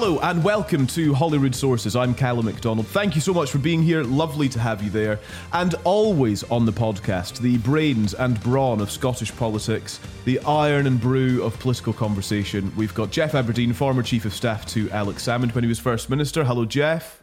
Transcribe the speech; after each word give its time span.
Hello 0.00 0.20
and 0.20 0.44
welcome 0.44 0.86
to 0.86 1.12
Holyrood 1.12 1.56
Sources. 1.56 1.96
I'm 1.96 2.14
Calum 2.14 2.44
McDonald. 2.46 2.86
Thank 2.86 3.16
you 3.16 3.20
so 3.20 3.34
much 3.34 3.50
for 3.50 3.58
being 3.58 3.82
here. 3.82 4.04
Lovely 4.04 4.48
to 4.50 4.60
have 4.60 4.80
you 4.80 4.90
there. 4.90 5.18
And 5.52 5.74
always 5.82 6.44
on 6.44 6.64
the 6.64 6.72
podcast, 6.72 7.40
the 7.40 7.58
brains 7.58 8.14
and 8.14 8.40
brawn 8.40 8.80
of 8.80 8.92
Scottish 8.92 9.34
politics, 9.34 9.98
the 10.24 10.38
iron 10.42 10.86
and 10.86 11.00
brew 11.00 11.42
of 11.42 11.58
political 11.58 11.92
conversation. 11.92 12.72
We've 12.76 12.94
got 12.94 13.10
Geoff 13.10 13.32
Aberdein, 13.32 13.74
former 13.74 14.04
Chief 14.04 14.24
of 14.24 14.32
Staff 14.32 14.66
to 14.66 14.88
Alex 14.92 15.26
Salmond 15.26 15.52
when 15.56 15.64
he 15.64 15.68
was 15.68 15.80
First 15.80 16.08
Minister. 16.08 16.44
Hello, 16.44 16.64
Geoff. 16.64 17.20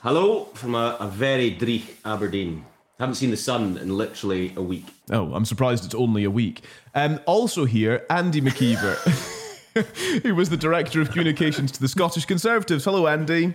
Hello 0.00 0.46
from 0.54 0.74
a, 0.74 0.96
a 0.98 1.08
very 1.08 1.54
dreich 1.54 1.90
Aberdeen. 2.06 2.64
Haven't 2.98 3.16
seen 3.16 3.30
the 3.30 3.36
sun 3.36 3.76
in 3.76 3.94
literally 3.94 4.54
a 4.56 4.62
week. 4.62 4.86
Oh, 5.10 5.34
I'm 5.34 5.44
surprised 5.44 5.84
it's 5.84 5.94
only 5.94 6.24
a 6.24 6.30
week. 6.30 6.62
Um, 6.94 7.20
also 7.26 7.66
here, 7.66 8.06
Andy 8.08 8.40
Maciver. 8.40 9.42
who 10.22 10.34
was 10.34 10.48
the 10.48 10.56
Director 10.56 11.00
of 11.00 11.10
Communications 11.10 11.70
to 11.72 11.80
the 11.80 11.88
Scottish 11.88 12.24
Conservatives. 12.24 12.84
Hello, 12.84 13.06
Andy. 13.06 13.54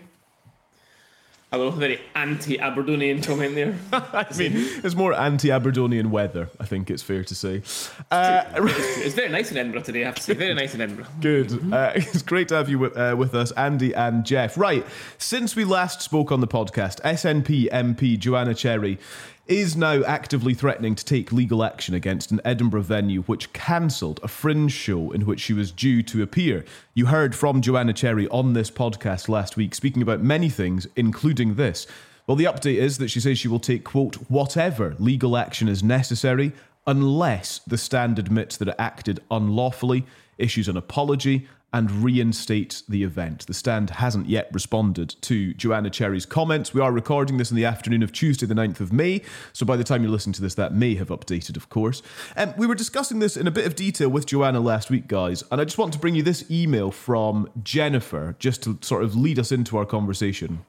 Hello, 1.51 1.69
very 1.69 1.99
anti 2.15 2.59
Aberdonian 2.59 3.21
comment 3.21 3.55
there. 3.55 3.75
I 3.91 4.25
mean, 4.37 4.53
it's 4.55 4.95
more 4.95 5.13
anti 5.13 5.51
Aberdonian 5.51 6.09
weather, 6.09 6.49
I 6.61 6.65
think 6.65 6.89
it's 6.89 7.03
fair 7.03 7.25
to 7.25 7.35
say. 7.35 7.63
Uh, 8.09 8.43
it's 8.55 9.15
very 9.15 9.27
nice 9.27 9.51
in 9.51 9.57
Edinburgh 9.57 9.81
today, 9.81 10.03
I 10.03 10.05
have 10.05 10.15
to 10.15 10.21
say. 10.21 10.33
Very 10.33 10.53
nice 10.53 10.75
in 10.75 10.79
Edinburgh. 10.79 11.07
Good. 11.19 11.73
Uh, 11.73 11.91
it's 11.95 12.21
great 12.21 12.47
to 12.49 12.55
have 12.55 12.69
you 12.69 12.79
with, 12.79 12.95
uh, 12.95 13.15
with 13.17 13.35
us, 13.35 13.51
Andy 13.51 13.93
and 13.93 14.23
Geoff. 14.23 14.57
Right, 14.57 14.85
since 15.17 15.53
we 15.55 15.65
last 15.65 16.01
spoke 16.01 16.31
on 16.31 16.39
the 16.39 16.47
podcast, 16.47 17.01
SNP 17.01 17.69
MP 17.69 18.17
Joanna 18.17 18.53
Cherry 18.53 18.97
is 19.47 19.75
now 19.75 20.03
actively 20.03 20.53
threatening 20.53 20.95
to 20.95 21.03
take 21.03 21.31
legal 21.31 21.63
action 21.63 21.93
against 21.93 22.31
an 22.31 22.39
Edinburgh 22.45 22.83
venue 22.83 23.23
which 23.23 23.51
cancelled 23.53 24.19
a 24.23 24.27
fringe 24.27 24.71
show 24.71 25.11
in 25.11 25.25
which 25.25 25.39
she 25.39 25.53
was 25.53 25.71
due 25.71 26.03
to 26.03 26.21
appear. 26.21 26.63
You 26.93 27.07
heard 27.07 27.35
from 27.35 27.61
Joanna 27.61 27.93
Cherry 27.93 28.27
on 28.29 28.53
this 28.53 28.69
podcast 28.69 29.27
last 29.27 29.57
week, 29.57 29.73
speaking 29.75 30.01
about 30.01 30.21
many 30.21 30.49
things, 30.49 30.87
including 30.95 31.55
this. 31.55 31.87
Well, 32.27 32.37
the 32.37 32.45
update 32.45 32.77
is 32.77 32.97
that 32.99 33.09
she 33.09 33.19
says 33.19 33.39
she 33.39 33.47
will 33.47 33.59
take, 33.59 33.83
quote, 33.83 34.15
whatever 34.29 34.95
legal 34.99 35.35
action 35.35 35.67
is 35.67 35.83
necessary 35.83 36.53
unless 36.87 37.59
the 37.59 37.77
stand 37.77 38.19
admits 38.19 38.57
that 38.57 38.67
it 38.67 38.75
acted 38.79 39.19
unlawfully, 39.29 40.05
issues 40.37 40.67
an 40.67 40.77
apology, 40.77 41.47
and 41.73 42.03
reinstate 42.03 42.83
the 42.87 43.03
event. 43.03 43.47
The 43.47 43.53
stand 43.53 43.91
hasn't 43.91 44.27
yet 44.27 44.49
responded 44.51 45.15
to 45.21 45.53
Joanna 45.53 45.89
Cherry's 45.89 46.25
comments. 46.25 46.73
We 46.73 46.81
are 46.81 46.91
recording 46.91 47.37
this 47.37 47.49
in 47.49 47.57
the 47.57 47.65
afternoon 47.65 48.03
of 48.03 48.11
Tuesday, 48.11 48.45
the 48.45 48.53
9th 48.53 48.79
of 48.79 48.91
May, 48.91 49.21
so 49.53 49.65
by 49.65 49.77
the 49.77 49.83
time 49.83 50.03
you 50.03 50.09
listen 50.09 50.33
to 50.33 50.41
this, 50.41 50.55
that 50.55 50.73
may 50.73 50.95
have 50.95 51.07
updated, 51.07 51.55
of 51.55 51.69
course. 51.69 52.01
Um, 52.35 52.53
we 52.57 52.67
were 52.67 52.75
discussing 52.75 53.19
this 53.19 53.37
in 53.37 53.47
a 53.47 53.51
bit 53.51 53.65
of 53.65 53.75
detail 53.75 54.09
with 54.09 54.25
Joanna 54.25 54.59
last 54.59 54.89
week, 54.89 55.07
guys, 55.07 55.43
and 55.51 55.61
I 55.61 55.63
just 55.63 55.77
want 55.77 55.93
to 55.93 55.99
bring 55.99 56.15
you 56.15 56.23
this 56.23 56.49
email 56.51 56.91
from 56.91 57.49
Jennifer 57.63 58.35
just 58.39 58.63
to 58.63 58.77
sort 58.81 59.03
of 59.03 59.15
lead 59.15 59.39
us 59.39 59.51
into 59.51 59.77
our 59.77 59.85
conversation 59.85 60.65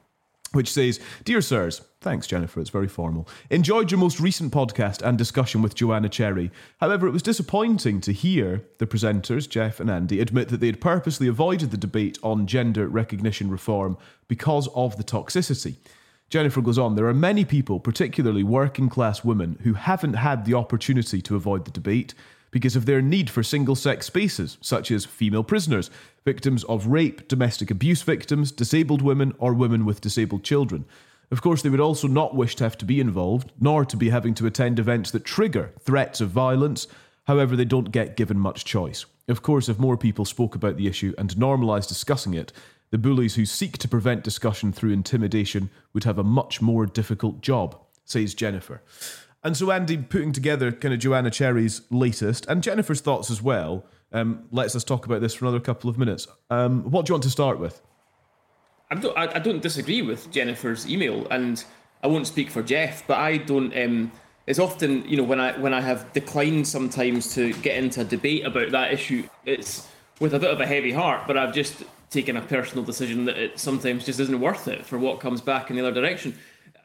which 0.53 0.71
says, 0.71 0.99
Dear 1.25 1.41
Sirs, 1.41 1.81
thanks, 1.99 2.25
Jennifer, 2.27 2.61
it's 2.61 2.69
very 2.69 2.87
formal. 2.87 3.27
Enjoyed 3.49 3.91
your 3.91 3.99
most 3.99 4.19
recent 4.19 4.53
podcast 4.53 5.01
and 5.01 5.17
discussion 5.17 5.61
with 5.61 5.75
Joanna 5.75 6.09
Cherry. 6.09 6.51
However, 6.79 7.07
it 7.07 7.11
was 7.11 7.23
disappointing 7.23 7.99
to 8.01 8.13
hear 8.13 8.63
the 8.77 8.87
presenters, 8.87 9.49
Geoff 9.49 9.79
and 9.79 9.89
Andy, 9.89 10.19
admit 10.19 10.49
that 10.49 10.59
they 10.59 10.67
had 10.67 10.81
purposely 10.81 11.27
avoided 11.27 11.71
the 11.71 11.77
debate 11.77 12.17
on 12.23 12.47
gender 12.47 12.87
recognition 12.87 13.49
reform 13.49 13.97
because 14.27 14.69
of 14.75 14.97
the 14.97 15.03
toxicity. 15.03 15.75
Jennifer 16.29 16.61
goes 16.61 16.79
on, 16.79 16.95
there 16.95 17.07
are 17.07 17.13
many 17.13 17.45
people, 17.45 17.79
particularly 17.79 18.43
working 18.43 18.89
class 18.89 19.23
women, 19.23 19.59
who 19.63 19.73
haven't 19.73 20.13
had 20.13 20.45
the 20.45 20.53
opportunity 20.53 21.21
to 21.21 21.35
avoid 21.35 21.65
the 21.65 21.71
debate 21.71 22.13
because 22.53 22.75
of 22.75 22.85
their 22.85 23.01
need 23.01 23.31
for 23.31 23.41
single 23.41 23.75
sex 23.75 24.05
spaces, 24.05 24.59
such 24.61 24.91
as 24.91 25.05
female 25.05 25.43
prisoners, 25.43 25.89
victims 26.23 26.63
of 26.65 26.85
rape, 26.85 27.27
domestic 27.27 27.71
abuse 27.71 28.03
victims, 28.03 28.51
disabled 28.51 29.01
women, 29.01 29.33
or 29.39 29.55
women 29.55 29.85
with 29.85 29.99
disabled 29.99 30.43
children. 30.43 30.85
Of 31.31 31.41
course, 31.41 31.63
they 31.63 31.69
would 31.69 31.79
also 31.79 32.07
not 32.07 32.35
wish 32.35 32.55
to 32.57 32.63
have 32.63 32.77
to 32.77 32.85
be 32.85 32.99
involved, 32.99 33.51
nor 33.59 33.85
to 33.85 33.97
be 33.97 34.09
having 34.09 34.35
to 34.35 34.45
attend 34.45 34.77
events 34.77 35.09
that 35.11 35.25
trigger 35.25 35.73
threats 35.79 36.21
of 36.21 36.29
violence. 36.29 36.87
However, 37.23 37.55
they 37.55 37.65
don't 37.65 37.91
get 37.91 38.15
given 38.15 38.37
much 38.37 38.65
choice. 38.65 39.07
Of 39.27 39.41
course, 39.41 39.67
if 39.67 39.79
more 39.79 39.97
people 39.97 40.23
spoke 40.23 40.53
about 40.53 40.77
the 40.77 40.87
issue 40.87 41.15
and 41.17 41.35
normalised 41.35 41.89
discussing 41.89 42.35
it, 42.35 42.53
the 42.91 42.99
bullies 42.99 43.33
who 43.33 43.47
seek 43.47 43.79
to 43.79 43.87
prevent 43.87 44.23
discussion 44.23 44.71
through 44.71 44.91
intimidation 44.91 45.71
would 45.93 46.03
have 46.03 46.19
a 46.19 46.23
much 46.23 46.61
more 46.61 46.85
difficult 46.85 47.41
job, 47.41 47.75
says 48.05 48.35
Jennifer. 48.35 48.83
And 49.43 49.57
so, 49.57 49.71
Andy, 49.71 49.97
putting 49.97 50.31
together 50.31 50.71
kind 50.71 50.93
of 50.93 50.99
Joanna 50.99 51.29
Cherry's 51.29 51.81
latest 51.89 52.45
and 52.47 52.63
Jennifer's 52.63 53.01
thoughts 53.01 53.29
as 53.29 53.41
well, 53.41 53.85
um, 54.13 54.45
lets 54.51 54.75
us 54.75 54.83
talk 54.83 55.05
about 55.05 55.21
this 55.21 55.33
for 55.33 55.45
another 55.45 55.59
couple 55.59 55.89
of 55.89 55.97
minutes. 55.97 56.27
Um, 56.49 56.89
what 56.89 57.05
do 57.05 57.11
you 57.11 57.15
want 57.15 57.23
to 57.23 57.29
start 57.29 57.59
with? 57.59 57.81
I 58.89 58.95
don't, 58.95 59.17
I, 59.17 59.39
don't 59.39 59.61
disagree 59.61 60.01
with 60.03 60.29
Jennifer's 60.31 60.87
email, 60.87 61.27
and 61.31 61.63
I 62.03 62.07
won't 62.07 62.27
speak 62.27 62.51
for 62.51 62.61
Geoff, 62.61 63.03
but 63.07 63.17
I 63.17 63.37
don't. 63.37 63.75
Um, 63.75 64.11
it's 64.45 64.59
often, 64.59 65.07
you 65.09 65.17
know, 65.17 65.23
when 65.23 65.39
I 65.39 65.57
when 65.57 65.73
I 65.73 65.81
have 65.81 66.11
declined 66.13 66.67
sometimes 66.67 67.33
to 67.33 67.53
get 67.53 67.77
into 67.77 68.01
a 68.01 68.03
debate 68.03 68.45
about 68.45 68.71
that 68.71 68.93
issue, 68.93 69.27
it's 69.45 69.87
with 70.19 70.33
a 70.35 70.39
bit 70.39 70.51
of 70.51 70.61
a 70.61 70.65
heavy 70.65 70.91
heart. 70.91 71.25
But 71.25 71.37
I've 71.37 71.53
just 71.53 71.83
taken 72.11 72.37
a 72.37 72.41
personal 72.41 72.83
decision 72.83 73.25
that 73.25 73.37
it 73.37 73.59
sometimes 73.59 74.05
just 74.05 74.19
isn't 74.19 74.39
worth 74.39 74.67
it 74.67 74.85
for 74.85 74.99
what 74.99 75.19
comes 75.19 75.41
back 75.41 75.71
in 75.71 75.75
the 75.75 75.81
other 75.81 75.99
direction. 75.99 76.37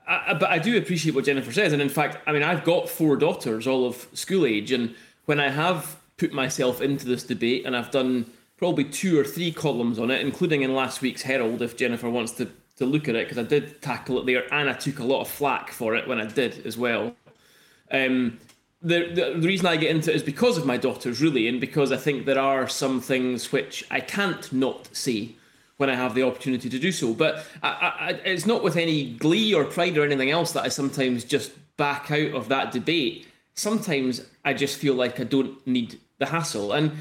I, 0.09 0.35
but 0.35 0.49
I 0.49 0.59
do 0.59 0.77
appreciate 0.79 1.15
what 1.15 1.27
Jennifer 1.27 1.53
says, 1.53 1.73
and 1.73 1.83
in 1.83 1.91
fact, 1.91 2.19
I 2.27 2.33
mean, 2.33 2.43
I've 2.43 2.65
got 2.65 2.89
four 2.89 3.17
daughters, 3.17 3.67
all 3.67 3.87
of 3.87 4.09
school 4.15 4.47
age, 4.47 4.73
and 4.73 4.95
when 5.27 5.39
I 5.39 5.51
have 5.51 5.97
put 6.17 6.33
myself 6.33 6.81
into 6.81 7.07
this 7.07 7.23
debate, 7.23 7.67
and 7.67 7.77
I've 7.77 7.91
done 7.91 8.31
probably 8.57 8.85
two 8.85 9.21
or 9.21 9.25
three 9.25 9.53
columns 9.53 9.99
on 9.99 10.11
it, 10.11 10.23
including 10.23 10.63
in 10.63 10.75
last 10.75 11.03
week's 11.03 11.23
Herald, 11.23 11.61
if 11.63 11.77
Jennifer 11.77 12.09
wants 12.09 12.33
to 12.33 12.51
to 12.79 12.87
look 12.87 13.09
at 13.09 13.17
it, 13.17 13.27
because 13.27 13.39
I 13.39 13.49
did 13.49 13.83
tackle 13.83 14.21
it 14.21 14.27
there, 14.27 14.53
and 14.55 14.71
I 14.71 14.73
took 14.73 15.01
a 15.01 15.05
lot 15.05 15.21
of 15.21 15.29
flack 15.29 15.73
for 15.73 15.97
it 15.97 16.07
when 16.07 16.21
I 16.21 16.27
did 16.27 16.65
as 16.65 16.79
well. 16.79 17.15
Um, 17.91 18.39
the, 18.81 19.09
the, 19.09 19.35
the 19.41 19.49
reason 19.49 19.67
I 19.67 19.77
get 19.77 19.91
into 19.91 20.13
it 20.13 20.17
is 20.17 20.23
because 20.23 20.57
of 20.57 20.65
my 20.65 20.77
daughters, 20.77 21.21
really, 21.21 21.49
and 21.49 21.61
because 21.61 21.91
I 21.91 21.97
think 21.97 22.25
there 22.25 22.39
are 22.39 22.69
some 22.69 23.01
things 23.01 23.51
which 23.51 23.85
I 23.91 23.99
can't 23.99 24.53
not 24.53 24.95
say 24.97 25.35
when 25.79 25.89
I 25.89 25.95
have 25.95 26.15
the 26.15 26.23
opportunity 26.23 26.69
to 26.69 26.79
do 26.79 26.93
so. 26.93 27.15
But 27.15 27.45
I, 27.63 27.69
I, 27.69 28.09
it's 28.25 28.47
not 28.47 28.63
with 28.63 28.77
any 28.77 29.15
glee 29.15 29.55
or 29.55 29.65
pride 29.65 29.97
or 29.97 30.05
anything 30.05 30.31
else 30.31 30.53
that 30.53 30.65
I 30.65 30.69
sometimes 30.69 31.25
just 31.25 31.53
back 31.77 32.11
out 32.11 32.35
of 32.35 32.49
that 32.51 32.71
debate. 32.73 33.27
Sometimes 33.55 34.21
I 34.45 34.55
just 34.55 34.77
feel 34.77 34.95
like 34.95 35.19
I 35.19 35.25
don't 35.25 35.67
need 35.67 35.99
the 36.19 36.27
hassle, 36.27 36.73
and 36.73 36.93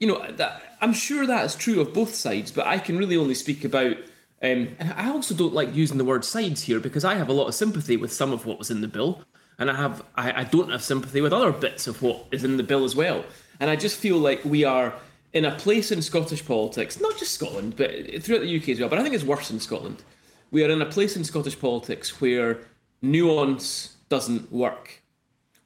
you 0.00 0.08
know, 0.08 0.30
that, 0.32 0.62
I'm 0.80 0.92
sure 0.92 1.26
that's 1.26 1.54
true 1.54 1.80
of 1.80 1.94
both 1.94 2.14
sides. 2.14 2.50
But 2.50 2.66
I 2.66 2.78
can 2.78 2.98
really 2.98 3.16
only 3.16 3.34
speak 3.34 3.64
about. 3.64 3.96
Um, 4.42 4.74
and 4.80 4.92
I 4.96 5.08
also 5.08 5.36
don't 5.36 5.54
like 5.54 5.72
using 5.72 5.98
the 5.98 6.04
word 6.04 6.24
sides 6.24 6.62
here 6.62 6.80
because 6.80 7.04
I 7.04 7.14
have 7.14 7.28
a 7.28 7.32
lot 7.32 7.46
of 7.46 7.54
sympathy 7.54 7.96
with 7.96 8.12
some 8.12 8.32
of 8.32 8.44
what 8.44 8.58
was 8.58 8.72
in 8.72 8.80
the 8.80 8.88
bill 8.88 9.22
and 9.58 9.70
I 9.70 9.76
have 9.76 10.02
I, 10.16 10.40
I 10.40 10.44
don't 10.44 10.70
have 10.70 10.82
sympathy 10.82 11.20
with 11.20 11.32
other 11.32 11.52
bits 11.52 11.86
of 11.86 12.02
what 12.02 12.26
is 12.32 12.42
in 12.42 12.56
the 12.56 12.62
bill 12.62 12.84
as 12.84 12.96
well. 12.96 13.24
And 13.60 13.70
I 13.70 13.76
just 13.76 13.96
feel 13.96 14.18
like 14.18 14.44
we 14.44 14.64
are 14.64 14.92
in 15.32 15.44
a 15.44 15.54
place 15.56 15.90
in 15.90 16.02
Scottish 16.02 16.44
politics, 16.44 17.00
not 17.00 17.18
just 17.18 17.32
Scotland, 17.32 17.76
but 17.76 17.90
throughout 18.22 18.42
the 18.42 18.56
UK 18.56 18.70
as 18.70 18.80
well. 18.80 18.88
But 18.88 18.98
I 18.98 19.02
think 19.02 19.14
it's 19.14 19.24
worse 19.24 19.50
in 19.50 19.60
Scotland. 19.60 20.02
We 20.50 20.64
are 20.64 20.70
in 20.70 20.82
a 20.82 20.86
place 20.86 21.16
in 21.16 21.24
Scottish 21.24 21.58
politics 21.58 22.20
where 22.20 22.60
nuance 23.00 23.96
doesn't 24.08 24.52
work. 24.52 25.02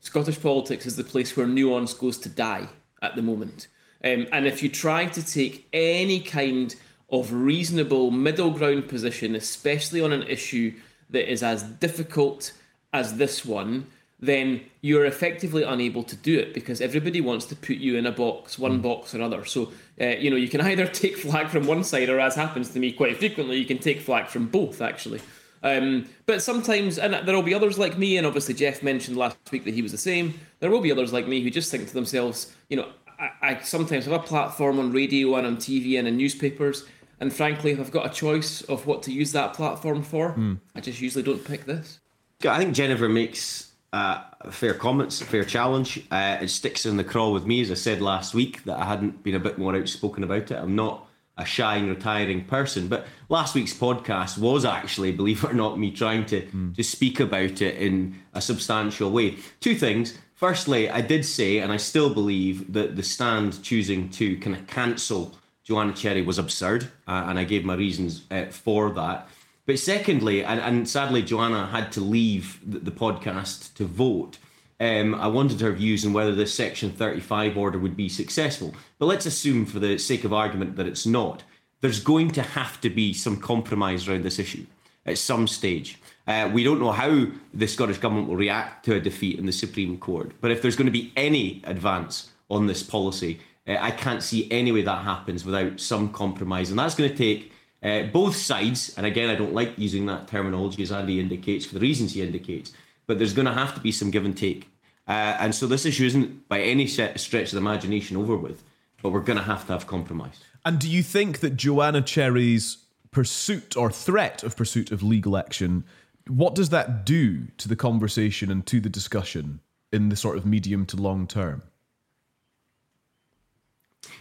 Scottish 0.00 0.40
politics 0.40 0.86
is 0.86 0.94
the 0.94 1.02
place 1.02 1.36
where 1.36 1.46
nuance 1.46 1.92
goes 1.92 2.16
to 2.18 2.28
die 2.28 2.68
at 3.02 3.16
the 3.16 3.22
moment. 3.22 3.66
Um, 4.04 4.26
and 4.30 4.46
if 4.46 4.62
you 4.62 4.68
try 4.68 5.06
to 5.06 5.26
take 5.26 5.66
any 5.72 6.20
kind 6.20 6.76
of 7.10 7.32
reasonable 7.32 8.12
middle 8.12 8.50
ground 8.50 8.88
position, 8.88 9.34
especially 9.34 10.00
on 10.00 10.12
an 10.12 10.22
issue 10.24 10.74
that 11.10 11.30
is 11.30 11.42
as 11.42 11.64
difficult 11.64 12.52
as 12.92 13.16
this 13.16 13.44
one, 13.44 13.86
then 14.18 14.62
you're 14.80 15.04
effectively 15.04 15.62
unable 15.62 16.02
to 16.02 16.16
do 16.16 16.38
it 16.38 16.54
because 16.54 16.80
everybody 16.80 17.20
wants 17.20 17.44
to 17.46 17.56
put 17.56 17.76
you 17.76 17.96
in 17.96 18.06
a 18.06 18.12
box, 18.12 18.58
one 18.58 18.78
mm. 18.78 18.82
box 18.82 19.14
or 19.14 19.20
other. 19.20 19.44
So, 19.44 19.72
uh, 20.00 20.06
you 20.06 20.30
know, 20.30 20.36
you 20.36 20.48
can 20.48 20.60
either 20.60 20.86
take 21.02 21.16
flag 21.16 21.48
from 21.48 21.66
one 21.66 21.84
side, 21.84 22.08
or 22.08 22.18
as 22.18 22.34
happens 22.34 22.70
to 22.70 22.78
me 22.78 22.92
quite 22.92 23.18
frequently, 23.18 23.58
you 23.58 23.66
can 23.66 23.78
take 23.78 24.00
flag 24.00 24.28
from 24.28 24.46
both, 24.46 24.80
actually. 24.80 25.20
Um, 25.62 26.08
but 26.26 26.42
sometimes, 26.42 26.98
and 26.98 27.14
there 27.26 27.34
will 27.34 27.42
be 27.42 27.54
others 27.54 27.78
like 27.78 27.98
me, 27.98 28.16
and 28.16 28.26
obviously 28.26 28.54
Geoff 28.54 28.82
mentioned 28.82 29.16
last 29.16 29.36
week 29.50 29.64
that 29.64 29.74
he 29.74 29.82
was 29.82 29.92
the 29.92 29.98
same. 29.98 30.38
There 30.60 30.70
will 30.70 30.80
be 30.80 30.92
others 30.92 31.12
like 31.12 31.26
me 31.26 31.42
who 31.42 31.50
just 31.50 31.70
think 31.70 31.88
to 31.88 31.94
themselves, 31.94 32.54
you 32.68 32.76
know, 32.76 32.88
I, 33.18 33.30
I 33.42 33.60
sometimes 33.60 34.04
have 34.04 34.14
a 34.14 34.18
platform 34.18 34.78
on 34.78 34.92
radio 34.92 35.34
and 35.34 35.46
on 35.46 35.56
TV 35.56 35.98
and 35.98 36.06
in 36.06 36.16
newspapers, 36.16 36.86
and 37.20 37.32
frankly, 37.32 37.72
if 37.72 37.80
I've 37.80 37.90
got 37.90 38.06
a 38.06 38.10
choice 38.10 38.62
of 38.62 38.86
what 38.86 39.02
to 39.04 39.12
use 39.12 39.32
that 39.32 39.54
platform 39.54 40.02
for, 40.02 40.32
mm. 40.32 40.58
I 40.74 40.80
just 40.80 41.00
usually 41.00 41.22
don't 41.22 41.44
pick 41.44 41.64
this. 41.64 42.00
I 42.46 42.58
think 42.58 42.74
Jennifer 42.74 43.08
makes 43.08 43.65
uh, 43.92 44.22
fair 44.50 44.74
comments, 44.74 45.20
fair 45.22 45.44
challenge. 45.44 46.04
Uh, 46.10 46.38
it 46.40 46.48
sticks 46.48 46.86
in 46.86 46.96
the 46.96 47.04
craw 47.04 47.30
with 47.30 47.46
me, 47.46 47.60
as 47.60 47.70
I 47.70 47.74
said 47.74 48.00
last 48.00 48.34
week, 48.34 48.64
that 48.64 48.78
I 48.78 48.84
hadn't 48.84 49.22
been 49.22 49.34
a 49.34 49.40
bit 49.40 49.58
more 49.58 49.74
outspoken 49.74 50.24
about 50.24 50.50
it. 50.50 50.58
I'm 50.58 50.74
not 50.74 51.08
a 51.38 51.44
shy 51.44 51.76
and 51.76 51.88
retiring 51.88 52.44
person, 52.44 52.88
but 52.88 53.06
last 53.28 53.54
week's 53.54 53.74
podcast 53.74 54.38
was 54.38 54.64
actually, 54.64 55.12
believe 55.12 55.44
it 55.44 55.50
or 55.50 55.54
not, 55.54 55.78
me 55.78 55.90
trying 55.90 56.24
to 56.26 56.42
mm. 56.42 56.74
to 56.74 56.82
speak 56.82 57.20
about 57.20 57.60
it 57.60 57.76
in 57.76 58.18
a 58.32 58.40
substantial 58.40 59.10
way. 59.10 59.36
Two 59.60 59.74
things. 59.74 60.18
Firstly, 60.34 60.90
I 60.90 61.00
did 61.00 61.24
say, 61.24 61.58
and 61.58 61.72
I 61.72 61.78
still 61.78 62.12
believe 62.12 62.72
that 62.72 62.96
the 62.96 63.02
stand 63.02 63.62
choosing 63.62 64.10
to 64.10 64.38
kind 64.38 64.56
of 64.56 64.66
cancel 64.66 65.34
Joanna 65.64 65.94
Cherry 65.94 66.22
was 66.22 66.38
absurd, 66.38 66.84
uh, 67.08 67.24
and 67.26 67.38
I 67.38 67.44
gave 67.44 67.64
my 67.64 67.74
reasons 67.74 68.24
uh, 68.30 68.46
for 68.46 68.90
that. 68.90 69.28
But 69.66 69.80
secondly, 69.80 70.44
and, 70.44 70.60
and 70.60 70.88
sadly, 70.88 71.22
Joanna 71.22 71.66
had 71.66 71.90
to 71.92 72.00
leave 72.00 72.60
the, 72.64 72.78
the 72.78 72.92
podcast 72.92 73.74
to 73.74 73.84
vote. 73.84 74.38
Um, 74.78 75.14
I 75.14 75.26
wanted 75.26 75.60
her 75.60 75.72
views 75.72 76.06
on 76.06 76.12
whether 76.12 76.34
this 76.34 76.54
Section 76.54 76.92
35 76.92 77.56
order 77.58 77.78
would 77.78 77.96
be 77.96 78.08
successful. 78.08 78.74
But 78.98 79.06
let's 79.06 79.26
assume, 79.26 79.66
for 79.66 79.80
the 79.80 79.98
sake 79.98 80.24
of 80.24 80.32
argument, 80.32 80.76
that 80.76 80.86
it's 80.86 81.06
not. 81.06 81.42
There's 81.80 82.00
going 82.00 82.30
to 82.32 82.42
have 82.42 82.80
to 82.82 82.90
be 82.90 83.12
some 83.12 83.38
compromise 83.38 84.08
around 84.08 84.22
this 84.22 84.38
issue 84.38 84.66
at 85.04 85.18
some 85.18 85.48
stage. 85.48 85.98
Uh, 86.26 86.50
we 86.52 86.64
don't 86.64 86.80
know 86.80 86.92
how 86.92 87.26
the 87.54 87.66
Scottish 87.66 87.98
Government 87.98 88.28
will 88.28 88.36
react 88.36 88.84
to 88.84 88.94
a 88.94 89.00
defeat 89.00 89.38
in 89.38 89.46
the 89.46 89.52
Supreme 89.52 89.98
Court. 89.98 90.32
But 90.40 90.50
if 90.50 90.62
there's 90.62 90.76
going 90.76 90.86
to 90.86 90.92
be 90.92 91.12
any 91.16 91.62
advance 91.64 92.30
on 92.50 92.66
this 92.66 92.82
policy, 92.82 93.40
uh, 93.66 93.76
I 93.80 93.90
can't 93.90 94.22
see 94.22 94.50
any 94.50 94.70
way 94.72 94.82
that 94.82 95.04
happens 95.04 95.44
without 95.44 95.80
some 95.80 96.12
compromise. 96.12 96.70
And 96.70 96.78
that's 96.78 96.94
going 96.94 97.10
to 97.10 97.16
take 97.16 97.52
uh, 97.86 98.02
both 98.04 98.34
sides, 98.34 98.92
and 98.96 99.06
again, 99.06 99.30
I 99.30 99.36
don't 99.36 99.54
like 99.54 99.78
using 99.78 100.06
that 100.06 100.26
terminology 100.26 100.82
as 100.82 100.90
Andy 100.90 101.20
indicates 101.20 101.64
for 101.64 101.74
the 101.74 101.80
reasons 101.80 102.14
he 102.14 102.22
indicates, 102.22 102.72
but 103.06 103.18
there's 103.18 103.32
going 103.32 103.46
to 103.46 103.52
have 103.52 103.74
to 103.74 103.80
be 103.80 103.92
some 103.92 104.10
give 104.10 104.24
and 104.24 104.36
take. 104.36 104.68
Uh, 105.06 105.36
and 105.38 105.54
so 105.54 105.68
this 105.68 105.86
issue 105.86 106.04
isn't 106.04 106.48
by 106.48 106.60
any 106.60 106.88
stretch 106.88 107.34
of 107.34 107.50
the 107.52 107.58
imagination 107.58 108.16
over 108.16 108.36
with, 108.36 108.64
but 109.02 109.10
we're 109.10 109.20
going 109.20 109.38
to 109.38 109.44
have 109.44 109.64
to 109.66 109.72
have 109.72 109.86
compromise. 109.86 110.40
And 110.64 110.80
do 110.80 110.90
you 110.90 111.04
think 111.04 111.38
that 111.40 111.56
Joanna 111.56 112.02
Cherry's 112.02 112.78
pursuit 113.12 113.76
or 113.76 113.90
threat 113.90 114.42
of 114.42 114.56
pursuit 114.56 114.90
of 114.90 115.02
legal 115.02 115.36
action, 115.36 115.84
what 116.26 116.56
does 116.56 116.70
that 116.70 117.06
do 117.06 117.46
to 117.58 117.68
the 117.68 117.76
conversation 117.76 118.50
and 118.50 118.66
to 118.66 118.80
the 118.80 118.90
discussion 118.90 119.60
in 119.92 120.08
the 120.08 120.16
sort 120.16 120.36
of 120.36 120.44
medium 120.44 120.84
to 120.86 120.96
long 120.96 121.28
term? 121.28 121.62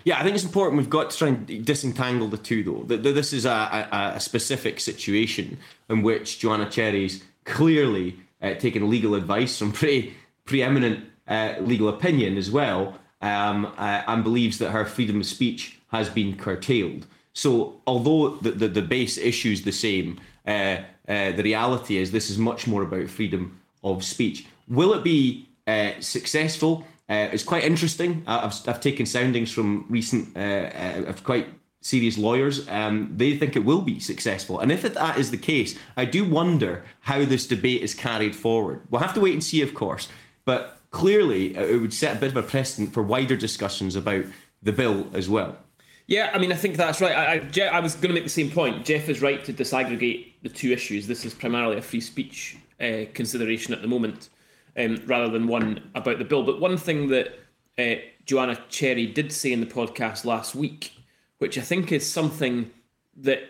Yeah, 0.06 0.19
I 0.19 0.24
think 0.24 0.36
it's 0.36 0.46
important. 0.46 0.78
We've 0.78 0.90
got 0.90 1.10
to 1.10 1.18
try 1.18 1.30
and 1.30 1.66
disentangle 1.66 2.28
the 2.28 2.38
two, 2.38 2.63
though. 2.63 2.96
This 2.96 3.34
is 3.34 3.46
a, 3.46 3.50
a, 3.92 4.12
a, 4.16 4.19
specific 4.19 4.80
situation 4.80 5.57
in 5.90 6.04
which 6.04 6.38
Joanna 6.38 6.69
Cherry's 6.69 7.24
clearly 7.44 8.16
uh, 8.40 8.54
taken 8.54 8.88
legal 8.88 9.16
advice 9.16 9.57
from 9.57 9.72
pretty 9.72 10.13
preeminent 10.46 11.10
uh, 11.28 11.56
legal 11.60 11.90
opinion 11.90 12.38
as 12.38 12.52
well, 12.52 13.00
um, 13.24 13.66
uh, 13.78 14.04
and 14.07 14.24
believes 14.24 14.60
that 14.60 14.69
her 14.69 14.86
freedom 14.86 15.22
of 15.22 15.25
speech 15.25 15.80
has 15.88 16.08
been 16.08 16.38
curtailed. 16.38 17.08
So, 17.34 17.81
although 17.88 18.36
the, 18.36 18.51
the, 18.51 18.68
the 18.68 18.81
base 18.84 19.18
issue 19.18 19.54
is 19.54 19.63
the 19.63 19.72
same, 19.72 20.22
uh, 20.46 20.78
uh, 21.08 21.31
the 21.31 21.42
reality 21.42 21.98
is 21.98 22.12
this 22.12 22.30
is 22.30 22.38
much 22.38 22.68
more 22.68 22.84
about 22.84 23.10
freedom 23.10 23.60
of 23.84 24.04
speech. 24.04 24.46
Will 24.68 24.94
it 24.94 25.04
be 25.04 25.50
uh, 25.66 25.94
successful? 26.00 26.86
Uh, 27.07 27.30
it's 27.31 27.44
quite 27.44 27.63
interesting. 27.63 28.24
I've, 28.25 28.54
I've 28.68 28.81
taken 28.81 29.06
soundings 29.06 29.52
from 29.52 29.86
recent, 29.90 30.36
uh, 30.36 30.40
uh, 30.40 31.13
quite 31.24 31.48
serious 31.81 32.18
lawyers. 32.18 32.68
Um, 32.68 33.13
they 33.16 33.38
think 33.38 33.56
it 33.56 33.63
will 33.63 33.81
be 33.81 34.00
successful. 34.00 34.60
And 34.60 34.72
if 34.72 34.81
that 34.81 35.18
is 35.18 35.30
the 35.30 35.38
case, 35.38 35.78
I 35.96 36.06
do 36.06 36.25
wonder 36.25 36.84
how 37.02 37.24
this 37.24 37.46
debate 37.46 37.84
is 37.84 37.94
carried 37.94 38.36
forward. 38.36 38.81
We'll 38.90 39.02
have 39.02 39.13
to 39.13 39.22
wait 39.22 39.34
and 39.34 39.44
see, 39.44 39.62
of 39.62 39.75
course. 39.75 40.10
But 40.46 40.80
clearly, 40.90 41.56
it 41.56 41.80
would 41.80 41.94
set 41.94 42.18
a 42.18 42.19
bit 42.19 42.31
of 42.31 42.38
a 42.38 42.44
precedent 42.44 42.94
for 42.94 43.04
wider 43.04 43.36
discussions 43.36 43.96
about 43.96 44.25
the 44.63 44.72
bill 44.72 45.08
as 45.13 45.30
well. 45.30 45.58
Yeah, 46.08 46.32
I 46.34 46.39
mean, 46.39 46.51
I 46.51 46.56
think 46.56 46.75
that's 46.77 47.01
right. 47.01 47.15
I, 47.15 47.63
I, 47.63 47.77
I 47.77 47.80
was 47.80 47.96
going 47.96 48.10
to 48.10 48.13
make 48.13 48.24
the 48.24 48.30
same 48.30 48.51
point. 48.51 48.86
Geoff 48.86 49.10
is 49.10 49.22
right 49.22 49.44
to 49.46 49.53
disaggregate 49.53 50.34
the 50.44 50.50
two 50.50 50.72
issues. 50.72 51.06
This 51.06 51.25
is 51.25 51.34
primarily 51.34 51.77
a 51.77 51.82
free 51.82 52.01
speech 52.01 52.58
uh, 52.80 53.06
consideration 53.13 53.74
at 53.74 53.82
the 53.82 53.88
moment 53.88 54.30
um, 54.77 55.01
rather 55.05 55.29
than 55.29 55.48
one 55.48 55.89
about 55.96 56.17
the 56.20 56.25
bill. 56.25 56.44
But 56.44 56.60
one 56.60 56.77
thing 56.77 57.08
that 57.10 57.39
uh, 57.77 58.01
Joanna 58.25 58.60
Cherry 58.70 59.08
did 59.08 59.32
say 59.32 59.51
in 59.51 59.60
the 59.60 59.65
podcast 59.65 60.25
last 60.25 60.55
week, 60.55 60.94
which 61.38 61.58
I 61.58 61.62
think 61.62 61.91
is 61.91 62.10
something 62.10 62.72
that, 63.17 63.41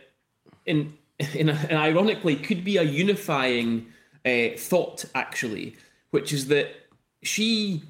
in, 0.66 0.98
in, 1.34 1.50
a, 1.50 1.68
in 1.70 1.78
ironically, 1.78 2.36
could 2.36 2.64
be 2.64 2.78
a 2.78 2.84
unifying 2.84 3.88
uh, 4.26 4.50
thought 4.58 5.06
actually, 5.14 5.76
which 6.12 6.34
is 6.34 6.48
that 6.48 6.72
she 7.22 7.84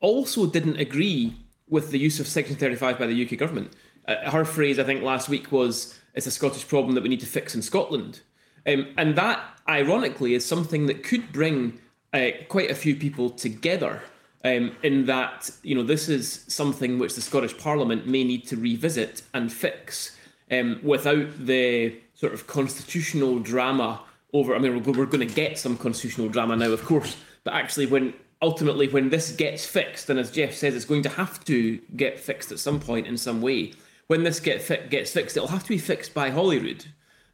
also 0.00 0.46
didn't 0.46 0.76
agree 0.76 1.34
with 1.68 1.90
the 1.90 1.98
use 1.98 2.20
of 2.20 2.26
Section 2.26 2.56
35 2.56 2.98
by 2.98 3.06
the 3.06 3.24
UK 3.24 3.38
government. 3.38 3.72
Uh, 4.08 4.30
her 4.30 4.44
phrase, 4.44 4.78
I 4.78 4.84
think, 4.84 5.02
last 5.02 5.28
week 5.28 5.52
was, 5.52 5.98
"It's 6.14 6.26
a 6.26 6.30
Scottish 6.30 6.66
problem 6.66 6.94
that 6.94 7.02
we 7.02 7.08
need 7.08 7.20
to 7.20 7.26
fix 7.26 7.54
in 7.54 7.62
Scotland," 7.62 8.20
um, 8.66 8.88
and 8.96 9.14
that, 9.16 9.40
ironically, 9.68 10.34
is 10.34 10.44
something 10.44 10.86
that 10.86 11.04
could 11.04 11.32
bring 11.32 11.78
uh, 12.12 12.30
quite 12.48 12.70
a 12.70 12.74
few 12.74 12.96
people 12.96 13.30
together. 13.30 14.02
Um, 14.42 14.74
in 14.82 15.04
that, 15.04 15.50
you 15.62 15.74
know, 15.74 15.82
this 15.82 16.08
is 16.08 16.46
something 16.48 16.98
which 16.98 17.14
the 17.14 17.20
Scottish 17.20 17.58
Parliament 17.58 18.06
may 18.06 18.24
need 18.24 18.46
to 18.48 18.56
revisit 18.56 19.20
and 19.34 19.52
fix 19.52 20.16
um, 20.50 20.80
without 20.82 21.46
the 21.46 22.00
sort 22.14 22.32
of 22.32 22.46
constitutional 22.46 23.38
drama 23.38 24.00
over. 24.32 24.54
I 24.54 24.58
mean, 24.58 24.82
we're, 24.82 24.92
we're 24.92 25.06
going 25.06 25.28
to 25.28 25.34
get 25.34 25.58
some 25.58 25.76
constitutional 25.76 26.30
drama 26.30 26.56
now, 26.56 26.70
of 26.70 26.82
course, 26.84 27.18
but 27.44 27.52
actually, 27.52 27.86
when 27.86 28.14
ultimately 28.42 28.88
when 28.88 29.10
this 29.10 29.32
gets 29.32 29.66
fixed, 29.66 30.08
and 30.10 30.18
as 30.18 30.30
Geoff 30.30 30.54
says, 30.54 30.74
it's 30.74 30.84
going 30.84 31.02
to 31.02 31.08
have 31.08 31.44
to 31.44 31.78
get 31.96 32.18
fixed 32.18 32.52
at 32.52 32.58
some 32.58 32.80
point 32.80 33.06
in 33.06 33.16
some 33.16 33.42
way. 33.42 33.74
When 34.06 34.24
this 34.24 34.40
get 34.40 34.62
fi- 34.62 34.86
gets 34.88 35.12
fixed, 35.12 35.36
it'll 35.36 35.48
have 35.48 35.62
to 35.64 35.68
be 35.68 35.78
fixed 35.78 36.14
by 36.14 36.30
Holyrood, 36.30 36.86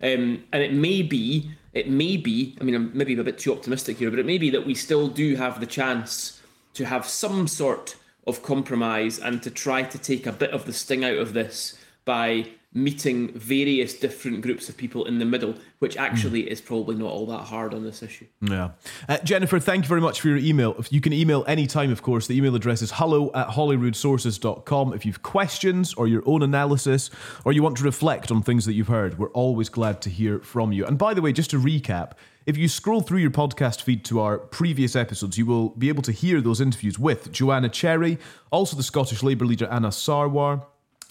um, 0.02 0.44
and 0.52 0.62
it 0.62 0.72
may 0.72 1.02
be 1.02 1.50
it 1.76 1.90
may 1.90 2.16
be, 2.16 2.56
I 2.58 2.64
mean, 2.64 2.74
I'm 2.74 2.90
maybe 2.94 3.12
a 3.18 3.22
bit 3.22 3.38
too 3.38 3.52
optimistic 3.52 3.98
here, 3.98 4.08
but 4.08 4.18
it 4.18 4.24
may 4.24 4.38
be 4.38 4.48
that 4.48 4.64
we 4.64 4.74
still 4.74 5.08
do 5.08 5.36
have 5.36 5.60
the 5.60 5.66
chance 5.66 6.40
to 6.72 6.86
have 6.86 7.06
some 7.06 7.46
sort 7.46 7.96
of 8.26 8.42
compromise 8.42 9.18
and 9.18 9.42
to 9.42 9.50
try 9.50 9.82
to 9.82 9.98
take 9.98 10.26
a 10.26 10.32
bit 10.32 10.52
of 10.52 10.64
the 10.64 10.72
sting 10.72 11.04
out 11.04 11.18
of 11.18 11.34
this 11.34 11.78
by 12.06 12.48
meeting 12.76 13.32
various 13.32 13.94
different 13.94 14.42
groups 14.42 14.68
of 14.68 14.76
people 14.76 15.06
in 15.06 15.18
the 15.18 15.24
middle, 15.24 15.54
which 15.78 15.96
actually 15.96 16.42
mm. 16.42 16.48
is 16.48 16.60
probably 16.60 16.94
not 16.94 17.10
all 17.10 17.26
that 17.26 17.40
hard 17.40 17.72
on 17.72 17.82
this 17.82 18.02
issue. 18.02 18.26
Yeah. 18.42 18.70
Uh, 19.08 19.16
Jennifer, 19.18 19.58
thank 19.58 19.84
you 19.84 19.88
very 19.88 20.02
much 20.02 20.20
for 20.20 20.28
your 20.28 20.36
email. 20.36 20.76
You 20.90 21.00
can 21.00 21.14
email 21.14 21.44
anytime, 21.48 21.90
of 21.90 22.02
course. 22.02 22.26
The 22.26 22.36
email 22.36 22.54
address 22.54 22.82
is 22.82 22.92
hello 22.92 23.30
at 23.34 23.48
holyroodsources.com. 23.48 24.92
If 24.92 25.06
you've 25.06 25.22
questions 25.22 25.94
or 25.94 26.06
your 26.06 26.22
own 26.26 26.42
analysis 26.42 27.10
or 27.44 27.52
you 27.52 27.62
want 27.62 27.78
to 27.78 27.84
reflect 27.84 28.30
on 28.30 28.42
things 28.42 28.66
that 28.66 28.74
you've 28.74 28.88
heard, 28.88 29.18
we're 29.18 29.30
always 29.30 29.70
glad 29.70 30.02
to 30.02 30.10
hear 30.10 30.38
from 30.40 30.72
you. 30.72 30.84
And 30.84 30.98
by 30.98 31.14
the 31.14 31.22
way, 31.22 31.32
just 31.32 31.50
to 31.50 31.58
recap, 31.58 32.12
if 32.44 32.56
you 32.56 32.68
scroll 32.68 33.00
through 33.00 33.18
your 33.18 33.30
podcast 33.30 33.82
feed 33.82 34.04
to 34.04 34.20
our 34.20 34.38
previous 34.38 34.94
episodes, 34.94 35.36
you 35.38 35.46
will 35.46 35.70
be 35.70 35.88
able 35.88 36.02
to 36.02 36.12
hear 36.12 36.40
those 36.40 36.60
interviews 36.60 36.98
with 36.98 37.32
Joanna 37.32 37.68
Cherry, 37.68 38.18
also 38.52 38.76
the 38.76 38.84
Scottish 38.84 39.22
Labour 39.22 39.46
leader 39.46 39.66
Anas 39.66 39.96
Sarwar, 39.96 40.64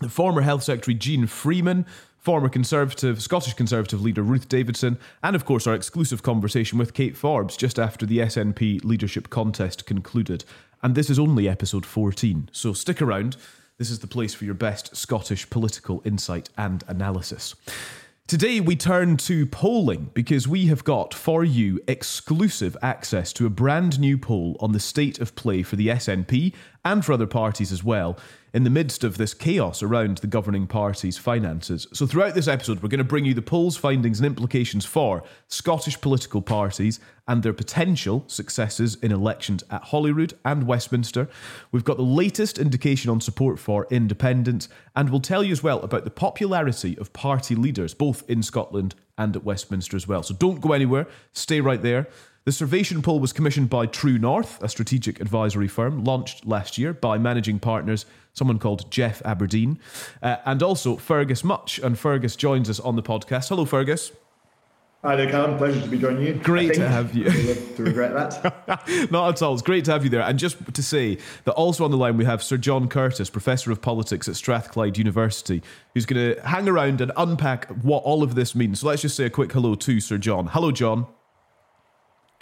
former 0.09 0.41
Health 0.41 0.63
Secretary 0.63 0.95
Jeane 0.95 1.27
Freeman, 1.27 1.85
former 2.17 2.49
Conservative, 2.49 3.21
Scottish 3.21 3.53
Conservative 3.53 4.01
leader 4.01 4.23
Ruth 4.23 4.49
Davidson, 4.49 4.97
and 5.23 5.35
of 5.35 5.45
course 5.45 5.67
our 5.67 5.75
exclusive 5.75 6.23
conversation 6.23 6.77
with 6.77 6.93
Kate 6.93 7.15
Forbes 7.15 7.55
just 7.55 7.79
after 7.79 8.05
the 8.05 8.19
SNP 8.19 8.83
leadership 8.83 9.29
contest 9.29 9.85
concluded. 9.85 10.43
And 10.81 10.95
this 10.95 11.09
is 11.09 11.19
only 11.19 11.47
episode 11.47 11.85
14, 11.85 12.49
so 12.51 12.73
stick 12.73 13.01
around. 13.01 13.37
This 13.77 13.89
is 13.89 13.99
the 13.99 14.07
place 14.07 14.33
for 14.33 14.45
your 14.45 14.53
best 14.53 14.95
Scottish 14.95 15.49
political 15.49 16.01
insight 16.05 16.49
and 16.57 16.83
analysis. 16.87 17.55
Today, 18.27 18.59
we 18.59 18.75
turn 18.75 19.17
to 19.17 19.45
polling 19.45 20.09
because 20.15 20.47
we 20.47 20.65
have 20.65 20.83
got 20.83 21.13
for 21.13 21.43
you 21.43 21.79
exclusive 21.87 22.75
access 22.81 23.31
to 23.33 23.45
a 23.45 23.51
brand 23.51 23.99
new 23.99 24.17
poll 24.17 24.57
on 24.59 24.71
the 24.71 24.79
state 24.79 25.19
of 25.19 25.35
play 25.35 25.61
for 25.61 25.75
the 25.75 25.89
SNP 25.89 26.51
and 26.83 27.05
for 27.05 27.13
other 27.13 27.27
parties 27.27 27.71
as 27.71 27.83
well 27.83 28.17
in 28.55 28.63
the 28.63 28.69
midst 28.69 29.03
of 29.03 29.17
this 29.17 29.33
chaos 29.33 29.83
around 29.83 30.19
the 30.19 30.27
governing 30.27 30.65
party's 30.65 31.17
finances. 31.17 31.87
So, 31.91 32.07
throughout 32.07 32.35
this 32.35 32.47
episode, 32.47 32.81
we're 32.81 32.87
going 32.87 32.99
to 32.99 33.03
bring 33.03 33.25
you 33.25 33.33
the 33.33 33.41
poll's 33.41 33.75
findings 33.75 34.21
and 34.21 34.25
implications 34.25 34.85
for 34.85 35.23
Scottish 35.49 35.99
political 35.99 36.41
parties 36.41 37.01
and 37.27 37.43
their 37.43 37.51
potential 37.51 38.23
successes 38.27 38.95
in 39.01 39.11
elections 39.11 39.65
at 39.69 39.83
Holyrood 39.83 40.35
and 40.45 40.65
Westminster. 40.65 41.27
We've 41.73 41.83
got 41.83 41.97
the 41.97 42.03
latest 42.03 42.57
indication 42.57 43.11
on 43.11 43.19
support 43.19 43.59
for 43.59 43.87
independence, 43.91 44.69
and 44.95 45.09
we'll 45.09 45.19
tell 45.19 45.43
you 45.43 45.51
as 45.51 45.61
well 45.61 45.81
about 45.81 46.05
the 46.05 46.09
popularity 46.09 46.97
of 46.97 47.11
party 47.11 47.55
leaders, 47.55 47.93
both 47.93 48.23
in 48.29 48.41
Scotland 48.41 48.95
and 49.17 49.35
at 49.35 49.43
Westminster 49.43 49.97
as 49.97 50.07
well. 50.07 50.23
So, 50.23 50.33
don't 50.33 50.61
go 50.61 50.71
anywhere, 50.71 51.07
stay 51.33 51.59
right 51.59 51.81
there. 51.81 52.07
The 52.45 52.51
Survation 52.51 53.01
poll 53.01 53.19
was 53.19 53.33
commissioned 53.33 53.71
by 53.71 53.87
True 53.87 54.19
North, 54.19 54.61
a 54.61 54.69
strategic 54.69 55.19
advisory 55.19 55.67
firm 55.67 56.03
launched 56.03 56.45
last 56.45 56.77
year 56.77 56.93
by 56.93 57.17
managing 57.17 57.57
partners, 57.57 58.05
someone 58.35 58.59
called 58.59 58.91
Geoff 58.91 59.23
Aberdein, 59.23 59.79
uh, 60.21 60.37
and 60.45 60.61
also 60.61 60.97
Fergus 60.97 61.43
Mutch. 61.43 61.79
And 61.79 61.97
Fergus 61.97 62.35
joins 62.35 62.69
us 62.69 62.79
on 62.79 62.95
the 62.95 63.03
podcast. 63.03 63.49
Hello, 63.49 63.65
Fergus. 63.65 64.11
Hi 65.05 65.15
there, 65.15 65.29
Calum. 65.29 65.55
Pleasure 65.59 65.79
to 65.81 65.87
be 65.87 65.99
joining 65.99 66.23
you. 66.23 66.33
Great 66.33 66.73
to 66.73 66.89
have 66.89 67.13
you. 67.13 67.25
to 67.25 67.83
regret 67.83 68.11
that. 68.15 69.07
Not 69.11 69.29
at 69.35 69.41
all. 69.43 69.53
It's 69.53 69.61
great 69.61 69.85
to 69.85 69.91
have 69.91 70.03
you 70.03 70.09
there. 70.09 70.23
And 70.23 70.39
just 70.39 70.73
to 70.73 70.81
say 70.81 71.19
that 71.43 71.51
also 71.51 71.85
on 71.85 71.91
the 71.91 71.97
line 71.97 72.17
we 72.17 72.25
have 72.25 72.41
Sir 72.41 72.57
John 72.57 72.87
Curtice, 72.87 73.29
Professor 73.29 73.71
of 73.71 73.83
Politics 73.83 74.27
at 74.27 74.35
Strathclyde 74.35 74.97
University, 74.97 75.61
who's 75.93 76.07
going 76.07 76.33
to 76.33 76.41
hang 76.41 76.67
around 76.67 77.01
and 77.01 77.11
unpack 77.17 77.67
what 77.83 78.01
all 78.01 78.23
of 78.23 78.33
this 78.33 78.55
means. 78.55 78.79
So 78.79 78.87
let's 78.87 79.03
just 79.03 79.15
say 79.15 79.25
a 79.25 79.29
quick 79.29 79.51
hello 79.51 79.75
to 79.75 79.99
Sir 79.99 80.17
John. 80.17 80.47
Hello, 80.47 80.71
John. 80.71 81.05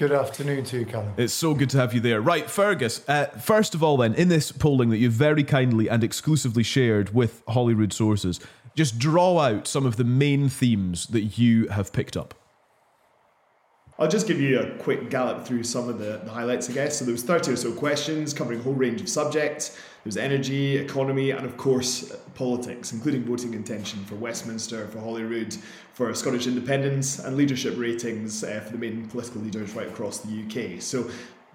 Good 0.03 0.11
afternoon 0.11 0.65
to 0.65 0.79
you, 0.79 0.85
Calum. 0.85 1.13
It's 1.15 1.33
so 1.33 1.53
good 1.53 1.69
to 1.69 1.77
have 1.77 1.93
you 1.93 2.01
there. 2.01 2.19
Right, 2.19 2.49
Fergus, 2.49 3.07
uh, 3.07 3.27
first 3.39 3.73
of 3.73 3.81
all, 3.81 3.95
then, 3.95 4.13
in 4.15 4.27
this 4.27 4.51
polling 4.51 4.89
that 4.89 4.97
you've 4.97 5.13
very 5.13 5.45
kindly 5.45 5.89
and 5.89 6.03
exclusively 6.03 6.61
shared 6.61 7.15
with 7.15 7.41
Holyrood 7.47 7.93
sources, 7.93 8.41
just 8.75 8.99
draw 8.99 9.39
out 9.39 9.65
some 9.65 9.85
of 9.85 9.95
the 9.95 10.03
main 10.03 10.49
themes 10.49 11.07
that 11.07 11.37
you 11.37 11.69
have 11.69 11.93
picked 11.93 12.17
up. 12.17 12.33
I'll 13.99 14.07
just 14.07 14.27
give 14.27 14.41
you 14.41 14.59
a 14.59 14.71
quick 14.77 15.11
gallop 15.11 15.45
through 15.45 15.63
some 15.63 15.87
of 15.87 15.99
the, 15.99 16.21
the 16.23 16.31
highlights, 16.31 16.67
I 16.69 16.73
guess. 16.73 16.97
So 16.97 17.05
there 17.05 17.11
was 17.11 17.23
30 17.23 17.51
or 17.51 17.55
so 17.55 17.71
questions 17.71 18.33
covering 18.33 18.59
a 18.59 18.63
whole 18.63 18.73
range 18.73 19.01
of 19.01 19.07
subjects. 19.07 19.69
There 19.69 20.05
was 20.05 20.17
energy, 20.17 20.77
economy, 20.77 21.29
and 21.29 21.45
of 21.45 21.57
course 21.57 22.11
politics, 22.33 22.91
including 22.91 23.23
voting 23.23 23.53
intention 23.53 24.03
for 24.05 24.15
Westminster, 24.15 24.87
for 24.87 24.99
Holyrood, 24.99 25.55
for 25.93 26.13
Scottish 26.15 26.47
independence, 26.47 27.19
and 27.19 27.37
leadership 27.37 27.75
ratings 27.77 28.43
uh, 28.43 28.61
for 28.65 28.71
the 28.71 28.79
main 28.79 29.07
political 29.07 29.41
leaders 29.41 29.75
right 29.75 29.87
across 29.87 30.19
the 30.19 30.43
UK. 30.43 30.81
So 30.81 31.09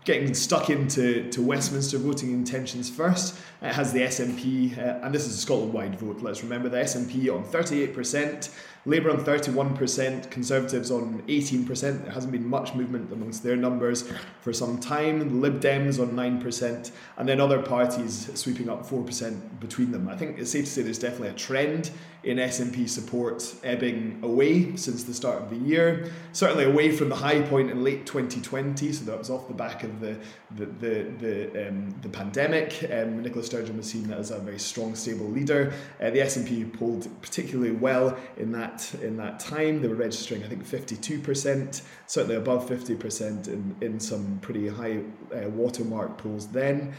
getting 0.05 0.33
stuck 0.33 0.71
into 0.71 1.29
to 1.31 1.43
Westminster 1.43 1.99
voting 1.99 2.33
intentions 2.33 2.89
first. 2.89 3.39
It 3.61 3.75
has 3.75 3.93
the 3.93 4.01
SNP, 4.01 4.79
uh, 4.79 5.05
and 5.05 5.15
this 5.15 5.27
is 5.27 5.35
a 5.35 5.39
Scotland-wide 5.39 5.99
vote. 5.99 6.23
Let's 6.23 6.43
remember 6.43 6.71
the 6.71 6.79
SNP 6.79 7.29
on 7.35 7.45
38%, 7.45 8.51
Labour 8.87 9.11
on 9.11 9.25
31%, 9.25 10.31
Conservatives 10.31 10.91
on 10.91 11.23
18%. 11.29 12.03
There 12.03 12.13
hasn't 12.13 12.33
been 12.33 12.47
much 12.47 12.75
movement 12.75 13.13
amongst 13.13 13.43
their 13.43 13.57
numbers 13.57 14.11
for 14.41 14.53
some 14.53 14.79
time. 14.79 15.41
Lib 15.41 15.61
Dems 15.61 16.01
on 16.01 16.11
9%, 16.11 16.91
and 17.17 17.29
then 17.29 17.41
other 17.41 17.61
parties 17.61 18.31
sweeping 18.35 18.69
up 18.69 18.87
4% 18.87 19.61
between 19.61 19.91
them. 19.91 20.09
I 20.09 20.17
think 20.17 20.39
it's 20.39 20.51
safe 20.51 20.65
to 20.65 20.71
say 20.71 20.83
there's 20.83 20.99
definitely 20.99 21.29
a 21.29 21.35
trend 21.35 21.91
in 22.25 22.37
SNP 22.39 22.89
support 22.89 23.55
ebbing 23.63 24.19
away 24.23 24.77
since 24.77 25.05
the 25.05 25.15
start 25.15 25.41
of 25.41 25.51
the 25.51 25.57
year. 25.57 26.11
Certainly 26.33 26.65
away 26.65 26.91
from 26.91 27.09
the 27.09 27.15
high 27.15 27.41
point 27.43 27.71
in 27.71 27.85
late 27.85 28.07
2020, 28.07 28.93
so 28.93 29.05
that 29.05 29.17
was 29.17 29.31
off 29.31 29.47
the 29.47 29.55
back 29.55 29.85
of 29.85 30.01
the 30.01 30.19
the 30.57 30.67
the 30.67 31.13
the, 31.19 31.69
um, 31.69 31.95
the 32.03 32.09
pandemic. 32.09 32.89
Um, 32.93 33.23
Nicola 33.23 33.45
Sturgeon 33.45 33.77
was 33.77 33.87
seen 33.87 34.11
as 34.13 34.31
a 34.31 34.39
very 34.39 34.59
strong, 34.59 34.95
stable 34.95 35.27
leader. 35.27 35.73
Uh, 36.01 36.11
the 36.11 36.19
SNP 36.19 36.77
polled 36.77 37.09
particularly 37.23 37.73
well 37.73 38.17
in 38.37 38.53
that 38.53 38.68
in 38.95 39.17
that 39.17 39.41
time. 39.41 39.81
They 39.83 39.89
were 39.89 39.95
registering, 39.95 40.45
I 40.45 40.49
think, 40.49 40.65
52%, 40.65 41.83
certainly 42.07 42.37
above 42.37 42.69
50% 42.69 43.49
in 43.49 43.77
in 43.81 44.01
some 44.01 44.39
pretty 44.43 44.69
high 44.69 45.01
uh, 45.35 45.49
watermark 45.51 46.19
polls 46.19 46.49
then. 46.49 46.95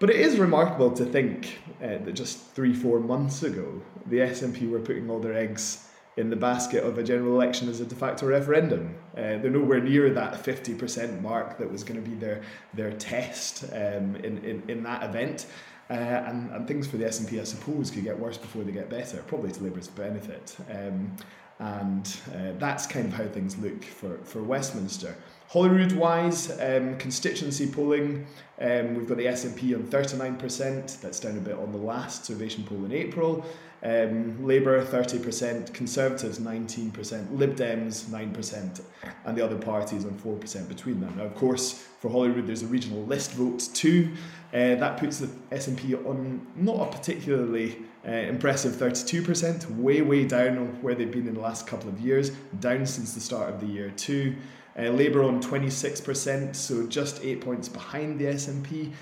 But 0.00 0.10
it 0.10 0.16
is 0.16 0.38
remarkable 0.38 0.92
to 0.92 1.04
think 1.04 1.58
uh, 1.82 1.98
that 2.04 2.12
just 2.12 2.38
three, 2.54 2.72
four 2.72 3.00
months 3.00 3.42
ago, 3.42 3.82
the 4.06 4.18
SNP 4.18 4.70
were 4.70 4.78
putting 4.78 5.10
all 5.10 5.18
their 5.18 5.34
eggs 5.34 5.88
in 6.16 6.30
the 6.30 6.36
basket 6.36 6.82
of 6.82 6.98
a 6.98 7.02
general 7.02 7.40
election 7.40 7.68
as 7.68 7.80
a 7.80 7.84
de 7.84 7.94
facto 7.94 8.26
referendum. 8.26 8.94
Uh, 9.16 9.38
they're 9.38 9.50
nowhere 9.50 9.80
near 9.80 10.10
that 10.10 10.44
50% 10.44 11.22
mark 11.22 11.58
that 11.58 11.70
was 11.70 11.84
going 11.84 12.02
to 12.02 12.10
be 12.10 12.16
their, 12.16 12.42
their 12.74 12.92
test 12.92 13.64
um, 13.72 14.16
in, 14.16 14.38
in, 14.44 14.62
in 14.68 14.82
that 14.82 15.04
event. 15.04 15.46
Uh, 15.90 15.94
and, 15.94 16.50
and 16.50 16.68
things 16.68 16.86
for 16.86 16.98
the 16.98 17.04
SNP, 17.04 17.40
I 17.40 17.44
suppose, 17.44 17.90
could 17.90 18.04
get 18.04 18.18
worse 18.18 18.36
before 18.36 18.62
they 18.62 18.72
get 18.72 18.90
better, 18.90 19.24
probably 19.26 19.52
to 19.52 19.64
Labour's 19.64 19.88
benefit. 19.88 20.54
Um, 20.70 21.16
and 21.58 22.20
uh, 22.34 22.52
that's 22.58 22.86
kind 22.86 23.06
of 23.06 23.14
how 23.14 23.26
things 23.26 23.56
look 23.58 23.82
for, 23.82 24.18
for 24.18 24.42
Westminster. 24.42 25.16
Holyrood 25.48 25.92
wise, 25.92 26.50
um, 26.60 26.98
constituency 26.98 27.66
polling, 27.66 28.26
um, 28.60 28.94
we've 28.94 29.08
got 29.08 29.16
the 29.16 29.24
SNP 29.24 29.74
on 29.74 29.84
39%, 29.84 31.00
that's 31.00 31.20
down 31.20 31.38
a 31.38 31.40
bit 31.40 31.54
on 31.54 31.72
the 31.72 31.78
last 31.78 32.26
Survation 32.26 32.64
poll 32.64 32.84
in 32.84 32.92
April. 32.92 33.46
Um, 33.82 34.44
Labour 34.44 34.84
30%, 34.84 35.72
Conservatives 35.72 36.38
19%, 36.38 37.38
Lib 37.38 37.56
Dems 37.56 38.06
9%, 38.06 38.80
and 39.24 39.38
the 39.38 39.42
other 39.42 39.56
parties 39.56 40.04
on 40.04 40.18
4% 40.18 40.68
between 40.68 41.00
them. 41.00 41.16
Now, 41.16 41.24
of 41.24 41.34
course, 41.34 41.86
for 42.00 42.10
Holyrood, 42.10 42.46
there's 42.46 42.62
a 42.62 42.66
regional 42.66 43.02
list 43.04 43.32
vote 43.32 43.70
too. 43.72 44.10
Uh, 44.52 44.74
that 44.74 44.98
puts 44.98 45.18
the 45.18 45.28
SNP 45.50 46.06
on 46.06 46.46
not 46.56 46.88
a 46.88 46.96
particularly 46.96 47.78
uh, 48.06 48.10
impressive 48.10 48.72
32%, 48.72 49.70
way, 49.76 50.02
way 50.02 50.24
down 50.24 50.58
on 50.58 50.66
where 50.82 50.94
they've 50.94 51.10
been 51.10 51.26
in 51.26 51.34
the 51.34 51.40
last 51.40 51.66
couple 51.66 51.88
of 51.88 51.98
years, 52.00 52.30
down 52.60 52.84
since 52.84 53.14
the 53.14 53.20
start 53.20 53.48
of 53.48 53.60
the 53.60 53.66
year 53.66 53.90
too. 53.92 54.36
Uh, 54.76 54.90
Labour 54.90 55.22
on 55.22 55.40
26%, 55.42 56.54
so 56.54 56.86
just 56.86 57.22
eight 57.24 57.40
points 57.40 57.68
behind 57.68 58.18
the 58.18 58.26
SNP. 58.26 58.92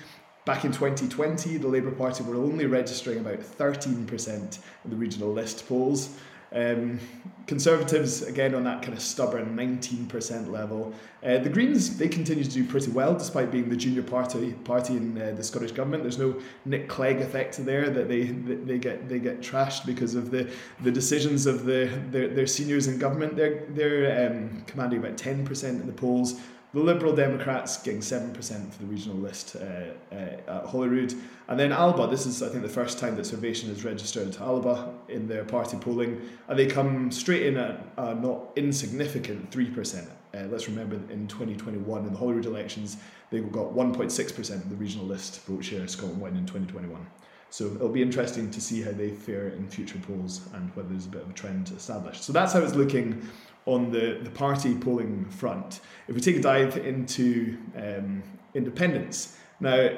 Back 0.45 0.63
in 0.63 0.71
2020, 0.71 1.57
the 1.57 1.67
Labour 1.67 1.91
Party 1.91 2.23
were 2.23 2.35
only 2.35 2.65
registering 2.65 3.19
about 3.19 3.39
13% 3.39 4.59
in 4.85 4.89
the 4.89 4.95
regional 4.95 5.31
list 5.31 5.67
polls. 5.67 6.17
Um, 6.51 6.99
Conservatives, 7.47 8.23
again, 8.23 8.53
on 8.53 8.65
that 8.65 8.81
kind 8.81 8.93
of 8.93 9.01
stubborn 9.01 9.55
19% 9.55 10.51
level. 10.51 10.93
Uh, 11.23 11.37
the 11.37 11.49
Greens, 11.49 11.95
they 11.97 12.09
continue 12.09 12.43
to 12.43 12.49
do 12.49 12.65
pretty 12.65 12.91
well 12.91 13.13
despite 13.13 13.51
being 13.51 13.69
the 13.69 13.75
junior 13.75 14.03
party 14.03 14.51
party 14.65 14.97
in 14.97 15.19
uh, 15.19 15.31
the 15.31 15.43
Scottish 15.43 15.71
Government. 15.71 16.03
There's 16.03 16.17
no 16.17 16.35
Nick 16.65 16.89
Clegg 16.89 17.21
effect 17.21 17.63
there 17.63 17.89
that 17.89 18.09
they 18.09 18.23
they 18.23 18.77
get 18.77 19.07
they 19.07 19.19
get 19.19 19.39
trashed 19.39 19.85
because 19.85 20.13
of 20.13 20.29
the, 20.29 20.51
the 20.83 20.91
decisions 20.91 21.45
of 21.45 21.65
the 21.65 21.89
their, 22.11 22.27
their 22.27 22.47
seniors 22.47 22.87
in 22.87 22.99
government. 22.99 23.37
They're, 23.37 23.63
they're 23.69 24.29
um, 24.29 24.63
commanding 24.67 24.99
about 24.99 25.15
10% 25.15 25.63
in 25.63 25.87
the 25.87 25.93
polls. 25.93 26.41
The 26.77 26.83
Liberal 26.83 27.15
Democrats 27.15 27.81
getting 27.81 28.01
7% 28.01 28.71
for 28.71 28.77
the 28.77 28.85
regional 28.85 29.17
list 29.17 29.55
uh, 29.55 30.13
uh, 30.13 30.15
at 30.15 30.65
Holyrood. 30.65 31.11
And 31.47 31.59
then 31.59 31.71
Alba, 31.71 32.05
this 32.05 32.27
is, 32.27 32.43
I 32.43 32.49
think, 32.49 32.61
the 32.61 32.69
first 32.69 32.99
time 32.99 33.15
that 33.15 33.25
Survation 33.25 33.69
has 33.69 33.83
registered 33.83 34.37
Alba 34.37 34.93
in 35.09 35.27
their 35.27 35.43
party 35.43 35.75
polling. 35.77 36.21
And 36.47 36.59
they 36.59 36.67
come 36.67 37.09
straight 37.09 37.47
in 37.47 37.57
at 37.57 37.83
a 37.97 38.13
not 38.13 38.51
insignificant 38.55 39.49
3%. 39.49 40.07
Uh, 40.35 40.43
let's 40.51 40.69
remember 40.69 40.97
in 41.11 41.27
2021, 41.27 42.05
in 42.05 42.13
the 42.13 42.19
Holyrood 42.19 42.45
elections, 42.45 42.97
they 43.31 43.39
got 43.39 43.73
1.6% 43.73 44.49
of 44.51 44.69
the 44.69 44.75
regional 44.75 45.07
list 45.07 45.43
vote 45.47 45.65
share 45.65 45.87
Scotland 45.87 46.21
won 46.21 46.37
in 46.37 46.45
2021. 46.45 47.07
So 47.49 47.65
it'll 47.65 47.89
be 47.89 48.03
interesting 48.03 48.51
to 48.51 48.61
see 48.61 48.83
how 48.83 48.91
they 48.91 49.09
fare 49.09 49.47
in 49.47 49.67
future 49.67 49.97
polls 49.97 50.41
and 50.53 50.69
whether 50.75 50.89
there's 50.89 51.07
a 51.07 51.09
bit 51.09 51.21
of 51.23 51.29
a 51.31 51.33
trend 51.33 51.71
established. 51.75 52.23
So 52.23 52.33
that's 52.33 52.53
how 52.53 52.59
it's 52.59 52.75
looking 52.75 53.27
on 53.67 53.91
the, 53.91 54.17
the 54.23 54.31
party 54.31 54.73
polling 54.73 55.25
front. 55.25 55.81
If 56.07 56.15
we 56.15 56.21
take 56.21 56.37
a 56.37 56.41
dive 56.41 56.77
into 56.77 57.57
um, 57.75 58.23
independence, 58.55 59.37
now 59.59 59.89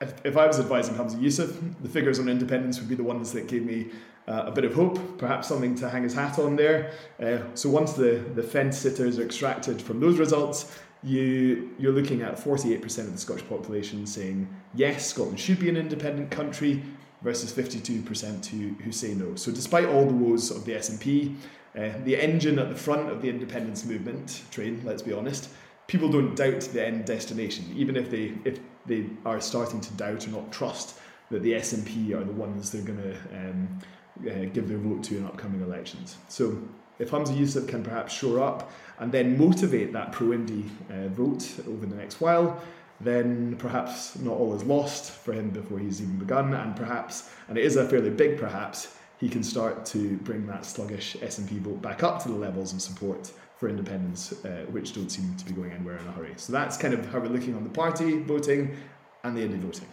if, 0.00 0.36
I 0.36 0.46
was 0.46 0.60
advising 0.60 0.94
Humza 0.94 1.16
Yousaf, 1.16 1.82
the 1.82 1.88
figures 1.88 2.18
on 2.18 2.28
independence 2.28 2.78
would 2.78 2.88
be 2.88 2.94
the 2.94 3.04
ones 3.04 3.32
that 3.32 3.48
gave 3.48 3.64
me 3.64 3.86
uh, 4.28 4.44
a 4.46 4.50
bit 4.50 4.64
of 4.64 4.74
hope, 4.74 5.18
perhaps 5.18 5.48
something 5.48 5.74
to 5.76 5.88
hang 5.88 6.02
his 6.02 6.14
hat 6.14 6.38
on 6.38 6.56
there. 6.56 6.92
Uh, 7.22 7.38
so 7.54 7.70
once 7.70 7.92
the, 7.92 8.22
the 8.34 8.42
fence 8.42 8.76
sitters 8.76 9.18
are 9.18 9.24
extracted 9.24 9.80
from 9.80 10.00
those 10.00 10.18
results, 10.18 10.78
you 11.02 11.70
you're 11.78 11.92
looking 11.92 12.22
at 12.22 12.36
48% 12.36 12.82
of 12.98 13.12
the 13.12 13.18
Scottish 13.18 13.46
population 13.48 14.06
saying 14.06 14.48
yes, 14.74 15.06
Scotland 15.06 15.38
should 15.38 15.60
be 15.60 15.68
an 15.68 15.76
independent 15.76 16.30
country, 16.30 16.82
versus 17.26 17.52
52% 17.52 18.46
who, 18.46 18.68
who 18.84 18.92
say 18.92 19.12
no. 19.12 19.34
So 19.34 19.50
despite 19.50 19.86
all 19.86 20.06
the 20.06 20.14
woes 20.14 20.52
of 20.52 20.64
the 20.64 20.74
SNP, 20.74 21.34
uh, 21.76 21.90
the 22.04 22.16
engine 22.16 22.56
at 22.60 22.68
the 22.68 22.76
front 22.76 23.10
of 23.10 23.20
the 23.20 23.28
independence 23.28 23.84
movement 23.84 24.44
train, 24.52 24.80
let's 24.84 25.02
be 25.02 25.12
honest, 25.12 25.48
people 25.88 26.08
don't 26.08 26.36
doubt 26.36 26.60
the 26.60 26.86
end 26.86 27.04
destination, 27.04 27.64
even 27.74 27.96
if 27.96 28.12
they 28.12 28.32
if 28.44 28.60
they 28.86 29.06
are 29.24 29.40
starting 29.40 29.80
to 29.80 29.92
doubt 29.94 30.28
or 30.28 30.30
not 30.30 30.52
trust 30.52 31.00
that 31.32 31.42
the 31.42 31.54
SNP 31.54 32.14
are 32.14 32.22
the 32.22 32.32
ones 32.32 32.70
they're 32.70 32.82
going 32.82 33.02
to 33.02 33.16
um, 33.36 33.78
uh, 34.20 34.44
give 34.54 34.68
their 34.68 34.78
vote 34.78 35.02
to 35.02 35.16
in 35.16 35.26
upcoming 35.26 35.60
elections. 35.62 36.18
So 36.28 36.56
if 37.00 37.10
Humza 37.10 37.36
Yousaf 37.36 37.66
can 37.66 37.82
perhaps 37.82 38.14
shore 38.14 38.38
up 38.40 38.70
and 39.00 39.10
then 39.10 39.36
motivate 39.36 39.92
that 39.94 40.12
pro-Indy 40.12 40.64
uh, 40.88 41.08
vote 41.08 41.44
over 41.66 41.86
the 41.86 41.96
next 41.96 42.20
while, 42.20 42.62
then 43.00 43.56
perhaps 43.56 44.18
not 44.18 44.36
all 44.36 44.54
is 44.54 44.64
lost 44.64 45.12
for 45.12 45.32
him 45.32 45.50
before 45.50 45.78
he's 45.78 46.00
even 46.00 46.18
begun, 46.18 46.54
and 46.54 46.74
perhaps, 46.74 47.30
and 47.48 47.58
it 47.58 47.64
is 47.64 47.76
a 47.76 47.88
fairly 47.88 48.10
big 48.10 48.38
perhaps, 48.38 48.94
he 49.18 49.28
can 49.28 49.42
start 49.42 49.86
to 49.86 50.16
bring 50.18 50.46
that 50.46 50.64
sluggish 50.64 51.16
SNP 51.16 51.60
vote 51.60 51.80
back 51.80 52.02
up 52.02 52.22
to 52.22 52.28
the 52.28 52.34
levels 52.34 52.72
of 52.72 52.82
support 52.82 53.32
for 53.56 53.68
independence, 53.68 54.32
uh, 54.44 54.66
which 54.70 54.92
don't 54.92 55.10
seem 55.10 55.34
to 55.36 55.44
be 55.46 55.52
going 55.52 55.72
anywhere 55.72 55.96
in 55.96 56.06
a 56.06 56.12
hurry. 56.12 56.34
So 56.36 56.52
that's 56.52 56.76
kind 56.76 56.92
of 56.92 57.06
how 57.06 57.20
we're 57.20 57.28
looking 57.28 57.54
on 57.54 57.64
the 57.64 57.70
party 57.70 58.20
voting 58.22 58.76
and 59.24 59.36
the 59.36 59.42
Indy 59.42 59.56
voting. 59.58 59.88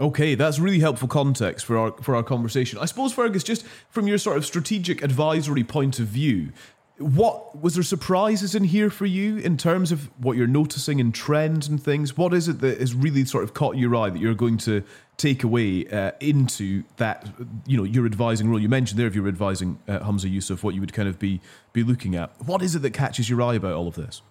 Okay, 0.00 0.34
that's 0.34 0.58
really 0.58 0.80
helpful 0.80 1.06
context 1.06 1.64
for 1.64 1.78
our 1.78 1.92
for 2.02 2.16
our 2.16 2.24
conversation. 2.24 2.80
I 2.80 2.86
suppose, 2.86 3.12
Fergus, 3.12 3.44
just 3.44 3.64
from 3.88 4.08
your 4.08 4.18
sort 4.18 4.36
of 4.36 4.44
strategic 4.44 5.02
advisory 5.02 5.62
point 5.62 6.00
of 6.00 6.08
view, 6.08 6.50
what 6.98 7.60
was 7.60 7.74
there 7.74 7.82
surprises 7.82 8.54
in 8.54 8.64
here 8.64 8.88
for 8.88 9.06
you 9.06 9.38
in 9.38 9.56
terms 9.56 9.90
of 9.90 10.08
what 10.22 10.36
you're 10.36 10.46
noticing 10.46 11.00
in 11.00 11.10
trends 11.10 11.66
and 11.66 11.82
things? 11.82 12.16
What 12.16 12.32
is 12.32 12.46
it 12.46 12.60
that 12.60 12.78
has 12.78 12.94
really 12.94 13.24
sort 13.24 13.42
of 13.42 13.52
caught 13.52 13.76
your 13.76 13.96
eye 13.96 14.10
that 14.10 14.20
you're 14.20 14.34
going 14.34 14.58
to 14.58 14.84
take 15.16 15.42
away 15.42 15.88
uh, 15.88 16.12
into 16.20 16.84
that? 16.98 17.28
You 17.66 17.78
know, 17.78 17.84
your 17.84 18.06
advising 18.06 18.48
role. 18.48 18.60
You 18.60 18.68
mentioned 18.68 19.00
there, 19.00 19.08
if 19.08 19.14
you're 19.14 19.26
advising 19.26 19.80
uh, 19.88 20.00
Humza 20.00 20.32
Yousaf, 20.32 20.62
what 20.62 20.74
you 20.74 20.80
would 20.80 20.92
kind 20.92 21.08
of 21.08 21.18
be 21.18 21.40
be 21.72 21.82
looking 21.82 22.14
at. 22.14 22.30
What 22.46 22.62
is 22.62 22.76
it 22.76 22.82
that 22.82 22.92
catches 22.92 23.28
your 23.28 23.42
eye 23.42 23.54
about 23.54 23.72
all 23.72 23.88
of 23.88 23.96
this? 23.96 24.22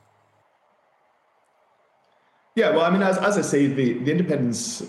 Yeah, 2.56 2.70
well, 2.70 2.82
I 2.82 2.92
mean, 2.92 3.02
as, 3.02 3.18
as 3.18 3.36
I 3.36 3.42
say, 3.42 3.66
the, 3.66 3.94
the 3.94 4.12
independence 4.12 4.84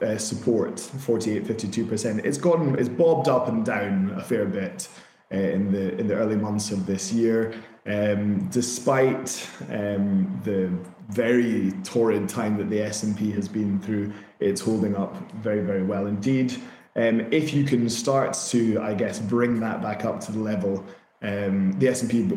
uh, 0.00 0.16
support, 0.16 0.78
48, 0.78 1.44
52%, 1.44 2.24
it's 2.24 2.38
gone, 2.38 2.78
it's 2.78 2.88
bobbed 2.88 3.26
up 3.26 3.48
and 3.48 3.66
down 3.66 4.14
a 4.16 4.22
fair 4.22 4.46
bit 4.46 4.88
uh, 5.34 5.36
in 5.36 5.72
the 5.72 5.98
in 5.98 6.06
the 6.06 6.14
early 6.14 6.36
months 6.36 6.70
of 6.70 6.86
this 6.86 7.12
year. 7.12 7.54
Um, 7.86 8.48
despite 8.48 9.46
um, 9.68 10.40
the 10.44 10.72
very 11.10 11.72
torrid 11.82 12.28
time 12.28 12.56
that 12.56 12.70
the 12.70 12.78
SNP 12.78 13.34
has 13.34 13.46
been 13.46 13.78
through, 13.80 14.12
it's 14.40 14.60
holding 14.60 14.96
up 14.96 15.14
very, 15.32 15.60
very 15.60 15.82
well 15.82 16.06
indeed. 16.06 16.54
Um, 16.96 17.20
if 17.32 17.52
you 17.52 17.64
can 17.64 17.90
start 17.90 18.32
to, 18.50 18.80
I 18.80 18.94
guess, 18.94 19.18
bring 19.18 19.60
that 19.60 19.82
back 19.82 20.04
up 20.06 20.20
to 20.20 20.32
the 20.32 20.38
level 20.38 20.82
um, 21.24 21.72
the 21.78 21.90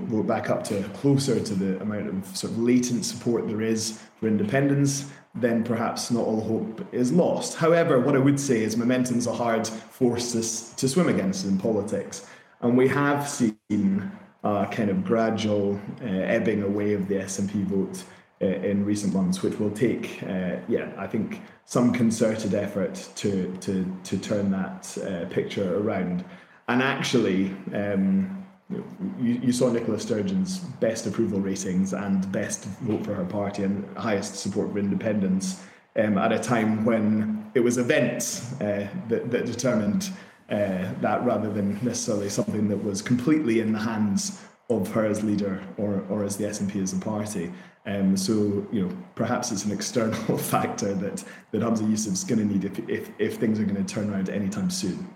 vote 0.07 0.27
back 0.27 0.49
up 0.49 0.63
to 0.65 0.81
closer 0.93 1.39
to 1.39 1.53
the 1.53 1.79
amount 1.81 2.07
of 2.07 2.25
sort 2.37 2.53
of 2.53 2.59
latent 2.59 3.03
support 3.03 3.45
there 3.47 3.61
is 3.61 3.99
for 4.19 4.27
independence, 4.27 5.11
then 5.35 5.63
perhaps 5.63 6.09
not 6.09 6.25
all 6.25 6.41
hope 6.41 6.87
is 6.93 7.11
lost. 7.11 7.57
However, 7.57 7.99
what 7.99 8.15
I 8.15 8.19
would 8.19 8.39
say 8.39 8.63
is 8.63 8.77
momentum's 8.77 9.27
a 9.27 9.33
hard 9.33 9.67
force 9.67 10.31
to, 10.31 10.77
to 10.77 10.87
swim 10.87 11.09
against 11.09 11.45
in 11.45 11.57
politics. 11.57 12.25
And 12.61 12.77
we 12.77 12.87
have 12.87 13.27
seen 13.27 14.12
a 14.43 14.67
kind 14.71 14.89
of 14.89 15.03
gradual 15.03 15.79
uh, 16.01 16.05
ebbing 16.05 16.63
away 16.63 16.93
of 16.93 17.08
the 17.08 17.15
SNP 17.15 17.65
vote 17.65 18.03
uh, 18.41 18.45
in 18.45 18.86
recent 18.86 19.13
months, 19.13 19.41
which 19.41 19.60
will 19.60 19.71
take, 19.71 20.21
uh, 20.23 20.58
yeah, 20.67 20.91
I 20.97 21.08
think 21.08 21.41
some 21.65 21.91
concerted 21.93 22.53
effort 22.53 23.10
to, 23.15 23.55
to, 23.62 23.97
to 24.03 24.17
turn 24.17 24.51
that 24.51 24.97
uh, 24.97 25.25
picture 25.34 25.77
around. 25.77 26.23
And 26.67 26.82
actually, 26.82 27.55
um, 27.73 28.45
you, 28.69 29.39
you 29.43 29.51
saw 29.51 29.71
Nicola 29.71 29.99
Sturgeon's 29.99 30.60
best 30.60 31.08
approval 31.08 31.39
ratings 31.39 31.93
and 31.93 32.29
best 32.32 32.65
vote 32.82 33.05
for 33.05 33.13
her 33.13 33.25
party 33.25 33.63
and 33.63 33.86
highest 33.97 34.36
support 34.36 34.71
for 34.71 34.79
independence 34.79 35.63
um, 35.95 36.17
at 36.17 36.32
a 36.32 36.39
time 36.39 36.86
when 36.86 37.49
it 37.55 37.62
was 37.62 37.77
events 37.77 38.53
uh, 38.62 38.88
that, 39.08 39.32
that 39.32 39.45
determined 39.45 40.12
uh, 40.49 40.93
that 41.01 41.23
rather 41.25 41.51
than 41.51 41.79
necessarily 41.83 42.29
something 42.29 42.67
that 42.69 42.83
was 42.83 43.01
completely 43.01 43.60
in 43.60 43.73
the 43.73 43.79
hands 43.79 44.41
of 44.69 44.89
her 44.91 45.05
as 45.05 45.23
leader 45.23 45.62
or, 45.77 46.03
or 46.10 46.23
as 46.23 46.38
the 46.38 46.45
SNP 46.45 46.81
as 46.81 46.93
a 46.93 46.97
party. 46.97 47.51
Um, 47.86 48.17
so, 48.17 48.33
you 48.71 48.86
know, 48.86 48.97
perhaps 49.15 49.51
it's 49.51 49.63
an 49.63 49.71
external 49.71 50.38
factor 50.38 50.93
that, 50.93 51.23
that 51.51 51.62
Humza 51.62 51.89
Yousaf's 51.89 52.25
going 52.25 52.39
to 52.39 52.45
need 52.45 52.65
if, 52.65 52.79
if, 52.89 53.10
if 53.17 53.38
things 53.38 53.60
are 53.60 53.63
going 53.63 53.83
to 53.83 53.93
turn 53.93 54.10
around 54.10 54.29
anytime 54.29 54.69
soon. 54.69 55.07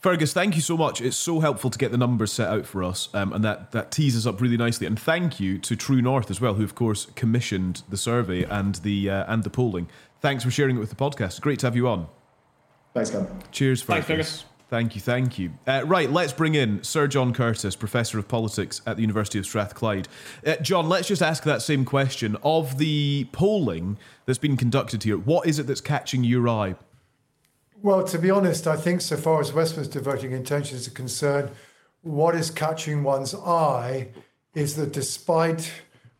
Fergus, 0.00 0.32
thank 0.32 0.56
you 0.56 0.60
so 0.60 0.76
much. 0.76 1.00
It's 1.00 1.16
so 1.16 1.38
helpful 1.38 1.70
to 1.70 1.78
get 1.78 1.92
the 1.92 1.96
numbers 1.96 2.32
set 2.32 2.48
out 2.48 2.66
for 2.66 2.82
us, 2.82 3.08
um, 3.14 3.32
and 3.32 3.44
that, 3.44 3.70
that 3.70 3.92
teases 3.92 4.26
up 4.26 4.40
really 4.40 4.56
nicely. 4.56 4.84
And 4.84 4.98
thank 4.98 5.38
you 5.38 5.58
to 5.58 5.76
True 5.76 6.02
North 6.02 6.28
as 6.28 6.40
well, 6.40 6.54
who 6.54 6.64
of 6.64 6.74
course 6.74 7.06
commissioned 7.14 7.82
the 7.88 7.96
survey 7.96 8.42
and 8.42 8.74
the 8.76 9.08
uh, 9.08 9.32
and 9.32 9.44
the 9.44 9.50
polling. 9.50 9.88
Thanks 10.20 10.42
for 10.42 10.50
sharing 10.50 10.76
it 10.76 10.80
with 10.80 10.90
the 10.90 10.96
podcast. 10.96 11.40
Great 11.40 11.60
to 11.60 11.66
have 11.68 11.76
you 11.76 11.86
on. 11.86 12.08
Thanks, 12.94 13.10
Cam. 13.10 13.28
Cheers, 13.52 13.80
Fergus. 13.80 14.06
Thanks, 14.06 14.06
Fergus. 14.08 14.44
Thank 14.72 14.94
you, 14.94 15.02
thank 15.02 15.38
you. 15.38 15.52
Uh, 15.66 15.82
right, 15.84 16.10
let's 16.10 16.32
bring 16.32 16.54
in 16.54 16.82
Sir 16.82 17.06
John 17.06 17.34
Curtice, 17.34 17.76
Professor 17.76 18.18
of 18.18 18.26
Politics 18.26 18.80
at 18.86 18.96
the 18.96 19.02
University 19.02 19.38
of 19.38 19.44
Strathclyde. 19.44 20.08
Uh, 20.46 20.56
John, 20.62 20.88
let's 20.88 21.08
just 21.08 21.20
ask 21.20 21.44
that 21.44 21.60
same 21.60 21.84
question. 21.84 22.38
Of 22.42 22.78
the 22.78 23.26
polling 23.32 23.98
that's 24.24 24.38
been 24.38 24.56
conducted 24.56 25.02
here, 25.02 25.18
what 25.18 25.46
is 25.46 25.58
it 25.58 25.66
that's 25.66 25.82
catching 25.82 26.24
your 26.24 26.48
eye? 26.48 26.76
Well, 27.82 28.02
to 28.04 28.18
be 28.18 28.30
honest, 28.30 28.66
I 28.66 28.76
think 28.76 29.02
so 29.02 29.18
far 29.18 29.42
as 29.42 29.52
Westminster 29.52 30.00
voting 30.00 30.32
intentions 30.32 30.88
are 30.88 30.92
concerned, 30.92 31.50
what 32.00 32.34
is 32.34 32.50
catching 32.50 33.02
one's 33.02 33.34
eye 33.34 34.08
is 34.54 34.76
that 34.76 34.94
despite 34.94 35.70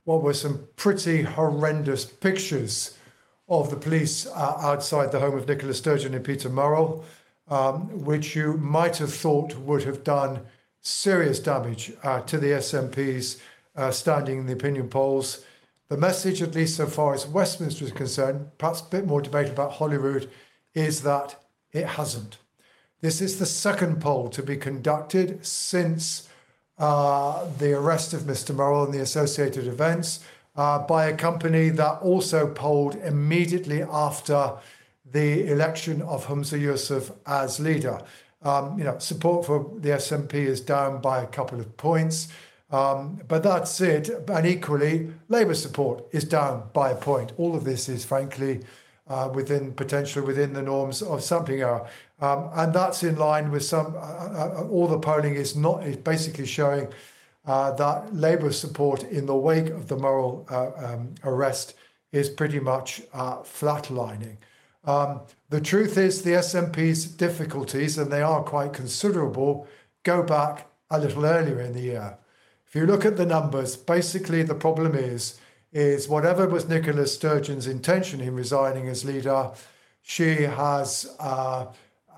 what 0.04 0.22
were 0.22 0.34
some 0.34 0.68
pretty 0.76 1.22
horrendous 1.22 2.04
pictures 2.04 2.98
of 3.48 3.70
the 3.70 3.76
police 3.76 4.26
uh, 4.26 4.58
outside 4.60 5.10
the 5.10 5.20
home 5.20 5.38
of 5.38 5.48
Nicola 5.48 5.72
Sturgeon 5.72 6.12
and 6.12 6.22
Peter 6.22 6.50
Murrell, 6.50 7.02
um, 7.48 8.04
which 8.04 8.34
you 8.36 8.54
might 8.54 8.96
have 8.98 9.12
thought 9.12 9.56
would 9.56 9.84
have 9.84 10.04
done 10.04 10.40
serious 10.80 11.38
damage 11.38 11.92
uh, 12.02 12.20
to 12.22 12.38
the 12.38 12.48
SNP's 12.48 13.40
uh, 13.76 13.90
standing 13.90 14.38
in 14.38 14.46
the 14.46 14.52
opinion 14.52 14.88
polls. 14.88 15.44
The 15.88 15.96
message, 15.96 16.42
at 16.42 16.54
least 16.54 16.76
so 16.76 16.86
far 16.86 17.14
as 17.14 17.26
Westminster 17.26 17.84
is 17.84 17.92
concerned, 17.92 18.50
perhaps 18.58 18.80
a 18.80 18.84
bit 18.84 19.06
more 19.06 19.20
debate 19.20 19.48
about 19.48 19.72
Holyrood, 19.72 20.30
is 20.74 21.02
that 21.02 21.36
it 21.72 21.86
hasn't. 21.86 22.38
This 23.00 23.20
is 23.20 23.38
the 23.38 23.46
second 23.46 24.00
poll 24.00 24.28
to 24.30 24.42
be 24.42 24.56
conducted 24.56 25.44
since 25.44 26.28
uh, 26.78 27.46
the 27.58 27.74
arrest 27.74 28.14
of 28.14 28.22
Mr. 28.22 28.54
Murrell 28.54 28.84
and 28.84 28.94
the 28.94 29.00
associated 29.00 29.66
events 29.66 30.20
uh, 30.56 30.78
by 30.80 31.06
a 31.06 31.16
company 31.16 31.68
that 31.70 31.98
also 32.00 32.46
polled 32.46 32.96
immediately 32.96 33.82
after 33.82 34.52
the 35.12 35.50
election 35.50 36.02
of 36.02 36.26
Humza 36.26 36.60
Yousaf 36.60 37.14
as 37.26 37.60
leader. 37.60 38.00
Um, 38.42 38.78
you 38.78 38.84
know, 38.84 38.98
support 38.98 39.46
for 39.46 39.70
the 39.78 39.90
SNP 39.90 40.34
is 40.34 40.60
down 40.60 41.00
by 41.00 41.22
a 41.22 41.26
couple 41.26 41.60
of 41.60 41.76
points, 41.76 42.28
um, 42.70 43.20
but 43.28 43.42
that's 43.42 43.80
it. 43.80 44.08
And 44.28 44.46
equally, 44.46 45.12
Labour 45.28 45.54
support 45.54 46.04
is 46.12 46.24
down 46.24 46.70
by 46.72 46.90
a 46.90 46.96
point. 46.96 47.32
All 47.36 47.54
of 47.54 47.64
this 47.64 47.88
is, 47.88 48.04
frankly, 48.04 48.60
uh, 49.08 49.28
within 49.32 49.72
potentially 49.74 50.24
within 50.24 50.52
the 50.52 50.62
norms 50.62 51.02
of 51.02 51.22
sampling 51.22 51.60
error. 51.60 51.86
Um, 52.20 52.50
and 52.54 52.72
that's 52.72 53.02
in 53.02 53.16
line 53.16 53.50
with 53.50 53.64
some, 53.64 53.94
uh, 53.94 53.98
uh, 53.98 54.54
uh, 54.58 54.68
all 54.68 54.86
the 54.86 54.98
polling 54.98 55.34
is 55.34 55.56
not, 55.56 55.84
is 55.84 55.96
basically 55.96 56.46
showing 56.46 56.88
uh, 57.44 57.72
that 57.72 58.14
Labour 58.14 58.52
support 58.52 59.02
in 59.02 59.26
the 59.26 59.34
wake 59.34 59.68
of 59.70 59.88
the 59.88 59.96
Murrell 59.96 60.46
uh, 60.48 60.70
um, 60.76 61.14
arrest 61.24 61.74
is 62.12 62.28
pretty 62.28 62.60
much 62.60 63.02
flatlining. 63.12 64.36
Um, 64.84 65.20
the 65.48 65.60
truth 65.60 65.96
is, 65.96 66.22
the 66.22 66.32
SNP's 66.32 67.04
difficulties, 67.04 67.98
and 67.98 68.10
they 68.10 68.22
are 68.22 68.42
quite 68.42 68.72
considerable, 68.72 69.66
go 70.02 70.22
back 70.22 70.68
a 70.90 70.98
little 70.98 71.24
earlier 71.24 71.60
in 71.60 71.72
the 71.72 71.80
year. 71.80 72.18
If 72.66 72.74
you 72.74 72.86
look 72.86 73.04
at 73.04 73.16
the 73.16 73.26
numbers, 73.26 73.76
basically 73.76 74.42
the 74.42 74.54
problem 74.54 74.94
is 74.94 75.38
is 75.72 76.06
whatever 76.06 76.46
was 76.46 76.68
Nicola 76.68 77.06
Sturgeon's 77.06 77.66
intention 77.66 78.20
in 78.20 78.34
resigning 78.34 78.88
as 78.88 79.06
leader, 79.06 79.50
she 80.02 80.42
has 80.42 81.16
uh, 81.18 81.66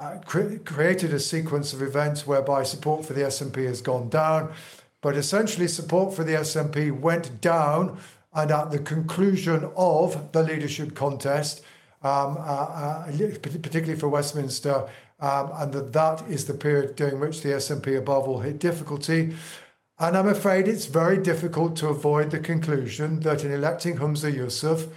uh, 0.00 0.18
cre- 0.24 0.56
created 0.64 1.14
a 1.14 1.20
sequence 1.20 1.72
of 1.72 1.80
events 1.80 2.26
whereby 2.26 2.64
support 2.64 3.04
for 3.04 3.12
the 3.12 3.20
SNP 3.20 3.64
has 3.66 3.80
gone 3.80 4.08
down, 4.08 4.52
but 5.00 5.16
essentially 5.16 5.68
support 5.68 6.14
for 6.14 6.24
the 6.24 6.32
SNP 6.32 6.98
went 6.98 7.40
down, 7.40 7.98
and 8.32 8.50
at 8.50 8.72
the 8.72 8.78
conclusion 8.80 9.70
of 9.76 10.32
the 10.32 10.42
leadership 10.42 10.96
contest, 10.96 11.62
um, 12.04 12.36
uh, 12.38 12.40
uh, 12.40 13.06
particularly 13.40 13.98
for 13.98 14.08
Westminster, 14.08 14.88
um, 15.20 15.50
and 15.54 15.72
that 15.72 15.92
that 15.94 16.22
is 16.28 16.44
the 16.44 16.54
period 16.54 16.96
during 16.96 17.18
which 17.18 17.40
the 17.40 17.48
SNP 17.48 17.98
above 17.98 18.28
all 18.28 18.40
hit 18.40 18.58
difficulty. 18.58 19.34
And 19.98 20.16
I'm 20.16 20.28
afraid 20.28 20.68
it's 20.68 20.86
very 20.86 21.16
difficult 21.16 21.76
to 21.76 21.88
avoid 21.88 22.30
the 22.30 22.40
conclusion 22.40 23.20
that 23.20 23.42
in 23.44 23.52
electing 23.52 23.96
Humza 23.96 24.32
Yousaf, 24.32 24.88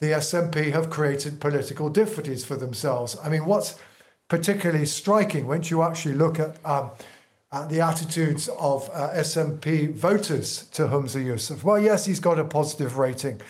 the 0.00 0.08
SNP 0.08 0.72
have 0.72 0.90
created 0.90 1.40
political 1.40 1.88
difficulties 1.88 2.44
for 2.44 2.56
themselves. 2.56 3.16
I 3.22 3.28
mean, 3.28 3.46
what's 3.46 3.76
particularly 4.28 4.86
striking 4.86 5.46
once 5.46 5.70
you 5.70 5.82
actually 5.82 6.14
look 6.14 6.38
at, 6.38 6.56
um, 6.64 6.90
at 7.52 7.68
the 7.68 7.80
attitudes 7.80 8.48
of 8.58 8.90
uh, 8.92 9.10
SNP 9.14 9.94
voters 9.94 10.64
to 10.72 10.82
Humza 10.82 11.24
Yousaf? 11.24 11.62
Well, 11.62 11.78
yes, 11.78 12.06
he's 12.06 12.20
got 12.20 12.38
a 12.38 12.44
positive 12.44 12.98
rating, 12.98 13.40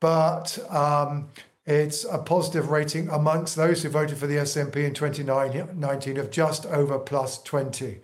but 0.00 0.58
um, 0.70 1.30
it's 1.66 2.04
a 2.04 2.18
positive 2.18 2.68
rating 2.68 3.08
amongst 3.08 3.56
those 3.56 3.82
who 3.82 3.88
voted 3.88 4.18
for 4.18 4.26
the 4.26 4.36
SNP 4.36 4.76
in 4.76 4.92
2019 4.92 6.16
of 6.18 6.30
just 6.30 6.66
over 6.66 6.98
plus 6.98 7.42
20. 7.42 8.00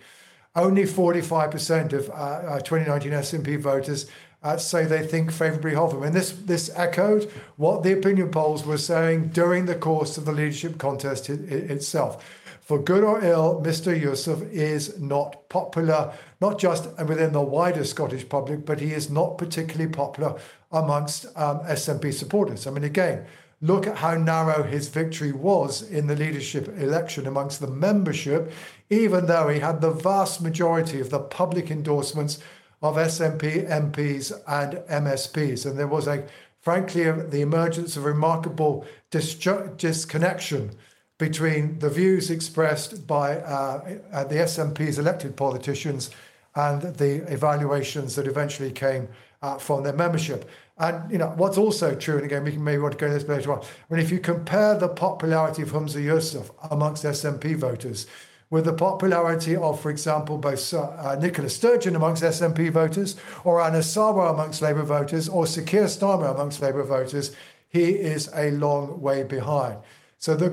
Only 0.56 0.84
45% 0.84 1.92
of 1.92 2.08
uh, 2.10 2.12
uh, 2.12 2.60
2019 2.60 3.12
SNP 3.12 3.60
voters 3.60 4.06
uh, 4.42 4.56
say 4.56 4.84
they 4.86 5.06
think 5.06 5.30
favourably 5.30 5.74
of 5.74 5.92
him. 5.92 6.02
And 6.02 6.14
this, 6.14 6.32
this 6.32 6.70
echoed 6.74 7.30
what 7.56 7.82
the 7.82 7.92
opinion 7.92 8.30
polls 8.30 8.64
were 8.64 8.78
saying 8.78 9.28
during 9.28 9.66
the 9.66 9.74
course 9.74 10.16
of 10.16 10.24
the 10.24 10.32
leadership 10.32 10.78
contest 10.78 11.28
it, 11.28 11.40
it, 11.52 11.70
itself. 11.70 12.24
For 12.62 12.78
good 12.78 13.04
or 13.04 13.22
ill, 13.22 13.60
Mr. 13.62 14.00
Yousaf 14.00 14.48
is 14.52 14.98
not 14.98 15.48
popular, 15.48 16.14
not 16.40 16.58
just 16.58 16.86
within 17.02 17.32
the 17.32 17.42
wider 17.42 17.84
Scottish 17.84 18.28
public, 18.28 18.64
but 18.64 18.80
he 18.80 18.92
is 18.92 19.10
not 19.10 19.38
particularly 19.38 19.90
popular 19.90 20.38
amongst 20.70 21.26
um, 21.36 21.60
SNP 21.60 22.14
supporters. 22.14 22.66
I 22.66 22.70
mean, 22.70 22.84
again, 22.84 23.26
look 23.60 23.86
at 23.86 23.98
how 23.98 24.14
narrow 24.14 24.62
his 24.62 24.88
victory 24.88 25.32
was 25.32 25.82
in 25.82 26.06
the 26.06 26.16
leadership 26.16 26.68
election 26.78 27.26
amongst 27.26 27.60
the 27.60 27.66
membership, 27.66 28.52
even 28.88 29.26
though 29.26 29.48
he 29.48 29.60
had 29.60 29.80
the 29.80 29.90
vast 29.90 30.40
majority 30.40 31.00
of 31.00 31.10
the 31.10 31.18
public 31.18 31.70
endorsements 31.70 32.38
of 32.82 32.96
SNP 32.96 33.68
MPs 33.68 34.32
and 34.48 34.78
MSPs. 34.88 35.66
And 35.66 35.78
there 35.78 35.86
was 35.86 36.06
a, 36.06 36.24
frankly, 36.60 37.10
the 37.10 37.42
emergence 37.42 37.96
of 37.96 38.04
remarkable 38.04 38.86
dis- 39.10 39.34
disconnection 39.76 40.70
between 41.18 41.78
the 41.80 41.90
views 41.90 42.30
expressed 42.30 43.06
by 43.06 43.36
uh, 43.36 43.98
uh 44.10 44.24
the 44.24 44.36
SNP's 44.36 44.98
elected 44.98 45.36
politicians 45.36 46.10
and 46.54 46.80
the 46.96 47.30
evaluations 47.30 48.16
that 48.16 48.26
eventually 48.26 48.72
came 48.72 49.06
uh, 49.42 49.58
from 49.58 49.82
their 49.82 49.92
membership. 49.92 50.48
And 50.80 51.10
you 51.12 51.18
know 51.18 51.28
what's 51.36 51.58
also 51.58 51.94
true, 51.94 52.16
and 52.16 52.24
again 52.24 52.42
we 52.42 52.52
can 52.52 52.64
maybe 52.64 52.78
want 52.78 52.92
to 52.92 52.98
go 52.98 53.06
into 53.06 53.18
this 53.18 53.28
later 53.28 53.52
on. 53.52 53.64
Mean, 53.90 54.00
if 54.00 54.10
you 54.10 54.18
compare 54.18 54.76
the 54.76 54.88
popularity 54.88 55.60
of 55.62 55.72
Humza 55.72 56.02
Yousaf 56.02 56.50
amongst 56.70 57.04
SNP 57.04 57.56
voters 57.56 58.06
with 58.48 58.64
the 58.64 58.72
popularity 58.72 59.54
of, 59.54 59.80
for 59.80 59.90
example, 59.90 60.38
both 60.38 60.74
uh, 60.74 61.16
Nicola 61.20 61.48
Sturgeon 61.48 61.94
amongst 61.94 62.22
SNP 62.22 62.72
voters, 62.72 63.16
or 63.44 63.60
Anas 63.60 63.94
Sarwar 63.94 64.32
amongst 64.32 64.60
Labour 64.62 64.82
voters, 64.82 65.28
or 65.28 65.46
Sir 65.46 65.62
Keir 65.62 65.84
Starmer 65.84 66.34
amongst 66.34 66.60
Labour 66.60 66.82
voters, 66.82 67.36
he 67.68 67.90
is 67.90 68.28
a 68.34 68.50
long 68.52 69.00
way 69.00 69.22
behind. 69.22 69.78
So 70.18 70.34
the 70.34 70.50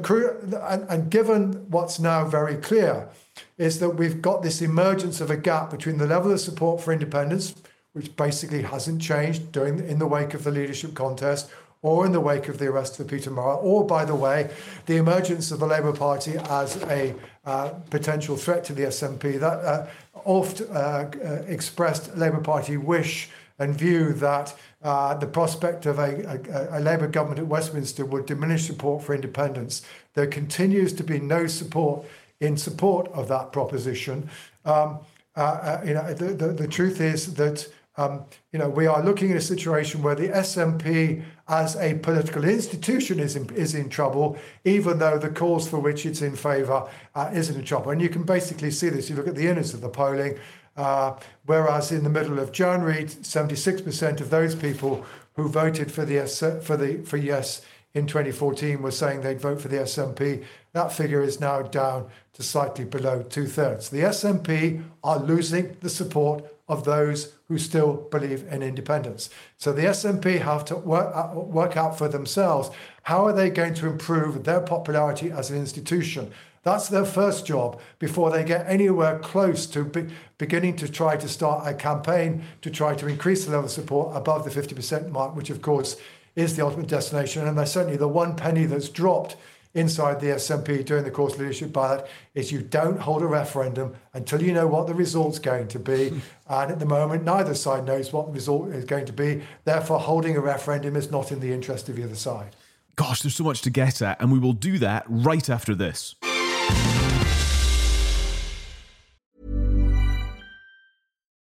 and, 0.69 0.85
and 0.89 1.09
given 1.09 1.69
what's 1.69 1.99
now 1.99 2.25
very 2.25 2.55
clear 2.55 3.09
is 3.57 3.79
that 3.79 3.91
we've 3.91 4.21
got 4.21 4.43
this 4.43 4.61
emergence 4.61 5.19
of 5.19 5.31
a 5.31 5.37
gap 5.37 5.71
between 5.71 5.97
the 5.97 6.07
level 6.07 6.31
of 6.31 6.39
support 6.39 6.81
for 6.81 6.93
independence, 6.93 7.55
which 7.97 8.15
basically 8.15 8.61
hasn't 8.61 9.01
changed 9.01 9.51
during 9.51 9.79
in 9.79 9.99
the 9.99 10.07
wake 10.07 10.33
of 10.33 10.43
the 10.43 10.51
leadership 10.51 10.93
contest 10.93 11.49
or 11.81 12.05
in 12.05 12.11
the 12.11 12.19
wake 12.19 12.47
of 12.47 12.57
the 12.57 12.67
arrest 12.67 12.99
of 12.99 13.07
Peter 13.07 13.29
Murrell, 13.29 13.59
or 13.61 13.85
by 13.85 14.03
the 14.03 14.15
way, 14.15 14.49
the 14.87 14.97
emergence 14.97 15.51
of 15.51 15.59
the 15.59 15.67
Labour 15.67 15.93
Party 15.93 16.35
as 16.49 16.81
a 16.83 17.13
uh, 17.45 17.69
potential 17.89 18.35
threat 18.35 18.63
to 18.65 18.73
the 18.73 18.83
SNP. 18.83 19.39
That 19.39 19.59
uh, 19.59 19.87
oft 20.25 20.61
uh, 20.61 20.73
uh, 20.73 21.43
expressed 21.47 22.17
Labour 22.17 22.41
Party 22.41 22.77
wish 22.77 23.29
and 23.59 23.75
view 23.75 24.13
that 24.13 24.55
uh, 24.83 25.15
the 25.15 25.27
prospect 25.27 25.85
of 25.85 25.99
a, 25.99 26.41
a, 26.71 26.79
a, 26.79 26.81
Labour 26.81 27.07
government 27.07 27.39
at 27.39 27.47
Westminster 27.47 28.05
would 28.05 28.25
diminish 28.25 28.65
support 28.65 29.03
for 29.03 29.15
independence. 29.15 29.81
There 30.13 30.27
continues 30.27 30.93
to 30.93 31.03
be 31.03 31.19
no 31.19 31.47
support 31.47 32.05
in 32.39 32.57
support 32.57 33.07
of 33.13 33.27
that 33.29 33.51
proposition. 33.51 34.29
Um, 34.65 34.99
uh, 35.35 35.81
you 35.85 35.93
know, 35.93 36.13
the, 36.13 36.33
the, 36.33 36.47
the 36.47 36.67
truth 36.67 37.01
is 37.01 37.35
that 37.35 37.67
you 37.97 38.59
know, 38.59 38.69
we 38.69 38.85
are 38.85 39.03
looking 39.03 39.31
at 39.31 39.37
a 39.37 39.41
situation 39.41 40.03
where 40.03 40.15
the 40.15 40.29
SNP 40.29 41.23
as 41.47 41.75
a 41.77 41.95
political 41.95 42.43
institution 42.43 43.19
is 43.19 43.35
in, 43.35 43.49
is 43.55 43.73
in 43.73 43.89
trouble, 43.89 44.37
even 44.65 44.99
though 44.99 45.17
the 45.17 45.29
cause 45.29 45.67
for 45.67 45.79
which 45.79 46.05
it's 46.05 46.21
in 46.21 46.35
favour 46.35 46.87
uh, 47.15 47.31
isn't 47.33 47.55
in 47.55 47.65
trouble. 47.65 47.91
And 47.91 48.01
you 48.01 48.09
can 48.09 48.23
basically 48.23 48.71
see 48.71 48.89
this. 48.89 49.09
You 49.09 49.15
look 49.15 49.27
at 49.27 49.35
the 49.35 49.47
innards 49.47 49.73
of 49.73 49.81
the 49.81 49.89
polling, 49.89 50.37
uh, 50.75 51.15
whereas 51.45 51.91
in 51.91 52.03
the 52.03 52.09
middle 52.09 52.39
of 52.39 52.51
January, 52.51 53.05
76% 53.05 54.21
of 54.21 54.29
those 54.29 54.53
people 54.53 55.03
who 55.35 55.47
voted 55.49 55.91
for 55.91 56.05
the 56.05 56.15
yes, 56.15 56.39
for 56.39 56.77
the 56.77 57.01
for 57.03 57.17
yes 57.17 57.61
in 57.93 58.05
2014 58.05 58.81
were 58.81 58.91
saying 58.91 59.21
they'd 59.21 59.41
vote 59.41 59.59
for 59.59 59.69
the 59.69 59.77
SNP. 59.77 60.43
That 60.73 60.91
figure 60.91 61.23
is 61.23 61.39
now 61.39 61.63
down 61.63 62.09
to 62.33 62.43
slightly 62.43 62.85
below 62.85 63.23
two 63.23 63.47
thirds. 63.47 63.89
The 63.89 64.01
SNP 64.01 64.83
are 65.03 65.19
losing 65.19 65.77
the 65.79 65.89
support 65.89 66.43
of 66.67 66.83
those 66.83 67.33
who 67.47 67.57
still 67.57 67.93
believe 68.11 68.45
in 68.51 68.61
independence. 68.61 69.29
So 69.57 69.71
the 69.71 69.83
SNP 69.83 70.41
have 70.41 70.65
to 70.65 70.75
work 70.75 71.15
out, 71.15 71.35
uh, 71.35 71.39
work 71.39 71.77
out 71.77 71.97
for 71.97 72.07
themselves 72.07 72.69
how 73.03 73.25
are 73.25 73.33
they 73.33 73.49
going 73.49 73.73
to 73.75 73.87
improve 73.87 74.43
their 74.43 74.59
popularity 74.59 75.31
as 75.31 75.49
an 75.49 75.57
institution. 75.57 76.31
That's 76.63 76.89
their 76.89 77.05
first 77.05 77.45
job 77.45 77.79
before 77.99 78.29
they 78.29 78.43
get 78.43 78.67
anywhere 78.67 79.19
close 79.19 79.65
to 79.67 79.85
be, 79.85 80.07
beginning 80.37 80.75
to 80.77 80.89
try 80.89 81.15
to 81.15 81.29
start 81.29 81.65
a 81.65 81.73
campaign 81.73 82.43
to 82.61 82.69
try 82.69 82.93
to 82.95 83.07
increase 83.07 83.45
the 83.45 83.51
level 83.51 83.65
of 83.65 83.71
support 83.71 84.17
above 84.17 84.43
the 84.43 84.49
50% 84.49 85.09
mark, 85.09 85.33
which 85.33 85.49
of 85.49 85.61
course 85.61 85.95
is 86.35 86.57
the 86.57 86.65
ultimate 86.65 86.87
destination. 86.87 87.47
And 87.47 87.57
there's 87.57 87.71
certainly 87.71 87.95
the 87.95 88.09
one 88.09 88.35
penny 88.35 88.65
that's 88.65 88.89
dropped 88.89 89.37
inside 89.77 90.19
the 90.19 90.27
SNP 90.27 90.85
during 90.85 91.03
the 91.03 91.11
course 91.11 91.37
leadership 91.37 91.71
ballot 91.71 92.07
is 92.33 92.51
you 92.51 92.61
don't 92.61 92.99
hold 92.99 93.21
a 93.21 93.27
referendum 93.27 93.95
until 94.13 94.41
you 94.41 94.51
know 94.51 94.67
what 94.67 94.87
the 94.87 94.93
result's 94.93 95.39
going 95.39 95.67
to 95.69 95.79
be. 95.79 96.21
and 96.49 96.71
at 96.71 96.79
the 96.79 96.85
moment, 96.85 97.23
neither 97.23 97.53
side 97.53 97.85
knows 97.85 98.11
what 98.11 98.27
the 98.27 98.33
result 98.33 98.69
is 98.69 98.85
going 98.85 99.05
to 99.05 99.13
be. 99.13 99.43
Therefore, 99.63 99.99
holding 99.99 100.35
a 100.35 100.41
referendum 100.41 100.95
is 100.95 101.11
not 101.11 101.31
in 101.31 101.39
the 101.39 101.53
interest 101.53 101.87
of 101.89 101.95
the 101.95 102.03
other 102.03 102.15
side. 102.15 102.55
Gosh, 102.95 103.21
there's 103.21 103.35
so 103.35 103.43
much 103.43 103.61
to 103.61 103.69
get 103.69 104.01
at, 104.01 104.19
and 104.19 104.31
we 104.31 104.39
will 104.39 104.53
do 104.53 104.79
that 104.79 105.05
right 105.07 105.47
after 105.49 105.75
this. 105.75 106.15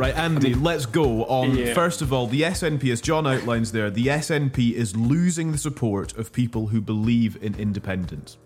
Right, 0.00 0.16
Andy, 0.16 0.54
let's 0.54 0.86
go 0.86 1.26
on. 1.26 1.54
Yeah. 1.54 1.74
First 1.74 2.00
of 2.00 2.10
all, 2.10 2.26
the 2.26 2.40
SNP, 2.40 2.90
as 2.90 3.02
John 3.02 3.26
outlines 3.26 3.70
there, 3.70 3.90
the 3.90 4.06
SNP 4.06 4.72
is 4.72 4.96
losing 4.96 5.52
the 5.52 5.58
support 5.58 6.16
of 6.16 6.32
people 6.32 6.68
who 6.68 6.80
believe 6.80 7.36
in 7.42 7.54
independence. 7.56 8.38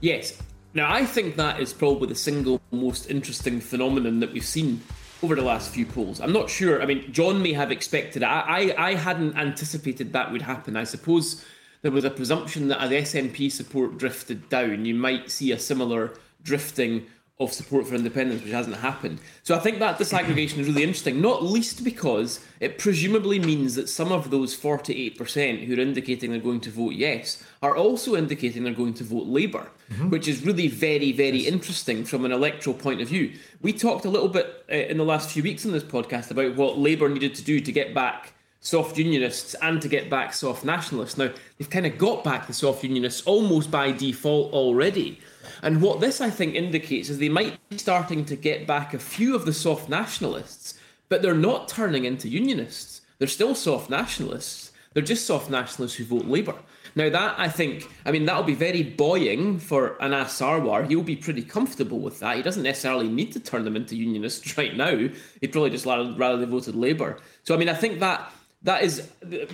Yes. 0.00 0.42
Now, 0.74 0.92
I 0.92 1.06
think 1.06 1.36
that 1.36 1.60
is 1.60 1.72
probably 1.72 2.08
the 2.08 2.16
single 2.16 2.60
most 2.72 3.08
interesting 3.08 3.60
phenomenon 3.60 4.18
that 4.18 4.32
we've 4.32 4.44
seen 4.44 4.80
over 5.22 5.36
the 5.36 5.42
last 5.42 5.70
few 5.70 5.86
polls. 5.86 6.20
I'm 6.20 6.32
not 6.32 6.50
sure. 6.50 6.82
I 6.82 6.86
mean, 6.86 7.12
John 7.12 7.40
may 7.40 7.52
have 7.52 7.70
expected 7.70 8.22
it. 8.22 8.26
I, 8.26 8.70
I, 8.70 8.88
I 8.88 8.94
hadn't 8.94 9.36
anticipated 9.36 10.12
that 10.14 10.32
would 10.32 10.42
happen. 10.42 10.76
I 10.76 10.82
suppose 10.82 11.44
there 11.82 11.92
was 11.92 12.02
a 12.02 12.10
presumption 12.10 12.66
that 12.68 12.80
as 12.80 12.90
SNP 12.90 13.52
support 13.52 13.98
drifted 13.98 14.48
down, 14.48 14.84
you 14.84 14.96
might 14.96 15.30
see 15.30 15.52
a 15.52 15.60
similar 15.60 16.14
drifting 16.42 17.06
of 17.38 17.52
support 17.52 17.86
for 17.86 17.94
independence, 17.94 18.42
which 18.42 18.52
hasn't 18.52 18.76
happened. 18.76 19.20
So 19.42 19.54
I 19.54 19.58
think 19.58 19.78
that 19.78 19.98
disaggregation 19.98 20.58
is 20.58 20.68
really 20.68 20.82
interesting, 20.82 21.20
not 21.20 21.42
least 21.42 21.84
because 21.84 22.40
it 22.60 22.78
presumably 22.78 23.38
means 23.38 23.74
that 23.74 23.90
some 23.90 24.10
of 24.10 24.30
those 24.30 24.56
48% 24.58 25.66
who 25.66 25.76
are 25.76 25.80
indicating 25.80 26.30
they're 26.30 26.40
going 26.40 26.60
to 26.60 26.70
vote 26.70 26.94
yes 26.94 27.44
are 27.62 27.76
also 27.76 28.16
indicating 28.16 28.64
they're 28.64 28.72
going 28.72 28.94
to 28.94 29.04
vote 29.04 29.26
Labour, 29.26 29.68
which 30.08 30.28
is 30.28 30.46
really 30.46 30.68
very, 30.68 31.12
very 31.12 31.40
interesting 31.40 32.04
from 32.04 32.24
an 32.24 32.32
electoral 32.32 32.74
point 32.74 33.02
of 33.02 33.08
view. 33.08 33.32
We 33.60 33.74
talked 33.74 34.06
a 34.06 34.10
little 34.10 34.28
bit 34.28 34.64
uh, 34.70 34.74
in 34.74 34.96
the 34.96 35.04
last 35.04 35.30
few 35.30 35.42
weeks 35.42 35.66
on 35.66 35.72
this 35.72 35.84
podcast 35.84 36.30
about 36.30 36.56
what 36.56 36.78
Labour 36.78 37.10
needed 37.10 37.34
to 37.34 37.44
do 37.44 37.60
to 37.60 37.72
get 37.72 37.92
back 37.92 38.32
soft 38.66 38.98
unionists 38.98 39.54
and 39.62 39.80
to 39.80 39.86
get 39.86 40.10
back 40.10 40.34
soft 40.34 40.64
nationalists. 40.64 41.16
Now, 41.16 41.30
they've 41.56 41.70
kind 41.70 41.86
of 41.86 41.96
got 41.96 42.24
back 42.24 42.48
the 42.48 42.52
soft 42.52 42.82
unionists 42.82 43.22
almost 43.22 43.70
by 43.70 43.92
default 43.92 44.52
already. 44.52 45.20
And 45.62 45.80
what 45.80 46.00
this, 46.00 46.20
I 46.20 46.30
think, 46.30 46.56
indicates 46.56 47.08
is 47.08 47.18
they 47.18 47.28
might 47.28 47.56
be 47.68 47.78
starting 47.78 48.24
to 48.24 48.34
get 48.34 48.66
back 48.66 48.92
a 48.92 48.98
few 48.98 49.36
of 49.36 49.44
the 49.44 49.52
soft 49.52 49.88
nationalists, 49.88 50.74
but 51.08 51.22
they're 51.22 51.32
not 51.32 51.68
turning 51.68 52.06
into 52.06 52.28
unionists. 52.28 53.02
They're 53.18 53.28
still 53.28 53.54
soft 53.54 53.88
nationalists. 53.88 54.72
They're 54.94 55.02
just 55.02 55.26
soft 55.26 55.48
nationalists 55.48 55.94
who 55.94 56.04
vote 56.04 56.24
Labour. 56.24 56.56
Now, 56.96 57.08
that 57.08 57.38
I 57.38 57.48
think, 57.48 57.88
I 58.04 58.10
mean, 58.10 58.24
that'll 58.24 58.42
be 58.42 58.54
very 58.54 58.82
buoying 58.82 59.60
for 59.60 60.02
Anas 60.02 60.40
Sarwar. 60.40 60.88
He'll 60.88 61.02
be 61.04 61.14
pretty 61.14 61.42
comfortable 61.42 62.00
with 62.00 62.18
that. 62.18 62.36
He 62.36 62.42
doesn't 62.42 62.64
necessarily 62.64 63.06
need 63.06 63.30
to 63.34 63.40
turn 63.40 63.64
them 63.64 63.76
into 63.76 63.94
unionists 63.94 64.58
right 64.58 64.76
now. 64.76 65.08
He'd 65.40 65.52
probably 65.52 65.70
just 65.70 65.86
rather, 65.86 66.12
rather 66.14 66.38
they 66.38 66.46
voted 66.46 66.74
Labour. 66.74 67.18
So, 67.44 67.54
I 67.54 67.58
mean, 67.58 67.68
I 67.68 67.74
think 67.74 68.00
that 68.00 68.32
that 68.66 68.82
is 68.82 69.08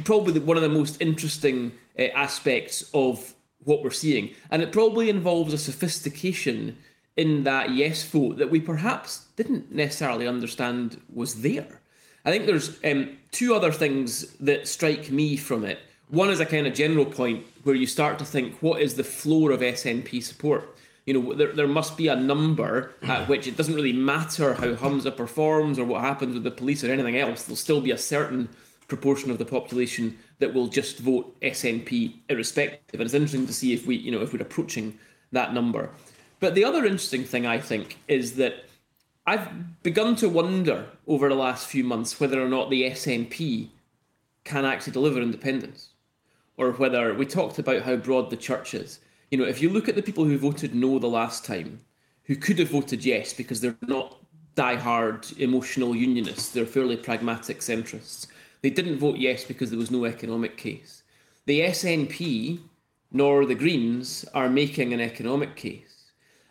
probably 0.04 0.40
one 0.40 0.56
of 0.56 0.62
the 0.62 0.70
most 0.70 1.00
interesting 1.00 1.72
uh, 1.98 2.04
aspects 2.14 2.90
of 2.94 3.34
what 3.62 3.84
we're 3.84 3.90
seeing. 3.90 4.34
And 4.50 4.62
it 4.62 4.72
probably 4.72 5.10
involves 5.10 5.52
a 5.52 5.58
sophistication 5.58 6.78
in 7.14 7.44
that 7.44 7.70
yes 7.72 8.02
vote 8.04 8.38
that 8.38 8.50
we 8.50 8.58
perhaps 8.58 9.26
didn't 9.36 9.70
necessarily 9.70 10.26
understand 10.26 10.98
was 11.12 11.42
there. 11.42 11.82
I 12.24 12.30
think 12.30 12.46
there's 12.46 12.78
um, 12.84 13.18
two 13.32 13.54
other 13.54 13.70
things 13.70 14.32
that 14.38 14.66
strike 14.66 15.10
me 15.10 15.36
from 15.36 15.66
it. 15.66 15.78
One 16.08 16.30
is 16.30 16.40
a 16.40 16.46
kind 16.46 16.66
of 16.66 16.72
general 16.72 17.04
point 17.04 17.44
where 17.64 17.74
you 17.74 17.86
start 17.86 18.18
to 18.20 18.24
think, 18.24 18.62
what 18.62 18.80
is 18.80 18.94
the 18.94 19.04
floor 19.04 19.50
of 19.50 19.60
SNP 19.60 20.22
support? 20.22 20.74
You 21.04 21.14
know, 21.14 21.34
there, 21.34 21.52
there 21.52 21.68
must 21.68 21.98
be 21.98 22.08
a 22.08 22.16
number 22.16 22.94
at 23.02 23.28
which 23.28 23.46
it 23.46 23.58
doesn't 23.58 23.74
really 23.74 23.92
matter 23.92 24.54
how 24.54 24.72
Humza 24.74 25.14
performs 25.14 25.78
or 25.78 25.84
what 25.84 26.00
happens 26.00 26.32
with 26.32 26.44
the 26.44 26.50
police 26.50 26.82
or 26.82 26.90
anything 26.90 27.18
else. 27.18 27.44
There'll 27.44 27.56
still 27.56 27.82
be 27.82 27.90
a 27.90 27.98
certain 27.98 28.48
proportion 28.96 29.30
of 29.30 29.38
the 29.38 29.44
population 29.44 30.18
that 30.38 30.52
will 30.52 30.66
just 30.66 30.98
vote 30.98 31.34
SNP 31.40 32.14
irrespective. 32.28 33.00
And 33.00 33.06
it's 33.06 33.14
interesting 33.14 33.46
to 33.46 33.52
see 33.52 33.72
if 33.72 33.86
we, 33.86 33.96
you 33.96 34.10
know, 34.12 34.20
if 34.20 34.32
we're 34.32 34.42
approaching 34.42 34.98
that 35.32 35.54
number. 35.54 35.88
But 36.40 36.54
the 36.54 36.64
other 36.64 36.84
interesting 36.84 37.24
thing 37.24 37.46
I 37.46 37.58
think 37.58 37.98
is 38.06 38.34
that 38.34 38.64
I've 39.26 39.82
begun 39.82 40.14
to 40.16 40.28
wonder 40.28 40.86
over 41.06 41.28
the 41.28 41.34
last 41.46 41.68
few 41.68 41.84
months 41.84 42.20
whether 42.20 42.44
or 42.44 42.48
not 42.48 42.68
the 42.68 42.82
SNP 42.82 43.68
can 44.44 44.64
actually 44.64 44.92
deliver 44.92 45.22
independence, 45.22 45.90
or 46.56 46.72
whether 46.72 47.14
we 47.14 47.24
talked 47.24 47.58
about 47.58 47.82
how 47.82 47.96
broad 47.96 48.28
the 48.28 48.36
church 48.36 48.74
is. 48.74 48.98
You 49.30 49.38
know, 49.38 49.44
if 49.44 49.62
you 49.62 49.70
look 49.70 49.88
at 49.88 49.94
the 49.94 50.02
people 50.02 50.24
who 50.24 50.36
voted 50.36 50.74
no 50.74 50.98
the 50.98 51.06
last 51.06 51.44
time, 51.44 51.80
who 52.24 52.36
could 52.36 52.58
have 52.58 52.70
voted 52.70 53.04
yes 53.04 53.32
because 53.32 53.60
they're 53.60 53.76
not 53.82 54.18
die-hard 54.54 55.26
emotional 55.38 55.94
unionists, 55.94 56.50
they're 56.50 56.66
fairly 56.66 56.96
pragmatic 56.96 57.60
centrists. 57.60 58.26
They 58.62 58.70
didn't 58.70 58.98
vote 58.98 59.18
yes 59.18 59.44
because 59.44 59.70
there 59.70 59.78
was 59.78 59.90
no 59.90 60.04
economic 60.04 60.56
case. 60.56 61.02
The 61.46 61.60
SNP 61.60 62.60
nor 63.12 63.44
the 63.44 63.54
Greens 63.54 64.24
are 64.32 64.48
making 64.48 64.92
an 64.92 65.00
economic 65.00 65.56
case. 65.56 65.92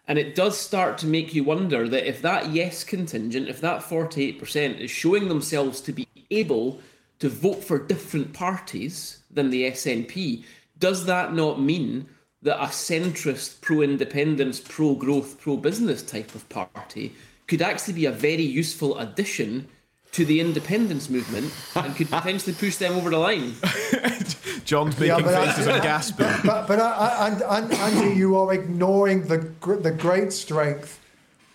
And 0.07 0.19
it 0.19 0.35
does 0.35 0.57
start 0.57 0.97
to 0.99 1.07
make 1.07 1.33
you 1.33 1.43
wonder 1.43 1.87
that 1.87 2.07
if 2.07 2.21
that 2.21 2.49
yes 2.51 2.83
contingent, 2.83 3.47
if 3.47 3.61
that 3.61 3.81
48% 3.81 4.79
is 4.79 4.91
showing 4.91 5.27
themselves 5.27 5.81
to 5.81 5.93
be 5.93 6.07
able 6.29 6.81
to 7.19 7.29
vote 7.29 7.63
for 7.63 7.79
different 7.79 8.33
parties 8.33 9.19
than 9.31 9.49
the 9.49 9.71
SNP, 9.71 10.43
does 10.77 11.05
that 11.05 11.33
not 11.33 11.61
mean 11.61 12.07
that 12.41 12.61
a 12.61 12.67
centrist, 12.67 13.61
pro 13.61 13.81
independence, 13.81 14.59
pro 14.59 14.95
growth, 14.95 15.39
pro 15.39 15.55
business 15.55 16.01
type 16.01 16.33
of 16.35 16.47
party 16.49 17.13
could 17.47 17.61
actually 17.61 17.93
be 17.93 18.05
a 18.05 18.11
very 18.11 18.43
useful 18.43 18.97
addition 18.97 19.67
to 20.11 20.25
the 20.25 20.39
independence 20.41 21.09
movement 21.09 21.53
and 21.75 21.95
could 21.95 22.09
potentially 22.17 22.53
push 22.53 22.77
them 22.77 22.93
over 22.93 23.09
the 23.09 23.17
line? 23.17 23.53
John's 24.65 24.99
Yeah, 24.99 25.15
making 25.17 25.25
but 25.25 25.35
I- 25.35 25.45
faces 25.47 25.67
and 25.67 25.81
gasping. 25.83 26.27
But, 26.45 26.67
but 26.67 26.79
I, 26.79 26.91
I, 26.91 27.27
and, 27.27 27.41
and, 27.41 27.73
Andy, 27.73 28.15
you 28.17 28.35
are 28.37 28.53
ignoring 28.53 29.27
the, 29.27 29.37
the 29.81 29.91
great 29.91 30.33
strength 30.33 30.99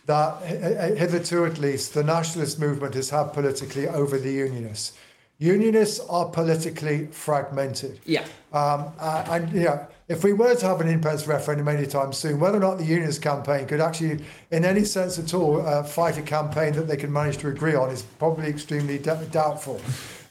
that, 0.06 0.36
h- 0.44 0.60
h- 0.62 0.98
hitherto 0.98 1.44
at 1.44 1.58
least, 1.58 1.94
the 1.94 2.02
nationalist 2.04 2.58
movement 2.60 2.94
has 2.94 3.10
had 3.10 3.32
politically 3.32 3.88
over 3.88 4.18
the 4.18 4.30
unionists. 4.32 4.92
Unionists 5.38 6.00
are 6.08 6.26
politically 6.26 7.06
fragmented. 7.06 8.00
Yeah. 8.06 8.24
Um, 8.52 8.92
uh, 8.98 9.24
and 9.30 9.52
you 9.52 9.64
know, 9.64 9.86
if 10.08 10.22
we 10.22 10.32
were 10.32 10.54
to 10.54 10.66
have 10.66 10.80
an 10.80 10.88
independence 10.88 11.26
referendum 11.26 11.66
anytime 11.66 12.12
soon, 12.12 12.38
whether 12.38 12.58
or 12.58 12.60
not 12.60 12.78
the 12.78 12.84
unionist 12.84 13.20
campaign 13.22 13.66
could 13.66 13.80
actually, 13.80 14.24
in 14.52 14.64
any 14.64 14.84
sense 14.84 15.18
at 15.18 15.34
all, 15.34 15.66
uh, 15.66 15.82
fight 15.82 16.16
a 16.16 16.22
campaign 16.22 16.74
that 16.74 16.86
they 16.86 16.96
can 16.96 17.12
manage 17.12 17.38
to 17.38 17.48
agree 17.48 17.74
on 17.74 17.90
is 17.90 18.02
probably 18.02 18.46
extremely 18.46 18.98
d- 18.98 19.10
doubtful. 19.32 19.80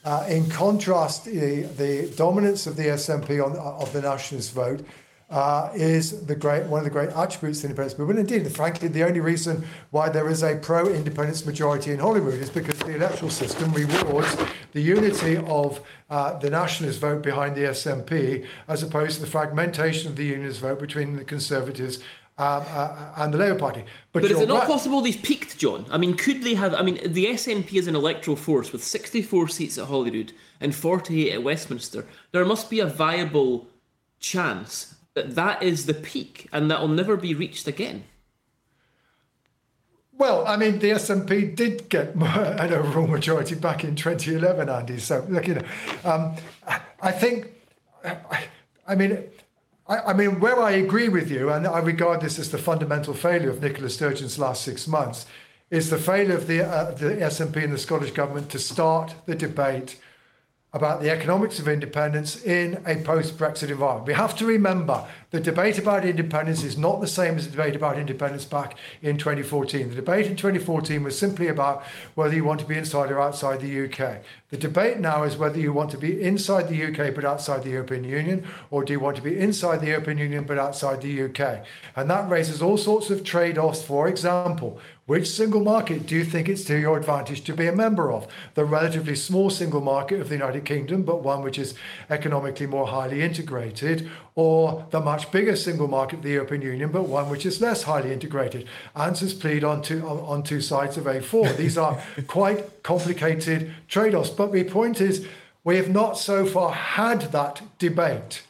Uh, 0.04 0.24
in 0.28 0.48
contrast, 0.48 1.26
the, 1.26 1.62
the 1.76 2.10
dominance 2.16 2.66
of 2.66 2.76
the 2.76 2.84
SNP 2.84 3.44
on 3.44 3.56
of 3.56 3.92
the 3.92 4.00
nationalist 4.00 4.52
vote 4.52 4.86
uh, 5.28 5.70
is 5.74 6.26
the 6.26 6.36
great 6.36 6.64
one 6.66 6.78
of 6.78 6.84
the 6.84 6.90
great 6.90 7.10
attributes 7.10 7.58
of 7.58 7.62
the 7.62 7.68
independence 7.68 7.98
movement. 7.98 8.20
Indeed, 8.20 8.54
frankly, 8.54 8.88
the 8.88 9.02
only 9.02 9.20
reason 9.20 9.64
why 9.90 10.08
there 10.08 10.28
is 10.28 10.42
a 10.42 10.56
pro-independence 10.56 11.44
majority 11.44 11.90
in 11.90 11.98
Holyrood 11.98 12.40
is 12.40 12.50
because 12.50 12.78
the 12.80 12.94
electoral 12.94 13.30
system 13.30 13.72
rewards 13.72 14.36
the 14.72 14.80
unity 14.80 15.36
of 15.38 15.80
uh, 16.10 16.38
the 16.38 16.50
nationalist 16.50 17.00
vote 17.00 17.22
behind 17.22 17.56
the 17.56 17.62
SNP 17.62 18.46
as 18.68 18.82
opposed 18.82 19.16
to 19.16 19.20
the 19.22 19.26
fragmentation 19.26 20.10
of 20.10 20.16
the 20.16 20.24
unionist 20.24 20.60
vote 20.60 20.78
between 20.78 21.16
the 21.16 21.24
Conservatives 21.24 21.98
um, 22.38 22.64
uh, 22.68 23.12
and 23.16 23.32
the 23.34 23.38
Labour 23.38 23.58
Party. 23.58 23.84
But 24.12 24.24
is 24.24 24.38
it 24.38 24.48
not 24.48 24.60
right- 24.60 24.66
possible 24.68 25.00
they've 25.00 25.20
peaked, 25.20 25.58
John? 25.58 25.86
I 25.90 25.96
mean, 25.98 26.14
could 26.16 26.42
they 26.42 26.54
have? 26.54 26.74
I 26.74 26.82
mean, 26.82 27.00
the 27.04 27.26
SNP 27.26 27.72
is 27.72 27.88
an 27.88 27.96
electoral 27.96 28.36
force 28.36 28.72
with 28.72 28.84
64 28.84 29.48
seats 29.48 29.78
at 29.78 29.86
Holyrood 29.86 30.32
and 30.60 30.74
48 30.74 31.32
at 31.32 31.42
Westminster. 31.42 32.06
There 32.32 32.44
must 32.44 32.68
be 32.68 32.78
a 32.78 32.86
viable 32.86 33.66
chance 34.20 34.95
that 35.16 35.34
that 35.34 35.62
is 35.62 35.86
the 35.86 35.94
peak 35.94 36.46
and 36.52 36.70
that 36.70 36.80
will 36.80 36.88
never 36.88 37.16
be 37.16 37.34
reached 37.34 37.66
again. 37.66 38.04
Well, 40.18 40.46
I 40.46 40.56
mean, 40.56 40.78
the 40.78 40.90
SNP 40.90 41.56
did 41.56 41.88
get 41.88 42.14
an 42.14 42.72
overall 42.72 43.06
majority 43.06 43.54
back 43.54 43.82
in 43.82 43.96
2011, 43.96 44.68
Andy. 44.68 44.98
So, 44.98 45.26
look, 45.28 45.48
you 45.48 45.54
know, 45.54 45.64
um, 46.04 46.36
I 47.00 47.12
think, 47.12 47.48
I, 48.04 48.44
I 48.86 48.94
mean, 48.94 49.24
I, 49.88 49.98
I 49.98 50.12
mean, 50.12 50.38
where 50.38 50.62
I 50.62 50.72
agree 50.72 51.08
with 51.08 51.30
you, 51.30 51.50
and 51.50 51.66
I 51.66 51.78
regard 51.78 52.20
this 52.20 52.38
as 52.38 52.50
the 52.50 52.58
fundamental 52.58 53.14
failure 53.14 53.50
of 53.50 53.62
Nicola 53.62 53.88
Sturgeon's 53.88 54.38
last 54.38 54.62
six 54.62 54.86
months, 54.86 55.26
is 55.70 55.90
the 55.90 55.98
failure 55.98 56.36
of 56.36 56.46
the, 56.46 56.62
uh, 56.62 56.92
the 56.92 57.16
SNP 57.16 57.64
and 57.64 57.72
the 57.72 57.78
Scottish 57.78 58.12
Government 58.12 58.50
to 58.50 58.58
start 58.58 59.14
the 59.24 59.34
debate 59.34 59.98
about 60.76 61.00
the 61.00 61.10
economics 61.10 61.58
of 61.58 61.66
independence 61.66 62.44
in 62.44 62.82
a 62.86 62.96
post 62.96 63.38
Brexit 63.38 63.70
environment. 63.70 64.06
We 64.06 64.12
have 64.12 64.36
to 64.36 64.46
remember 64.46 65.08
the 65.30 65.40
debate 65.40 65.78
about 65.78 66.04
independence 66.04 66.62
is 66.62 66.78
not 66.78 67.00
the 67.00 67.06
same 67.06 67.36
as 67.36 67.46
the 67.46 67.50
debate 67.50 67.74
about 67.74 67.98
independence 67.98 68.44
back 68.44 68.76
in 69.02 69.18
2014. 69.18 69.90
The 69.90 69.96
debate 69.96 70.26
in 70.26 70.36
2014 70.36 71.02
was 71.02 71.18
simply 71.18 71.48
about 71.48 71.84
whether 72.14 72.34
you 72.34 72.44
want 72.44 72.60
to 72.60 72.66
be 72.66 72.78
inside 72.78 73.10
or 73.10 73.20
outside 73.20 73.60
the 73.60 73.84
UK. 73.84 74.22
The 74.50 74.56
debate 74.56 74.98
now 74.98 75.24
is 75.24 75.36
whether 75.36 75.58
you 75.58 75.72
want 75.72 75.90
to 75.90 75.98
be 75.98 76.22
inside 76.22 76.68
the 76.68 76.84
UK 76.84 77.14
but 77.14 77.24
outside 77.24 77.64
the 77.64 77.70
European 77.70 78.04
Union, 78.04 78.46
or 78.70 78.84
do 78.84 78.92
you 78.92 79.00
want 79.00 79.16
to 79.16 79.22
be 79.22 79.36
inside 79.36 79.80
the 79.80 79.88
European 79.88 80.18
Union 80.18 80.44
but 80.44 80.58
outside 80.58 81.02
the 81.02 81.22
UK? 81.22 81.64
And 81.96 82.08
that 82.08 82.30
raises 82.30 82.62
all 82.62 82.78
sorts 82.78 83.10
of 83.10 83.24
trade 83.24 83.58
offs. 83.58 83.82
For 83.82 84.06
example, 84.08 84.80
Which 85.06 85.28
single 85.28 85.60
market 85.60 86.04
do 86.06 86.16
you 86.16 86.24
think 86.24 86.48
it's 86.48 86.64
to 86.64 86.76
your 86.76 86.98
advantage 86.98 87.44
to 87.44 87.54
be 87.54 87.68
a 87.68 87.72
member 87.72 88.10
of? 88.10 88.26
The 88.54 88.64
relatively 88.64 89.14
small 89.14 89.50
single 89.50 89.80
market 89.80 90.20
of 90.20 90.28
the 90.28 90.34
United 90.34 90.64
Kingdom, 90.64 91.04
but 91.04 91.22
one 91.22 91.42
which 91.42 91.60
is 91.60 91.74
economically 92.10 92.66
more 92.66 92.88
highly 92.88 93.22
integrated, 93.22 94.10
or 94.36 94.86
the 94.90 95.00
much 95.00 95.32
bigger 95.32 95.56
single 95.56 95.88
market 95.88 96.16
of 96.16 96.22
the 96.22 96.30
European 96.30 96.60
Union, 96.60 96.90
but 96.92 97.04
one 97.04 97.30
which 97.30 97.46
is 97.46 97.60
less 97.60 97.82
highly 97.84 98.12
integrated? 98.12 98.66
Answers 98.94 99.32
plead 99.32 99.64
on 99.64 99.80
two, 99.82 100.06
on 100.06 100.42
two 100.42 100.60
sides 100.60 100.98
of 100.98 101.04
A4. 101.04 101.56
These 101.56 101.78
are 101.78 102.00
quite 102.26 102.82
complicated 102.82 103.72
trade 103.88 104.14
offs. 104.14 104.30
But 104.30 104.52
the 104.52 104.62
point 104.64 105.00
is, 105.00 105.26
we 105.64 105.76
have 105.76 105.88
not 105.88 106.18
so 106.18 106.44
far 106.44 106.72
had 106.72 107.22
that 107.32 107.62
debate. 107.78 108.42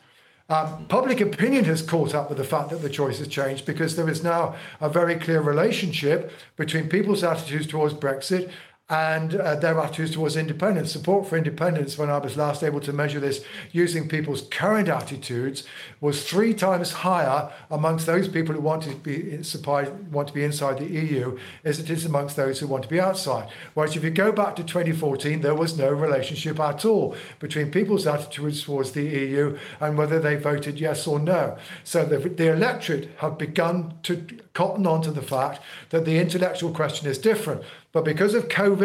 Um, 0.49 0.87
public 0.87 1.21
opinion 1.21 1.65
has 1.65 1.83
caught 1.83 2.15
up 2.15 2.29
with 2.29 2.39
the 2.39 2.45
fact 2.45 2.71
that 2.71 2.83
the 2.83 2.91
choice 2.91 3.19
has 3.19 3.27
changed 3.27 3.65
because 3.65 3.97
there 3.97 4.09
is 4.09 4.23
now 4.23 4.55
a 4.81 4.89
very 4.89 5.17
clear 5.17 5.41
relationship 5.41 6.31
between 6.57 6.89
people's 6.89 7.25
attitudes 7.25 7.67
towards 7.67 7.95
Brexit 7.95 8.51
and 8.89 9.35
uh, 9.35 9.57
their 9.57 9.81
attitudes 9.81 10.13
towards 10.13 10.37
independence. 10.37 10.93
Support 10.93 11.27
for 11.27 11.37
independence, 11.37 11.99
when 11.99 12.09
I 12.09 12.19
was 12.19 12.37
last 12.37 12.63
able 12.63 12.81
to 12.81 12.93
measure 12.93 13.19
this 13.19 13.45
using 13.73 14.09
people's 14.09 14.43
current 14.43 14.89
attitudes, 14.89 15.65
was 16.01 16.25
three 16.25 16.55
times 16.55 16.93
higher 16.93 17.51
amongst 17.69 18.07
those 18.07 18.29
people 18.29 18.55
who 18.55 18.61
want 18.61 18.85
to 18.85 18.95
be 18.95 19.43
supplied, 19.43 20.13
want 20.13 20.29
to 20.29 20.35
be 20.35 20.45
inside 20.45 20.79
the 20.79 20.87
EU 20.87 21.37
as 21.65 21.81
it 21.81 21.91
is 21.91 22.05
amongst 22.05 22.37
those 22.37 22.61
who 22.61 22.69
want 22.69 22.85
to 22.85 22.89
be 22.89 23.01
outside. 23.01 23.49
Whereas 23.75 23.97
if 23.97 24.05
you 24.05 24.11
go 24.11 24.31
back 24.31 24.55
to 24.57 24.63
2014, 24.63 25.41
there 25.41 25.55
was 25.55 25.77
no 25.77 25.91
relationship 25.91 26.61
at 26.61 26.85
all 26.85 27.17
between 27.41 27.73
people's 27.73 28.07
attitudes 28.07 28.63
towards 28.63 28.93
the 28.93 29.03
EU 29.03 29.59
and 29.81 29.99
whether 29.99 30.21
they 30.21 30.37
voted 30.37 30.79
yes 30.79 31.09
or 31.09 31.19
no. 31.19 31.59
So 31.83 32.05
the, 32.05 32.19
the 32.19 32.53
electorate 32.53 33.11
have 33.19 33.37
begun 33.37 33.95
to 34.05 34.25
cotton 34.55 34.87
on 34.87 35.03
to 35.03 35.11
the 35.11 35.23
fact 35.23 35.61
that 35.91 36.05
the 36.05 36.19
intellectual 36.19 36.71
question 36.71 37.09
is 37.09 37.19
different. 37.19 37.63
But 37.93 38.05
because 38.05 38.35
of 38.35 38.49
COVID, 38.49 38.76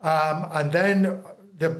um, 0.00 0.48
and 0.52 0.72
then 0.72 1.22
the 1.58 1.70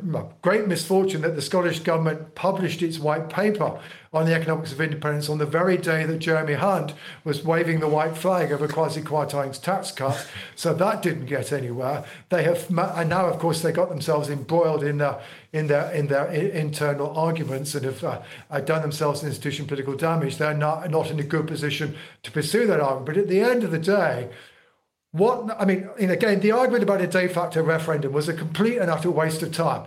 great 0.40 0.66
misfortune 0.66 1.20
that 1.20 1.36
the 1.36 1.42
Scottish 1.42 1.80
Government 1.80 2.34
published 2.34 2.80
its 2.80 2.98
white 2.98 3.28
paper 3.28 3.78
on 4.10 4.24
the 4.24 4.34
economics 4.34 4.72
of 4.72 4.80
independence 4.80 5.28
on 5.28 5.36
the 5.36 5.44
very 5.44 5.76
day 5.76 6.06
that 6.06 6.18
Jeremy 6.18 6.54
Hunt 6.54 6.94
was 7.24 7.44
waving 7.44 7.80
the 7.80 7.88
white 7.88 8.16
flag 8.16 8.50
over 8.50 8.66
Kwasi 8.66 9.02
Kwarteng's 9.02 9.58
tax 9.58 9.90
cut. 9.90 10.26
So 10.54 10.72
that 10.72 11.02
didn't 11.02 11.26
get 11.26 11.52
anywhere. 11.52 12.06
They 12.30 12.44
have, 12.44 12.70
and 12.70 13.10
now, 13.10 13.26
of 13.26 13.38
course, 13.38 13.60
they 13.60 13.72
got 13.72 13.90
themselves 13.90 14.30
embroiled 14.30 14.82
in 14.82 14.96
their 14.96 15.20
in 15.52 15.66
their 15.66 15.90
in 15.90 16.06
their 16.06 16.26
internal 16.28 17.14
arguments 17.14 17.74
and 17.74 17.84
have 17.84 18.02
uh, 18.02 18.60
done 18.60 18.80
themselves 18.80 19.22
institutional 19.22 19.68
political 19.68 19.94
damage. 19.94 20.38
They're 20.38 20.54
not 20.54 20.90
not 20.90 21.10
in 21.10 21.20
a 21.20 21.24
good 21.24 21.46
position 21.46 21.96
to 22.22 22.30
pursue 22.30 22.66
that 22.66 22.80
argument. 22.80 23.06
But 23.06 23.16
at 23.18 23.28
the 23.28 23.40
end 23.40 23.62
of 23.62 23.70
the 23.70 23.78
day 23.78 24.30
what 25.16 25.60
I 25.60 25.64
mean, 25.64 25.88
again, 25.98 26.40
the 26.40 26.52
argument 26.52 26.82
about 26.82 27.00
a 27.00 27.06
de 27.06 27.28
facto 27.28 27.62
referendum 27.62 28.12
was 28.12 28.28
a 28.28 28.34
complete 28.34 28.78
and 28.78 28.90
utter 28.90 29.10
waste 29.10 29.42
of 29.42 29.52
time. 29.52 29.86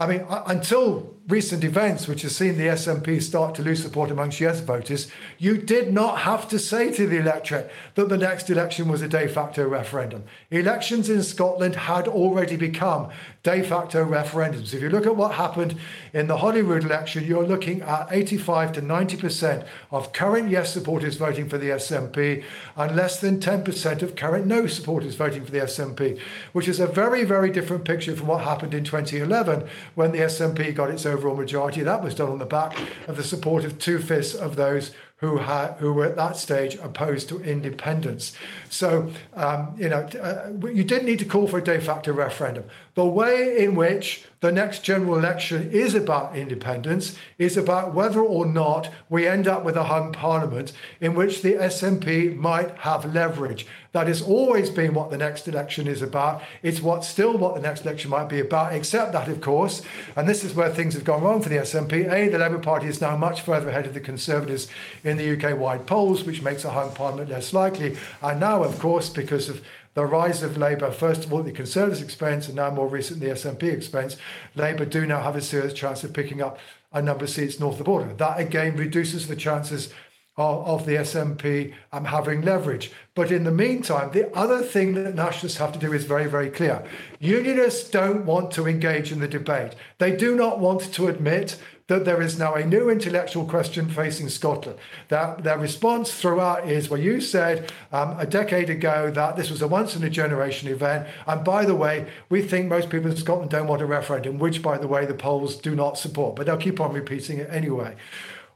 I 0.00 0.06
mean, 0.06 0.24
until 0.28 1.18
recent 1.28 1.62
events, 1.62 2.08
which 2.08 2.22
have 2.22 2.32
seen 2.32 2.56
the 2.56 2.68
SNP 2.68 3.20
start 3.20 3.54
to 3.56 3.62
lose 3.62 3.82
support 3.82 4.10
amongst 4.10 4.40
yes 4.40 4.60
voters, 4.60 5.08
you 5.36 5.58
did 5.58 5.92
not 5.92 6.20
have 6.20 6.48
to 6.48 6.58
say 6.58 6.90
to 6.92 7.06
the 7.06 7.18
electorate 7.18 7.70
that 7.96 8.08
the 8.08 8.16
next 8.16 8.48
election 8.48 8.88
was 8.88 9.02
a 9.02 9.08
de 9.08 9.28
facto 9.28 9.68
referendum. 9.68 10.24
Elections 10.50 11.10
in 11.10 11.22
Scotland 11.22 11.74
had 11.74 12.08
already 12.08 12.56
become 12.56 13.10
de 13.42 13.62
facto 13.62 14.04
referendums. 14.04 14.72
If 14.72 14.80
you 14.80 14.88
look 14.88 15.04
at 15.04 15.16
what 15.16 15.34
happened 15.34 15.76
in 16.14 16.28
the 16.28 16.38
Holyrood 16.38 16.84
election, 16.84 17.26
you're 17.26 17.46
looking 17.46 17.82
at 17.82 18.08
85 18.10 18.72
to 18.72 18.82
90% 18.82 19.66
of 19.90 20.14
current 20.14 20.50
yes 20.50 20.72
supporters 20.72 21.16
voting 21.16 21.48
for 21.48 21.58
the 21.58 21.70
SNP 21.70 22.42
and 22.76 22.96
less 22.96 23.20
than 23.20 23.38
10% 23.38 24.02
of 24.02 24.16
current 24.16 24.46
no 24.46 24.66
supporters 24.66 25.14
voting 25.14 25.44
for 25.44 25.50
the 25.50 25.58
SNP, 25.58 26.18
which 26.52 26.68
is 26.68 26.80
a 26.80 26.86
very, 26.86 27.24
very 27.24 27.50
different 27.50 27.84
picture 27.84 28.16
from 28.16 28.28
what 28.28 28.44
happened 28.44 28.72
in 28.72 28.84
2011 28.84 29.68
when 29.94 30.12
the 30.12 30.18
SNP 30.18 30.74
got 30.74 30.90
its 30.90 31.06
overall 31.06 31.36
majority. 31.36 31.82
That 31.82 32.02
was 32.02 32.14
done 32.14 32.30
on 32.30 32.38
the 32.38 32.46
back 32.46 32.78
of 33.06 33.16
the 33.16 33.24
support 33.24 33.64
of 33.64 33.78
two 33.78 33.98
fifths 33.98 34.34
of 34.34 34.56
those 34.56 34.92
who 35.18 35.38
had 35.38 35.72
who 35.78 35.92
were 35.92 36.06
at 36.06 36.16
that 36.16 36.36
stage 36.36 36.76
opposed 36.76 37.28
to 37.28 37.42
independence. 37.42 38.32
So 38.70 39.10
um, 39.34 39.74
you 39.76 39.88
know 39.88 40.08
uh, 40.22 40.50
you 40.68 40.84
didn't 40.84 41.06
need 41.06 41.18
to 41.18 41.24
call 41.24 41.48
for 41.48 41.58
a 41.58 41.64
de 41.64 41.80
facto 41.80 42.12
referendum. 42.12 42.64
The 42.98 43.06
way 43.06 43.62
in 43.62 43.76
which 43.76 44.24
the 44.40 44.50
next 44.50 44.82
general 44.82 45.16
election 45.16 45.70
is 45.70 45.94
about 45.94 46.36
independence 46.36 47.16
is 47.38 47.56
about 47.56 47.94
whether 47.94 48.20
or 48.20 48.44
not 48.44 48.90
we 49.08 49.24
end 49.24 49.46
up 49.46 49.64
with 49.64 49.76
a 49.76 49.84
hung 49.84 50.12
parliament 50.12 50.72
in 51.00 51.14
which 51.14 51.42
the 51.42 51.54
SNP 51.54 52.34
might 52.34 52.72
have 52.78 53.14
leverage. 53.14 53.68
That 53.92 54.08
has 54.08 54.20
always 54.20 54.68
been 54.68 54.94
what 54.94 55.10
the 55.10 55.16
next 55.16 55.46
election 55.46 55.86
is 55.86 56.02
about. 56.02 56.42
It's 56.60 56.80
what 56.80 57.04
still 57.04 57.38
what 57.38 57.54
the 57.54 57.60
next 57.60 57.82
election 57.82 58.10
might 58.10 58.28
be 58.28 58.40
about, 58.40 58.72
except 58.72 59.12
that, 59.12 59.28
of 59.28 59.40
course, 59.40 59.80
and 60.16 60.28
this 60.28 60.42
is 60.42 60.54
where 60.54 60.68
things 60.68 60.94
have 60.94 61.04
gone 61.04 61.22
wrong 61.22 61.40
for 61.40 61.50
the 61.50 61.56
SNP. 61.58 62.12
A, 62.12 62.28
the 62.28 62.38
Labour 62.38 62.58
Party 62.58 62.88
is 62.88 63.00
now 63.00 63.16
much 63.16 63.42
further 63.42 63.68
ahead 63.68 63.86
of 63.86 63.94
the 63.94 64.00
Conservatives 64.00 64.66
in 65.04 65.16
the 65.18 65.36
UK 65.36 65.56
wide 65.56 65.86
polls, 65.86 66.24
which 66.24 66.42
makes 66.42 66.64
a 66.64 66.70
hung 66.70 66.92
parliament 66.94 67.30
less 67.30 67.52
likely. 67.52 67.96
And 68.22 68.40
now, 68.40 68.64
of 68.64 68.80
course, 68.80 69.08
because 69.08 69.48
of 69.48 69.62
the 69.94 70.04
rise 70.04 70.42
of 70.42 70.56
Labour, 70.56 70.90
first 70.90 71.24
of 71.24 71.32
all, 71.32 71.42
the 71.42 71.52
Conservatives' 71.52 72.02
expense, 72.02 72.46
and 72.46 72.56
now 72.56 72.70
more 72.70 72.88
recently, 72.88 73.28
the 73.28 73.34
SNP 73.34 73.64
expense, 73.64 74.16
Labour 74.54 74.84
do 74.84 75.06
now 75.06 75.22
have 75.22 75.36
a 75.36 75.42
serious 75.42 75.72
chance 75.72 76.04
of 76.04 76.12
picking 76.12 76.40
up 76.40 76.58
a 76.92 77.02
number 77.02 77.24
of 77.24 77.30
seats 77.30 77.60
north 77.60 77.74
of 77.74 77.78
the 77.78 77.84
border. 77.84 78.12
That 78.14 78.40
again 78.40 78.76
reduces 78.76 79.28
the 79.28 79.36
chances 79.36 79.92
of, 80.38 80.66
of 80.66 80.86
the 80.86 80.94
SNP 80.94 81.74
um, 81.92 82.06
having 82.06 82.42
leverage. 82.42 82.92
But 83.14 83.30
in 83.30 83.44
the 83.44 83.50
meantime, 83.50 84.12
the 84.12 84.34
other 84.34 84.62
thing 84.62 84.94
that 84.94 85.14
nationalists 85.14 85.58
have 85.58 85.72
to 85.72 85.78
do 85.78 85.92
is 85.92 86.04
very, 86.04 86.26
very 86.26 86.48
clear. 86.48 86.84
Unionists 87.18 87.90
don't 87.90 88.24
want 88.24 88.52
to 88.52 88.66
engage 88.66 89.12
in 89.12 89.20
the 89.20 89.28
debate. 89.28 89.74
They 89.98 90.16
do 90.16 90.36
not 90.36 90.60
want 90.60 90.92
to 90.94 91.08
admit 91.08 91.58
that 91.88 92.04
there 92.04 92.22
is 92.22 92.38
now 92.38 92.54
a 92.54 92.64
new 92.64 92.88
intellectual 92.90 93.44
question 93.44 93.88
facing 93.88 94.28
Scotland. 94.28 94.78
That 95.08 95.42
their 95.42 95.58
response 95.58 96.12
throughout 96.12 96.68
is, 96.68 96.88
well, 96.88 97.00
you 97.00 97.20
said 97.20 97.72
um, 97.92 98.18
a 98.18 98.26
decade 98.26 98.70
ago 98.70 99.10
that 99.10 99.36
this 99.36 99.50
was 99.50 99.62
a 99.62 99.68
once 99.68 99.96
in 99.96 100.04
a 100.04 100.10
generation 100.10 100.68
event. 100.68 101.08
And 101.26 101.44
by 101.44 101.64
the 101.64 101.74
way, 101.74 102.06
we 102.28 102.42
think 102.42 102.68
most 102.68 102.90
people 102.90 103.10
in 103.10 103.16
Scotland 103.16 103.50
don't 103.50 103.66
want 103.66 103.82
a 103.82 103.86
referendum, 103.86 104.38
which, 104.38 104.62
by 104.62 104.78
the 104.78 104.86
way, 104.86 105.06
the 105.06 105.14
polls 105.14 105.56
do 105.56 105.74
not 105.74 105.98
support. 105.98 106.36
But 106.36 106.46
they'll 106.46 106.58
keep 106.58 106.78
on 106.78 106.92
repeating 106.92 107.38
it 107.38 107.48
anyway. 107.50 107.96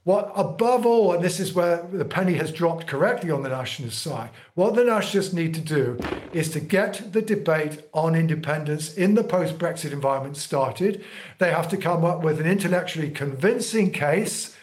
What, 0.04 0.32
above 0.34 0.84
all, 0.84 1.12
and 1.12 1.22
this 1.22 1.38
is 1.38 1.54
where 1.54 1.86
the 1.92 2.04
penny 2.04 2.34
has 2.34 2.50
dropped 2.50 2.88
correctly 2.88 3.30
on 3.30 3.44
the 3.44 3.48
nationalist 3.48 4.02
side, 4.02 4.30
what 4.54 4.74
the 4.74 4.82
nationalists 4.82 5.32
need 5.32 5.54
to 5.54 5.60
do 5.60 5.96
is 6.32 6.50
to 6.50 6.60
get 6.60 7.12
the 7.12 7.22
debate 7.22 7.84
on 7.94 8.16
independence 8.16 8.94
in 8.94 9.14
the 9.14 9.22
post 9.22 9.58
Brexit 9.58 9.92
environment 9.92 10.36
started. 10.36 11.04
They 11.38 11.52
have 11.52 11.68
to 11.68 11.76
come 11.76 12.04
up 12.04 12.24
with 12.24 12.40
an 12.40 12.46
intellectually 12.46 13.10
convincing 13.10 13.92
case, 13.92 14.56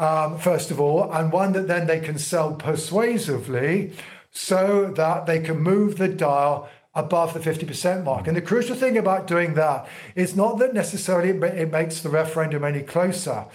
um, 0.00 0.36
first 0.36 0.72
of 0.72 0.80
all, 0.80 1.12
and 1.12 1.30
one 1.30 1.52
that 1.52 1.68
then 1.68 1.86
they 1.86 2.00
can 2.00 2.18
sell 2.18 2.52
persuasively 2.52 3.92
so 4.32 4.90
that 4.96 5.26
they 5.26 5.38
can 5.38 5.60
move 5.60 5.96
the 5.96 6.08
dial 6.08 6.68
above 6.92 7.34
the 7.34 7.40
50% 7.40 8.02
mark. 8.02 8.26
And 8.26 8.36
the 8.36 8.42
crucial 8.42 8.74
thing 8.74 8.98
about 8.98 9.28
doing 9.28 9.54
that 9.54 9.88
is 10.16 10.34
not 10.34 10.58
that 10.58 10.74
necessarily 10.74 11.28
it 11.28 11.70
makes 11.70 12.00
the 12.00 12.08
referendum 12.08 12.64
any 12.64 12.82
closer 12.82 13.46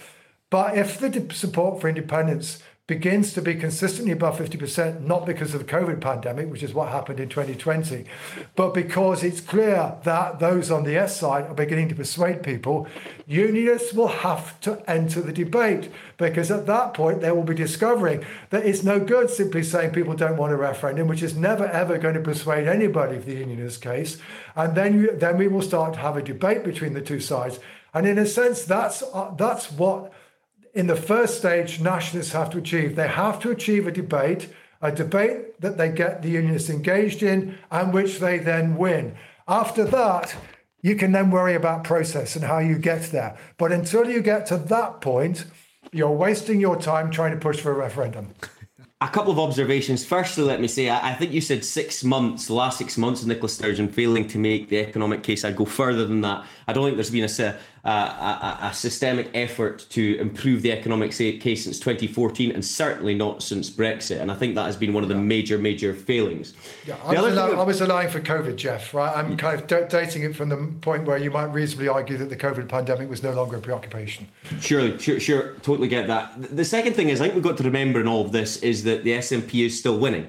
but 0.50 0.76
if 0.76 0.98
the 0.98 1.34
support 1.34 1.80
for 1.80 1.88
independence 1.88 2.62
begins 2.88 3.34
to 3.34 3.42
be 3.42 3.54
consistently 3.54 4.12
above 4.12 4.38
50%, 4.38 5.02
not 5.02 5.26
because 5.26 5.52
of 5.52 5.60
the 5.60 5.70
COVID 5.70 6.00
pandemic, 6.00 6.50
which 6.50 6.62
is 6.62 6.72
what 6.72 6.88
happened 6.88 7.20
in 7.20 7.28
2020, 7.28 8.06
but 8.56 8.72
because 8.72 9.22
it's 9.22 9.42
clear 9.42 9.94
that 10.04 10.38
those 10.38 10.70
on 10.70 10.84
the 10.84 10.96
S 10.96 11.20
side 11.20 11.44
are 11.44 11.54
beginning 11.54 11.90
to 11.90 11.94
persuade 11.94 12.42
people, 12.42 12.88
unionists 13.26 13.92
will 13.92 14.08
have 14.08 14.58
to 14.62 14.82
enter 14.90 15.20
the 15.20 15.34
debate 15.34 15.90
because 16.16 16.50
at 16.50 16.64
that 16.64 16.94
point 16.94 17.20
they 17.20 17.30
will 17.30 17.44
be 17.44 17.54
discovering 17.54 18.24
that 18.48 18.64
it's 18.64 18.82
no 18.82 18.98
good 18.98 19.28
simply 19.28 19.62
saying 19.62 19.90
people 19.90 20.14
don't 20.14 20.38
want 20.38 20.54
a 20.54 20.56
referendum, 20.56 21.08
which 21.08 21.22
is 21.22 21.36
never 21.36 21.66
ever 21.66 21.98
going 21.98 22.14
to 22.14 22.20
persuade 22.20 22.66
anybody 22.66 23.18
of 23.18 23.26
the 23.26 23.34
unionist 23.34 23.82
case. 23.82 24.16
And 24.56 24.74
then, 24.74 24.98
you, 24.98 25.14
then 25.14 25.36
we 25.36 25.46
will 25.46 25.60
start 25.60 25.92
to 25.92 26.00
have 26.00 26.16
a 26.16 26.22
debate 26.22 26.64
between 26.64 26.94
the 26.94 27.02
two 27.02 27.20
sides. 27.20 27.60
And 27.92 28.06
in 28.06 28.16
a 28.16 28.24
sense, 28.24 28.64
that's, 28.64 29.02
uh, 29.02 29.34
that's 29.36 29.70
what 29.70 30.10
in 30.78 30.86
the 30.86 30.94
first 30.94 31.38
stage, 31.38 31.80
nationalists 31.80 32.30
have 32.30 32.50
to 32.50 32.58
achieve. 32.58 32.94
They 32.94 33.08
have 33.08 33.40
to 33.40 33.50
achieve 33.50 33.88
a 33.88 33.90
debate, 33.90 34.48
a 34.80 34.92
debate 34.92 35.60
that 35.60 35.76
they 35.76 35.88
get 35.88 36.22
the 36.22 36.30
unionists 36.30 36.70
engaged 36.70 37.24
in 37.24 37.58
and 37.72 37.92
which 37.92 38.20
they 38.20 38.38
then 38.38 38.76
win. 38.76 39.16
After 39.48 39.82
that, 39.86 40.36
you 40.80 40.94
can 40.94 41.10
then 41.10 41.32
worry 41.32 41.56
about 41.56 41.82
process 41.82 42.36
and 42.36 42.44
how 42.44 42.60
you 42.60 42.78
get 42.78 43.10
there. 43.10 43.36
But 43.56 43.72
until 43.72 44.08
you 44.08 44.22
get 44.22 44.46
to 44.46 44.56
that 44.56 45.00
point, 45.00 45.46
you're 45.90 46.12
wasting 46.12 46.60
your 46.60 46.80
time 46.80 47.10
trying 47.10 47.32
to 47.32 47.40
push 47.40 47.58
for 47.58 47.72
a 47.72 47.74
referendum. 47.74 48.32
A 49.00 49.08
couple 49.08 49.32
of 49.32 49.38
observations. 49.40 50.04
Firstly, 50.04 50.44
let 50.44 50.60
me 50.60 50.68
say, 50.68 50.90
I, 50.90 51.14
think 51.14 51.32
you 51.32 51.40
said 51.40 51.64
six 51.64 52.02
months, 52.02 52.46
the 52.46 52.54
last 52.54 52.78
six 52.78 52.96
months 52.98 53.22
of 53.22 53.28
Nicola 53.28 53.48
Sturgeon 53.48 53.88
failing 53.88 54.26
to 54.28 54.38
make 54.38 54.68
the 54.68 54.78
economic 54.78 55.22
case. 55.22 55.44
I'd 55.44 55.54
go 55.56 55.64
further 55.64 56.04
than 56.04 56.20
that. 56.22 56.44
I 56.66 56.72
don't 56.72 56.84
think 56.84 56.96
there's 56.96 57.10
been 57.10 57.24
a, 57.24 57.56
a, 57.88 58.58
a, 58.62 58.74
systemic 58.74 59.30
effort 59.34 59.86
to 59.90 60.18
improve 60.18 60.62
the 60.62 60.70
economic 60.70 61.12
case 61.12 61.64
since 61.64 61.78
2014 61.80 62.52
and 62.52 62.64
certainly 62.64 63.14
not 63.14 63.42
since 63.42 63.70
Brexit. 63.70 64.20
And 64.20 64.30
I 64.30 64.34
think 64.34 64.54
that 64.56 64.66
has 64.66 64.76
been 64.76 64.92
one 64.92 65.02
of 65.02 65.08
the 65.08 65.14
major, 65.14 65.58
major 65.58 65.94
failings. 65.94 66.54
Yeah, 66.86 66.96
I, 67.02 67.20
was, 67.20 67.32
allow- 67.32 67.60
I 67.60 67.62
was 67.62 67.80
allowing 67.80 68.08
for 68.08 68.20
COVID, 68.20 68.56
Geoff. 68.56 68.92
right? 68.92 69.16
I'm 69.16 69.36
kind 69.36 69.60
of 69.60 69.66
d- 69.66 69.86
dating 69.88 70.24
it 70.24 70.36
from 70.36 70.50
the 70.50 70.72
point 70.80 71.06
where 71.06 71.16
you 71.16 71.30
might 71.30 71.46
reasonably 71.46 71.88
argue 71.88 72.18
that 72.18 72.28
the 72.28 72.36
COVID 72.36 72.68
pandemic 72.68 73.08
was 73.08 73.22
no 73.22 73.32
longer 73.32 73.56
a 73.56 73.60
preoccupation. 73.60 74.28
Sure, 74.60 74.98
sure, 74.98 75.18
sure, 75.18 75.54
totally 75.62 75.88
get 75.88 76.06
that. 76.08 76.56
The 76.56 76.64
second 76.64 76.94
thing 76.94 77.08
is, 77.08 77.20
I 77.20 77.24
think 77.24 77.36
we've 77.36 77.44
got 77.44 77.56
to 77.58 77.64
remember 77.64 78.00
in 78.00 78.08
all 78.08 78.24
of 78.24 78.32
this 78.32 78.58
is 78.58 78.84
that 78.84 79.04
the 79.04 79.12
SNP 79.12 79.66
is 79.66 79.78
still 79.78 79.98
winning. 79.98 80.28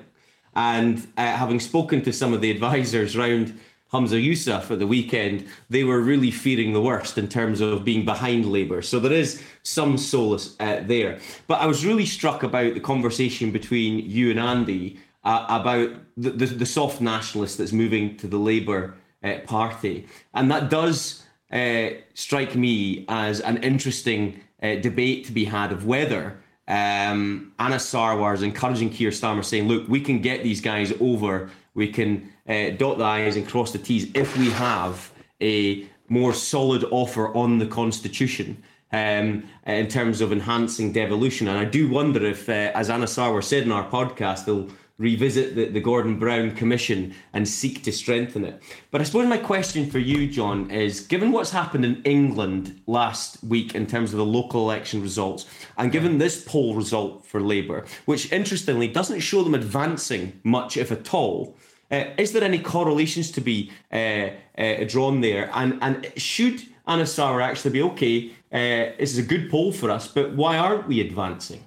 And 0.55 0.97
uh, 1.17 1.35
having 1.35 1.59
spoken 1.59 2.01
to 2.03 2.13
some 2.13 2.33
of 2.33 2.41
the 2.41 2.51
advisors 2.51 3.15
around 3.15 3.59
Humza 3.91 4.23
Yousaf 4.23 4.69
at 4.69 4.79
the 4.79 4.85
weekend, 4.85 5.47
they 5.69 5.83
were 5.83 6.01
really 6.01 6.29
fearing 6.29 6.73
the 6.73 6.81
worst 6.81 7.17
in 7.17 7.27
terms 7.27 7.59
of 7.59 7.83
being 7.83 8.05
behind 8.05 8.45
Labour. 8.45 8.81
So 8.81 8.99
there 8.99 9.11
is 9.11 9.41
some 9.63 9.97
solace 9.97 10.55
uh, 10.59 10.81
there. 10.85 11.19
But 11.47 11.61
I 11.61 11.65
was 11.65 11.85
really 11.85 12.05
struck 12.05 12.43
about 12.43 12.75
the 12.75 12.79
conversation 12.79 13.51
between 13.51 14.07
you 14.07 14.29
and 14.29 14.39
Andy 14.39 14.99
uh, 15.23 15.45
about 15.49 15.89
the, 16.17 16.29
the, 16.29 16.45
the, 16.45 16.65
soft 16.65 17.01
nationalist 17.01 17.57
that's 17.57 17.71
moving 17.73 18.15
to 18.17 18.27
the 18.27 18.37
Labour 18.37 18.95
uh, 19.23 19.39
Party. 19.45 20.07
And 20.33 20.49
that 20.51 20.69
does 20.69 21.23
uh, 21.51 21.89
strike 22.13 22.55
me 22.55 23.05
as 23.09 23.41
an 23.41 23.57
interesting 23.63 24.39
uh, 24.61 24.75
debate 24.75 25.25
to 25.25 25.31
be 25.31 25.45
had 25.45 25.71
of 25.71 25.85
whether. 25.85 26.37
Um, 26.67 27.53
Anas 27.57 27.91
Sarwar 27.91 28.35
is 28.35 28.43
encouraging 28.43 28.91
Keir 28.91 29.09
Starmer, 29.09 29.43
saying, 29.43 29.67
"Look, 29.67 29.87
we 29.87 29.99
can 29.99 30.21
get 30.21 30.43
these 30.43 30.61
guys 30.61 30.93
over 30.99 31.49
we 31.79 31.87
can 31.87 32.29
uh, 32.49 32.71
dot 32.71 32.97
the 32.97 33.05
I's 33.05 33.35
and 33.35 33.47
cross 33.47 33.71
the 33.71 33.77
T's 33.77 34.11
if 34.13 34.35
we 34.37 34.49
have 34.49 35.11
a 35.41 35.87
more 36.09 36.33
solid 36.33 36.83
offer 36.91 37.35
on 37.35 37.59
the 37.59 37.67
Constitution 37.67 38.61
um, 38.91 39.43
in 39.65 39.87
terms 39.87 40.21
of 40.21 40.31
enhancing 40.31 40.91
devolution. 40.91 41.47
And 41.47 41.57
I 41.57 41.65
do 41.65 41.87
wonder 41.87 42.25
if, 42.25 42.49
uh, 42.49 42.71
as 42.73 42.89
Anas 42.89 43.15
Sarwar 43.15 43.43
said 43.43 43.63
in 43.63 43.71
our 43.71 43.87
podcast, 43.87 44.45
they'll 44.45 44.69
revisit 44.97 45.55
the, 45.55 45.65
the 45.69 45.79
Gordon 45.79 46.19
Brown 46.19 46.51
Commission 46.55 47.15
and 47.31 47.47
seek 47.47 47.83
to 47.83 47.91
strengthen 47.91 48.43
it. 48.43 48.61
But 48.91 48.99
I 48.99 49.05
suppose 49.05 49.27
my 49.27 49.37
question 49.37 49.89
for 49.89 49.99
you, 49.99 50.27
John, 50.27 50.69
is 50.69 50.99
given 50.99 51.31
what's 51.31 51.51
happened 51.51 51.85
in 51.85 52.01
England 52.03 52.81
last 52.85 53.41
week 53.43 53.75
in 53.75 53.87
terms 53.87 54.11
of 54.11 54.17
the 54.17 54.25
local 54.25 54.61
election 54.61 55.01
results, 55.01 55.45
and 55.77 55.91
given 55.91 56.17
this 56.17 56.43
poll 56.43 56.75
result 56.75 57.25
for 57.25 57.39
Labour, 57.39 57.85
which 58.05 58.31
interestingly 58.31 58.89
doesn't 58.89 59.21
show 59.21 59.41
them 59.41 59.55
advancing 59.55 60.41
much, 60.43 60.75
if 60.75 60.91
at 60.91 61.13
all. 61.13 61.55
Uh, 61.91 62.05
is 62.17 62.31
there 62.33 62.43
any 62.43 62.59
correlations 62.59 63.31
to 63.31 63.41
be 63.41 63.71
uh, 63.91 64.29
uh, 64.57 64.83
drawn 64.87 65.21
there? 65.21 65.49
And 65.53 65.79
and 65.81 66.11
should 66.17 66.61
Anas 66.87 67.15
Sarwar 67.15 67.41
actually 67.41 67.71
be 67.71 67.81
okay? 67.81 68.31
Uh, 68.51 68.95
this 68.99 69.11
is 69.11 69.17
a 69.17 69.23
good 69.23 69.49
poll 69.49 69.71
for 69.71 69.89
us, 69.91 70.07
but 70.07 70.35
why 70.35 70.57
aren't 70.57 70.87
we 70.87 71.01
advancing? 71.01 71.63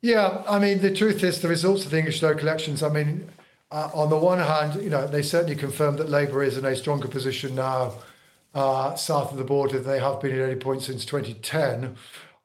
Yeah, 0.00 0.44
I 0.48 0.58
mean, 0.58 0.80
the 0.80 0.94
truth 0.94 1.24
is, 1.24 1.40
the 1.40 1.48
results 1.48 1.84
of 1.84 1.90
the 1.90 1.98
English 1.98 2.22
local 2.22 2.42
elections, 2.42 2.82
I 2.82 2.88
mean, 2.88 3.28
uh, 3.72 3.90
on 3.92 4.10
the 4.10 4.16
one 4.16 4.38
hand, 4.38 4.80
you 4.82 4.90
know, 4.90 5.06
they 5.06 5.22
certainly 5.22 5.56
confirmed 5.56 5.98
that 5.98 6.08
Labour 6.08 6.42
is 6.42 6.56
in 6.56 6.64
a 6.64 6.76
stronger 6.76 7.08
position 7.08 7.54
now 7.54 7.94
uh, 8.54 8.94
south 8.94 9.32
of 9.32 9.38
the 9.38 9.44
border 9.44 9.80
than 9.80 9.92
they 9.92 9.98
have 9.98 10.20
been 10.20 10.38
at 10.38 10.50
any 10.50 10.58
point 10.58 10.82
since 10.82 11.04
2010. 11.04 11.96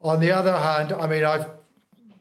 On 0.02 0.20
the 0.20 0.32
other 0.32 0.58
hand, 0.58 0.92
I 0.94 1.08
mean, 1.08 1.24
I've 1.24 1.50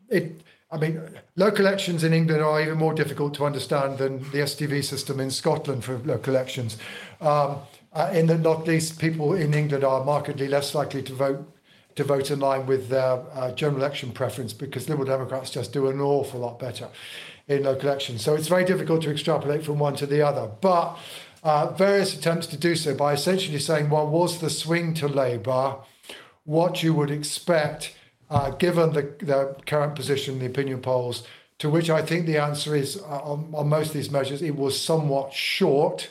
it. 0.09 0.41
I 0.73 0.79
mean, 0.79 1.03
local 1.37 1.67
elections 1.67 2.03
in 2.03 2.15
England 2.15 2.43
are 2.43 2.61
even 2.63 2.79
more 2.79 2.95
difficult 2.95 3.35
to 3.35 3.45
understand 3.45 3.99
than 3.99 4.21
the 4.31 4.39
STV 4.39 4.83
system 4.83 5.21
in 5.21 5.31
Scotland 5.31 5.85
for 5.85 5.99
local 5.99 6.35
elections. 6.35 6.79
Um, 7.21 7.59
uh, 7.93 8.11
in 8.15 8.27
that, 8.29 8.41
not 8.41 8.67
least, 8.67 8.99
people 8.99 9.35
in 9.35 9.53
England 9.53 9.85
are 9.85 10.03
markedly 10.03 10.49
less 10.49 10.75
likely 10.75 11.03
to 11.03 11.13
vote 11.13 11.47
to 11.95 12.05
vote 12.05 12.31
in 12.31 12.41
line 12.41 12.65
with 12.65 12.89
their 12.89 13.23
uh, 13.35 13.53
general 13.53 13.77
election 13.77 14.13
preference 14.13 14.55
because 14.55 14.89
Liberal 14.89 15.07
Democrats 15.07 15.51
just 15.51 15.75
do 15.75 15.89
an 15.89 16.01
awful 16.01 16.41
lot 16.41 16.59
better 16.59 16.89
in 17.49 17.65
local 17.65 17.87
elections. 17.91 18.25
So 18.25 18.35
it's 18.35 18.49
very 18.49 18.65
difficult 18.65 19.03
to 19.03 19.11
extrapolate 19.11 19.63
from 19.63 19.79
one 19.79 19.95
to 19.97 20.07
the 20.07 20.23
other. 20.23 20.51
But 20.63 20.97
uh, 21.43 21.67
various 21.73 22.15
attempts 22.15 22.47
to 22.47 22.57
do 22.57 22.77
so 22.77 22.95
by 22.95 23.13
essentially 23.13 23.59
saying, 23.59 23.91
well, 23.91 24.07
was 24.07 24.41
the 24.41 24.49
swing 24.49 24.95
to 24.95 25.07
Labour 25.07 25.77
what 26.45 26.83
you 26.83 26.95
would 26.95 27.11
expect 27.11 27.95
uh, 28.33 28.51
given 28.51 28.93
the, 28.95 29.03
the, 29.21 29.55
current 29.67 29.95
position 29.95 30.35
in 30.35 30.41
the 30.41 30.47
opinion 30.47 30.81
polls? 30.81 31.27
To 31.59 31.69
which 31.71 31.91
I 31.91 32.03
think 32.03 32.27
the 32.27 32.39
answer 32.39 32.75
is 32.75 32.97
uh, 32.97 33.21
on, 33.23 33.53
on 33.55 33.69
most 33.69 33.89
of 33.89 33.93
these 33.93 34.11
measures, 34.11 34.43
it 34.43 34.57
was 34.57 34.81
somewhat 34.81 35.33
short. 35.33 36.11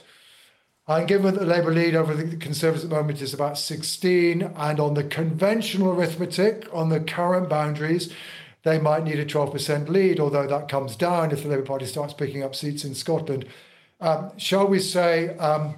And 0.88 1.08
given 1.08 1.34
that 1.34 1.40
the 1.40 1.46
Labour 1.46 1.74
lead 1.74 1.96
over 1.96 2.14
the 2.14 2.38
Conservatives 2.38 2.84
at 2.84 2.90
the 2.90 2.96
moment 2.96 3.22
is 3.22 3.34
about 3.34 3.58
16, 3.58 4.42
and 4.42 4.80
on 4.80 4.94
the 4.94 5.04
conventional 5.04 5.92
arithmetic, 5.92 6.68
on 6.72 6.90
the 6.90 7.00
current 7.00 7.50
boundaries, 7.50 8.14
they 8.64 8.78
might 8.78 9.04
need 9.04 9.20
a 9.20 9.26
12% 9.26 9.90
lead, 9.90 10.20
although 10.20 10.48
that 10.48 10.70
comes 10.70 10.96
down 10.96 11.32
if 11.32 11.44
the 11.44 11.50
Labour 11.50 11.64
Party 11.64 11.86
starts 11.86 12.14
picking 12.14 12.44
up 12.44 12.56
seats 12.56 12.86
in 12.86 12.94
Scotland. 12.94 13.46
Um, 14.00 14.32
shall 14.38 14.68
we 14.68 14.80
say 14.80 15.36
um, 15.38 15.76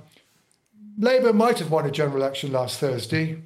Labour 0.97 1.33
might 1.33 1.59
have 1.59 1.71
won 1.71 1.85
a 1.85 1.91
general 1.91 2.17
election 2.17 2.51
last 2.51 2.79
Thursday, 2.79 3.41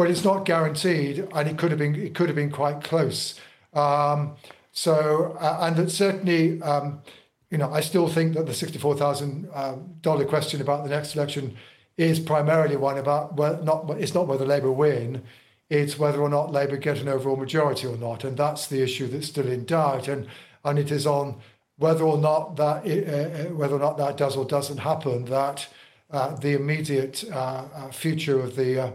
but 0.00 0.10
it's 0.10 0.24
not 0.24 0.46
guaranteed, 0.46 1.28
and 1.34 1.46
it 1.46 1.58
could 1.58 1.70
have 1.70 1.78
been 1.78 1.94
it 1.94 2.14
could 2.14 2.30
have 2.30 2.34
been 2.34 2.50
quite 2.50 2.82
close. 2.82 3.38
Um, 3.74 4.34
so, 4.72 5.36
uh, 5.38 5.58
and 5.60 5.76
that 5.76 5.90
certainly 5.90 6.62
um, 6.62 7.02
you 7.50 7.58
know, 7.58 7.70
I 7.70 7.80
still 7.82 8.08
think 8.08 8.32
that 8.32 8.46
the 8.46 8.54
sixty-four 8.54 8.96
thousand 8.96 9.50
um, 9.52 9.96
dollar 10.00 10.24
question 10.24 10.62
about 10.62 10.84
the 10.84 10.88
next 10.88 11.14
election 11.16 11.54
is 11.98 12.18
primarily 12.18 12.76
one 12.76 12.96
about 12.96 13.36
well, 13.36 13.62
not 13.62 13.90
it's 14.00 14.14
not 14.14 14.26
whether 14.26 14.46
Labour 14.46 14.72
win, 14.72 15.22
it's 15.68 15.98
whether 15.98 16.22
or 16.22 16.30
not 16.30 16.50
Labour 16.50 16.78
get 16.78 16.96
an 16.96 17.08
overall 17.08 17.36
majority 17.36 17.86
or 17.86 17.98
not, 17.98 18.24
and 18.24 18.38
that's 18.38 18.68
the 18.68 18.82
issue 18.82 19.06
that's 19.06 19.26
still 19.26 19.48
in 19.48 19.66
doubt, 19.66 20.08
and 20.08 20.26
and 20.64 20.78
it 20.78 20.90
is 20.90 21.06
on 21.06 21.42
whether 21.76 22.04
or 22.04 22.16
not 22.16 22.56
that 22.56 22.86
uh, 22.86 23.50
uh, 23.50 23.54
whether 23.54 23.74
or 23.74 23.80
not 23.80 23.98
that 23.98 24.16
does 24.16 24.34
or 24.34 24.46
doesn't 24.46 24.78
happen 24.78 25.26
that 25.26 25.68
uh, 26.10 26.34
the 26.36 26.54
immediate 26.54 27.22
uh, 27.30 27.64
uh 27.74 27.90
future 27.90 28.40
of 28.40 28.56
the 28.56 28.94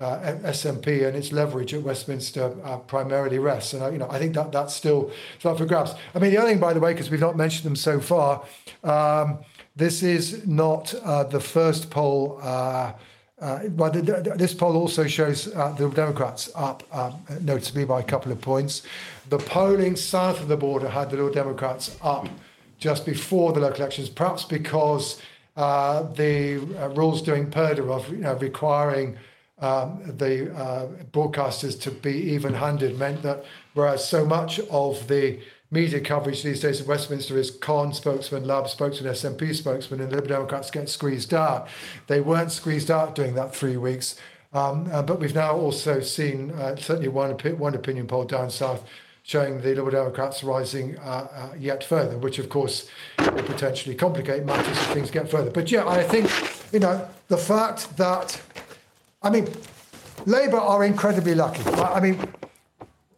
uh, 0.00 0.04
uh, 0.04 0.52
and 0.64 1.16
its 1.16 1.30
leverage 1.30 1.74
at 1.74 1.82
Westminster 1.82 2.56
uh, 2.64 2.78
primarily 2.78 3.38
rests. 3.38 3.74
And, 3.74 3.82
uh, 3.82 3.90
you 3.90 3.98
know, 3.98 4.08
I 4.10 4.18
think 4.18 4.34
that 4.34 4.50
that's 4.50 4.74
still 4.74 5.10
up 5.44 5.58
for 5.58 5.66
grabs. 5.66 5.94
I 6.14 6.18
mean, 6.18 6.30
the 6.30 6.38
other 6.38 6.48
thing, 6.48 6.58
by 6.58 6.72
the 6.72 6.80
way, 6.80 6.94
because 6.94 7.10
we've 7.10 7.20
not 7.20 7.36
mentioned 7.36 7.64
them 7.64 7.76
so 7.76 8.00
far, 8.00 8.42
um, 8.82 9.40
this 9.76 10.02
is 10.02 10.46
not 10.46 10.94
uh, 10.94 11.24
the 11.24 11.40
first 11.40 11.90
poll. 11.90 12.40
Uh, 12.42 12.92
uh, 13.40 13.68
but 13.68 13.92
the, 13.92 14.00
the, 14.00 14.34
this 14.36 14.54
poll 14.54 14.74
also 14.74 15.06
shows 15.06 15.44
the 15.44 15.92
Democrats 15.94 16.50
up 16.54 16.82
um, 16.92 17.22
noticeably 17.42 17.84
by 17.84 18.00
a 18.00 18.04
couple 18.04 18.32
of 18.32 18.40
points. 18.40 18.82
The 19.28 19.38
polling 19.38 19.96
south 19.96 20.40
of 20.40 20.48
the 20.48 20.56
border 20.56 20.88
had 20.88 21.10
the 21.10 21.16
Liberal 21.16 21.34
Democrats 21.34 21.96
up 22.00 22.26
just 22.78 23.04
before 23.04 23.52
the 23.52 23.60
local 23.60 23.80
elections, 23.80 24.08
perhaps 24.08 24.44
because 24.44 25.20
the 25.56 26.92
rules 26.94 27.20
doing 27.20 27.50
Purdah 27.50 27.90
of 27.90 28.10
you 28.10 28.16
know, 28.16 28.34
requiring 28.34 29.18
um, 29.60 30.02
the 30.04 30.54
uh, 30.54 30.86
broadcasters 31.12 31.80
to 31.82 31.90
be 31.90 32.12
even 32.12 32.54
handed 32.54 32.98
meant 32.98 33.22
that 33.22 33.44
whereas 33.74 34.08
so 34.08 34.24
much 34.24 34.58
of 34.70 35.08
the 35.08 35.38
media 35.70 36.00
coverage 36.00 36.42
these 36.42 36.60
days 36.60 36.80
in 36.80 36.86
Westminster 36.86 37.38
is 37.38 37.50
Con 37.50 37.92
spokesman, 37.92 38.44
Lab 38.44 38.68
spokesman, 38.68 39.12
SNP 39.12 39.54
spokesman, 39.54 40.00
and 40.00 40.10
Liberal 40.10 40.28
Democrats 40.28 40.70
get 40.70 40.88
squeezed 40.88 41.32
out. 41.32 41.68
They 42.08 42.20
weren't 42.20 42.50
squeezed 42.50 42.90
out 42.90 43.14
during 43.14 43.34
that 43.34 43.54
three 43.54 43.76
weeks. 43.76 44.16
Um, 44.52 44.88
uh, 44.92 45.02
but 45.02 45.20
we've 45.20 45.34
now 45.34 45.56
also 45.56 46.00
seen 46.00 46.50
uh, 46.52 46.74
certainly 46.74 47.08
one, 47.08 47.30
one 47.30 47.74
opinion 47.74 48.08
poll 48.08 48.24
down 48.24 48.50
south 48.50 48.82
showing 49.22 49.60
the 49.60 49.68
Liberal 49.68 49.90
Democrats 49.90 50.42
rising 50.42 50.98
uh, 50.98 51.28
uh, 51.32 51.54
yet 51.56 51.84
further, 51.84 52.18
which 52.18 52.40
of 52.40 52.48
course 52.48 52.88
will 53.20 53.42
potentially 53.44 53.94
complicate 53.94 54.44
matters 54.44 54.76
if 54.76 54.86
things 54.88 55.10
get 55.10 55.30
further. 55.30 55.50
But 55.50 55.70
yeah, 55.70 55.86
I 55.86 56.02
think, 56.02 56.28
you 56.72 56.80
know, 56.80 57.06
the 57.28 57.36
fact 57.36 57.96
that 57.96 58.40
I 59.22 59.28
mean, 59.28 59.48
Labour 60.24 60.56
are 60.56 60.84
incredibly 60.84 61.34
lucky. 61.34 61.62
I 61.70 62.00
mean, 62.00 62.18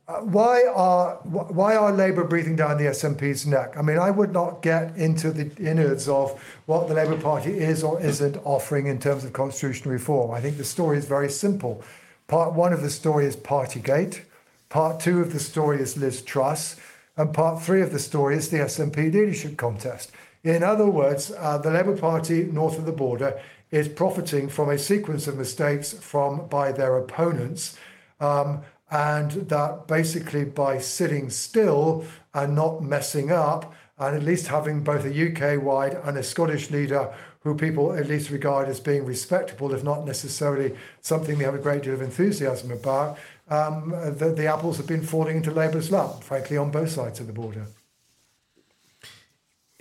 uh, 0.09 0.15
why 0.23 0.65
are 0.67 1.15
why 1.23 1.77
are 1.77 1.93
Labour 1.93 2.25
breathing 2.25 2.57
down 2.57 2.77
the 2.77 2.87
SNP's 2.87 3.47
neck? 3.47 3.77
I 3.77 3.83
mean, 3.83 3.99
I 3.99 4.11
would 4.11 4.33
not 4.33 4.63
get 4.63 4.97
into 4.97 5.31
the 5.31 5.55
innards 5.65 6.09
of 6.09 6.43
what 6.67 6.89
the 6.89 6.95
Labour 6.95 7.17
Party 7.19 7.53
is 7.53 7.85
or 7.85 8.01
isn't 8.01 8.37
offering 8.45 8.89
in 8.89 8.99
terms 8.99 9.25
of 9.25 9.33
constitutional 9.33 9.93
reform. 9.93 10.33
I 10.33 10.41
think 10.41 10.57
the 10.57 10.65
story 10.65 10.99
is 10.99 11.05
very 11.05 11.31
simple. 11.31 11.85
Part 12.27 12.55
one 12.55 12.73
of 12.73 12.83
the 12.83 12.91
story 12.91 13.27
is 13.27 13.37
Partygate. 13.37 14.23
Part 14.71 14.99
two 14.99 15.21
of 15.21 15.33
the 15.33 15.39
story 15.39 15.81
is 15.81 15.97
Liz 15.97 16.21
Truss. 16.21 16.77
And 17.17 17.33
part 17.33 17.63
three 17.63 17.83
of 17.83 17.93
the 17.93 17.99
story 17.99 18.37
is 18.37 18.49
the 18.49 18.57
SNP 18.57 18.97
leadership 18.97 19.57
contest. 19.57 20.11
In 20.43 20.65
other 20.65 20.87
words, 20.87 21.31
uh, 21.39 21.59
the 21.59 21.71
Labour 21.71 21.97
Party 21.97 22.45
north 22.45 22.77
of 22.77 22.87
the 22.87 22.93
border 22.93 23.41
is 23.73 23.89
profiting 23.89 24.49
from 24.49 24.71
a 24.71 24.79
sequence 24.79 25.27
of 25.27 25.37
mistakes 25.37 25.93
from 25.93 26.47
by 26.47 26.71
their 26.71 26.97
opponents. 26.97 27.77
Um, 28.21 28.63
and 28.93 29.31
that 29.49 29.87
basically 29.89 30.45
by 30.45 30.79
sitting 30.79 31.31
still 31.31 32.05
and 32.35 32.55
not 32.55 32.83
messing 32.83 33.33
up, 33.33 33.75
and 33.99 34.15
at 34.15 34.23
least 34.23 34.49
having 34.49 34.83
both 34.83 35.05
a 35.05 35.09
UK 35.09 35.63
wide 35.63 35.95
and 36.05 36.19
a 36.19 36.23
Scottish 36.23 36.71
leader 36.71 37.13
who 37.41 37.57
people 37.57 37.95
at 37.95 38.07
least 38.07 38.31
regard 38.31 38.69
as 38.69 38.81
being 38.81 39.05
respectable, 39.05 39.73
if 39.73 39.83
not 39.83 40.05
necessarily 40.05 40.77
something 41.01 41.39
they 41.39 41.45
have 41.45 41.55
a 41.55 41.59
great 41.59 41.83
deal 41.83 41.95
of 41.95 42.03
enthusiasm 42.03 42.71
about, 42.71 43.19
um, 43.49 43.91
the, 44.19 44.33
the 44.37 44.47
apples 44.47 44.77
have 44.77 44.87
been 44.87 45.03
falling 45.03 45.39
into 45.39 45.51
Labour's 45.51 45.91
lap, 45.91 46.23
frankly, 46.23 46.57
on 46.57 46.71
both 46.71 46.91
sides 46.91 47.19
of 47.19 47.27
the 47.27 47.33
border. 47.33 47.67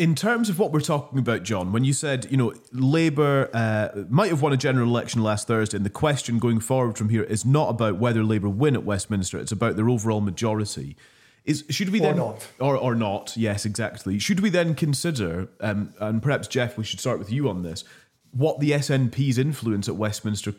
In 0.02 0.16
terms 0.16 0.50
of 0.50 0.58
what 0.58 0.72
we're 0.72 0.82
talking 0.82 1.20
about, 1.20 1.44
John, 1.44 1.72
when 1.72 1.84
you 1.84 1.94
said, 1.94 2.26
you 2.32 2.36
know, 2.36 2.56
Labour 2.72 3.52
uh, 3.54 3.90
might 4.10 4.32
have 4.32 4.42
won 4.42 4.52
a 4.52 4.58
general 4.58 4.88
election 4.88 5.22
last 5.22 5.46
Thursday, 5.46 5.78
and 5.78 5.86
the 5.86 5.92
question 5.92 6.40
going 6.40 6.60
forward 6.60 6.98
from 6.98 7.10
here 7.10 7.22
is 7.22 7.46
not 7.46 7.70
about 7.70 7.98
whether 7.98 8.24
Labour 8.24 8.50
win 8.50 8.74
at 8.74 8.84
Westminster, 8.84 9.38
it's 9.38 9.52
about 9.52 9.76
their 9.76 9.88
overall 9.88 10.20
majority. 10.20 10.98
Is 11.46 11.66
should 11.70 11.90
we 11.90 12.00
then 12.00 12.16
or 12.16 12.32
not 12.32 12.48
or 12.60 12.76
or 12.76 12.96
not? 12.96 13.38
Yes, 13.38 13.64
exactly. 13.64 14.18
Should 14.18 14.40
we 14.40 14.50
then 14.50 14.74
consider, 14.74 15.50
um, 15.60 15.94
and 16.00 16.20
perhaps 16.20 16.48
Geoff, 16.48 16.80
we 16.80 16.84
should 16.84 17.00
start 17.00 17.20
with 17.20 17.32
you 17.32 17.48
on 17.48 17.62
this, 17.62 17.84
what 18.32 18.60
the 18.60 18.72
SNP's 18.72 19.38
influence 19.38 19.88
at 19.88 19.98
Westminster 19.98 20.56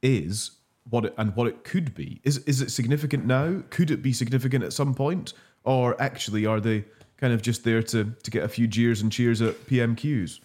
is, 0.00 0.52
what 0.88 1.06
it, 1.06 1.14
and 1.18 1.34
what 1.34 1.48
it 1.48 1.64
could 1.64 1.92
be? 1.92 2.20
Is 2.22 2.38
is 2.44 2.60
it 2.60 2.70
significant 2.70 3.26
now? 3.26 3.64
Could 3.68 3.90
it 3.90 4.00
be 4.00 4.12
significant 4.12 4.62
at 4.62 4.72
some 4.72 4.94
point, 4.94 5.32
or 5.64 6.00
actually 6.00 6.46
are 6.46 6.60
they 6.60 6.84
kind 7.18 7.32
of 7.32 7.42
just 7.42 7.64
there 7.64 7.82
to 7.82 8.12
to 8.22 8.30
get 8.30 8.42
a 8.42 8.48
few 8.48 8.66
jeers 8.66 9.00
and 9.00 9.10
cheers 9.10 9.42
at 9.42 9.54
PMQs? 9.66 10.40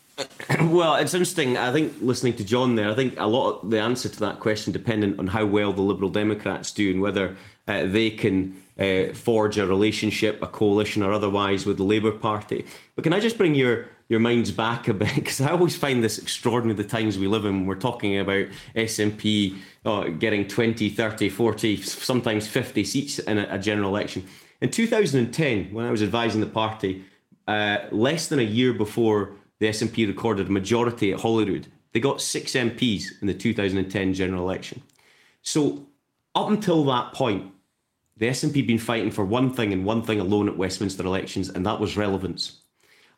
well, 0.61 0.95
it's 0.95 1.13
interesting. 1.13 1.57
I 1.57 1.72
think 1.72 1.93
listening 2.01 2.36
to 2.36 2.43
John 2.43 2.76
there, 2.76 2.89
I 2.89 2.95
think 2.95 3.19
a 3.19 3.26
lot 3.26 3.61
of 3.63 3.69
the 3.69 3.80
answer 3.80 4.09
to 4.09 4.19
that 4.19 4.39
question 4.39 4.72
dependent 4.74 5.19
on 5.19 5.28
how 5.28 5.45
well 5.45 5.74
the 5.74 5.82
Liberal 5.82 6.09
Democrats 6.09 6.72
do 6.72 6.91
and 6.91 7.01
whether 7.01 7.36
uh, 7.67 7.86
they 7.86 8.09
can 8.09 8.61
uh, 8.78 9.13
forge 9.13 9.57
a 9.57 9.65
relationship, 9.65 10.41
a 10.41 10.47
coalition, 10.47 11.03
or 11.03 11.13
otherwise 11.13 11.65
with 11.65 11.78
the 11.78 11.84
Labour 11.84 12.11
Party. 12.11 12.65
But 12.95 13.03
can 13.03 13.13
I 13.13 13.19
just 13.19 13.38
bring 13.38 13.55
your 13.55 13.88
your 14.11 14.19
minds 14.19 14.51
back 14.51 14.89
a 14.89 14.93
bit 14.93 15.15
because 15.15 15.39
I 15.39 15.51
always 15.51 15.78
find 15.78 16.03
this 16.03 16.17
extraordinary 16.17 16.76
the 16.76 16.88
times 16.88 17.17
we 17.17 17.28
live 17.28 17.45
in. 17.45 17.59
When 17.59 17.65
we're 17.65 17.76
talking 17.76 18.19
about 18.19 18.47
SNP 18.76 19.55
uh, 19.86 20.03
getting 20.09 20.49
20, 20.49 20.89
30, 20.89 21.30
40, 21.30 21.78
sometimes 21.78 22.45
50 22.45 22.84
seats 22.84 23.19
in 23.19 23.38
a, 23.38 23.47
a, 23.51 23.57
general 23.57 23.89
election. 23.89 24.28
In 24.62 24.70
2010, 24.70 25.74
when 25.74 25.86
I 25.86 25.91
was 25.91 26.03
advising 26.03 26.39
the 26.39 26.47
party, 26.47 27.03
uh, 27.47 27.80
less 27.91 28.28
than 28.28 28.38
a 28.38 28.43
year 28.43 28.74
before 28.74 29.32
the 29.57 29.68
SNP 29.68 30.07
recorded 30.07 30.47
a 30.47 30.51
majority 30.51 31.12
at 31.12 31.20
Holyrood, 31.20 31.66
they 31.93 31.99
got 31.99 32.22
six 32.22 32.53
MPs 32.53 33.22
in 33.22 33.28
the 33.28 33.34
2010 33.34 34.14
general 34.14 34.43
election. 34.43 34.84
So 35.41 35.88
up 36.36 36.49
until 36.49 36.84
that 36.86 37.14
point, 37.14 37.51
the 38.18 38.28
SNP 38.28 38.55
had 38.55 38.68
been 38.68 38.78
fighting 38.78 39.09
for 39.09 39.26
one 39.26 39.51
thing 39.51 39.74
and 39.74 39.84
one 39.84 40.03
thing 40.03 40.20
alone 40.20 40.47
at 40.47 40.57
Westminster 40.57 41.03
elections, 41.03 41.49
and 41.49 41.66
that 41.66 41.80
was 41.80 41.97
relevance. 41.97 42.59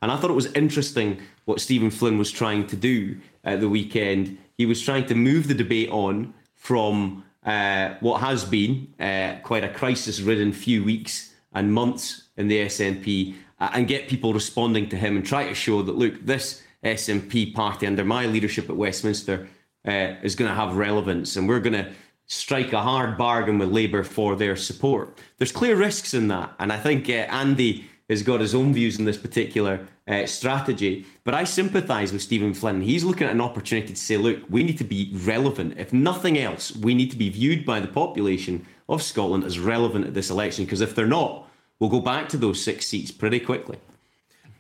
And 0.01 0.11
I 0.11 0.15
thought 0.15 0.31
it 0.31 0.35
was 0.35 0.51
interesting 0.53 1.21
what 1.43 1.59
Stephen 1.59 1.91
Flynn 1.91 2.17
was 2.17 2.31
trying 2.31 2.67
to 2.67 2.77
do 2.77 3.17
at 3.43 3.59
the 3.59 3.67
weekend. 3.67 4.37
He 4.57 4.65
was 4.65 4.81
trying 4.81 5.07
to 5.07 5.15
move 5.15 5.49
the 5.49 5.53
debate 5.53 5.89
on 5.89 6.33
from 6.55 7.25
uh, 7.45 7.95
what 7.99 8.21
has 8.21 8.45
been 8.45 8.93
uh, 8.97 9.35
quite 9.43 9.65
a 9.65 9.69
crisis 9.69 10.21
ridden 10.21 10.53
few 10.53 10.85
weeks 10.85 11.32
and 11.53 11.73
months 11.73 12.29
in 12.37 12.47
the 12.47 12.65
SNP 12.65 13.35
uh, 13.59 13.69
and 13.73 13.87
get 13.87 14.07
people 14.07 14.33
responding 14.33 14.89
to 14.89 14.97
him 14.97 15.15
and 15.15 15.25
try 15.25 15.47
to 15.47 15.53
show 15.53 15.81
that, 15.81 15.95
look, 15.95 16.25
this 16.25 16.63
SNP 16.83 17.53
party 17.53 17.87
under 17.87 18.03
my 18.03 18.25
leadership 18.25 18.69
at 18.69 18.75
Westminster 18.75 19.47
uh, 19.87 20.15
is 20.21 20.35
going 20.35 20.49
to 20.49 20.55
have 20.55 20.75
relevance 20.75 21.35
and 21.35 21.47
we're 21.47 21.59
going 21.59 21.73
to 21.73 21.91
strike 22.25 22.73
a 22.73 22.81
hard 22.81 23.17
bargain 23.17 23.59
with 23.59 23.69
Labour 23.69 24.03
for 24.03 24.35
their 24.35 24.55
support. 24.55 25.17
There's 25.37 25.51
clear 25.51 25.75
risks 25.75 26.13
in 26.13 26.29
that, 26.29 26.53
and 26.59 26.71
I 26.71 26.79
think 26.79 27.09
uh, 27.09 27.27
Andy 27.29 27.85
has 28.09 28.23
got 28.23 28.41
his 28.41 28.53
own 28.53 28.73
views 28.73 28.99
on 28.99 29.05
this 29.05 29.17
particular 29.17 29.87
uh, 30.07 30.25
strategy. 30.25 31.05
But 31.23 31.33
I 31.33 31.43
sympathise 31.45 32.11
with 32.11 32.21
Stephen 32.21 32.53
Flynn. 32.53 32.81
He's 32.81 33.03
looking 33.03 33.27
at 33.27 33.33
an 33.33 33.41
opportunity 33.41 33.93
to 33.93 33.99
say, 33.99 34.17
look, 34.17 34.39
we 34.49 34.63
need 34.63 34.77
to 34.79 34.83
be 34.83 35.11
relevant. 35.13 35.75
If 35.77 35.93
nothing 35.93 36.37
else, 36.37 36.75
we 36.75 36.93
need 36.93 37.11
to 37.11 37.17
be 37.17 37.29
viewed 37.29 37.65
by 37.65 37.79
the 37.79 37.87
population 37.87 38.65
of 38.89 39.01
Scotland 39.01 39.43
as 39.43 39.59
relevant 39.59 40.05
at 40.07 40.13
this 40.13 40.29
election. 40.29 40.65
Because 40.65 40.81
if 40.81 40.95
they're 40.95 41.07
not, 41.07 41.47
we'll 41.79 41.89
go 41.89 41.99
back 41.99 42.29
to 42.29 42.37
those 42.37 42.63
six 42.63 42.87
seats 42.87 43.11
pretty 43.11 43.39
quickly. 43.39 43.77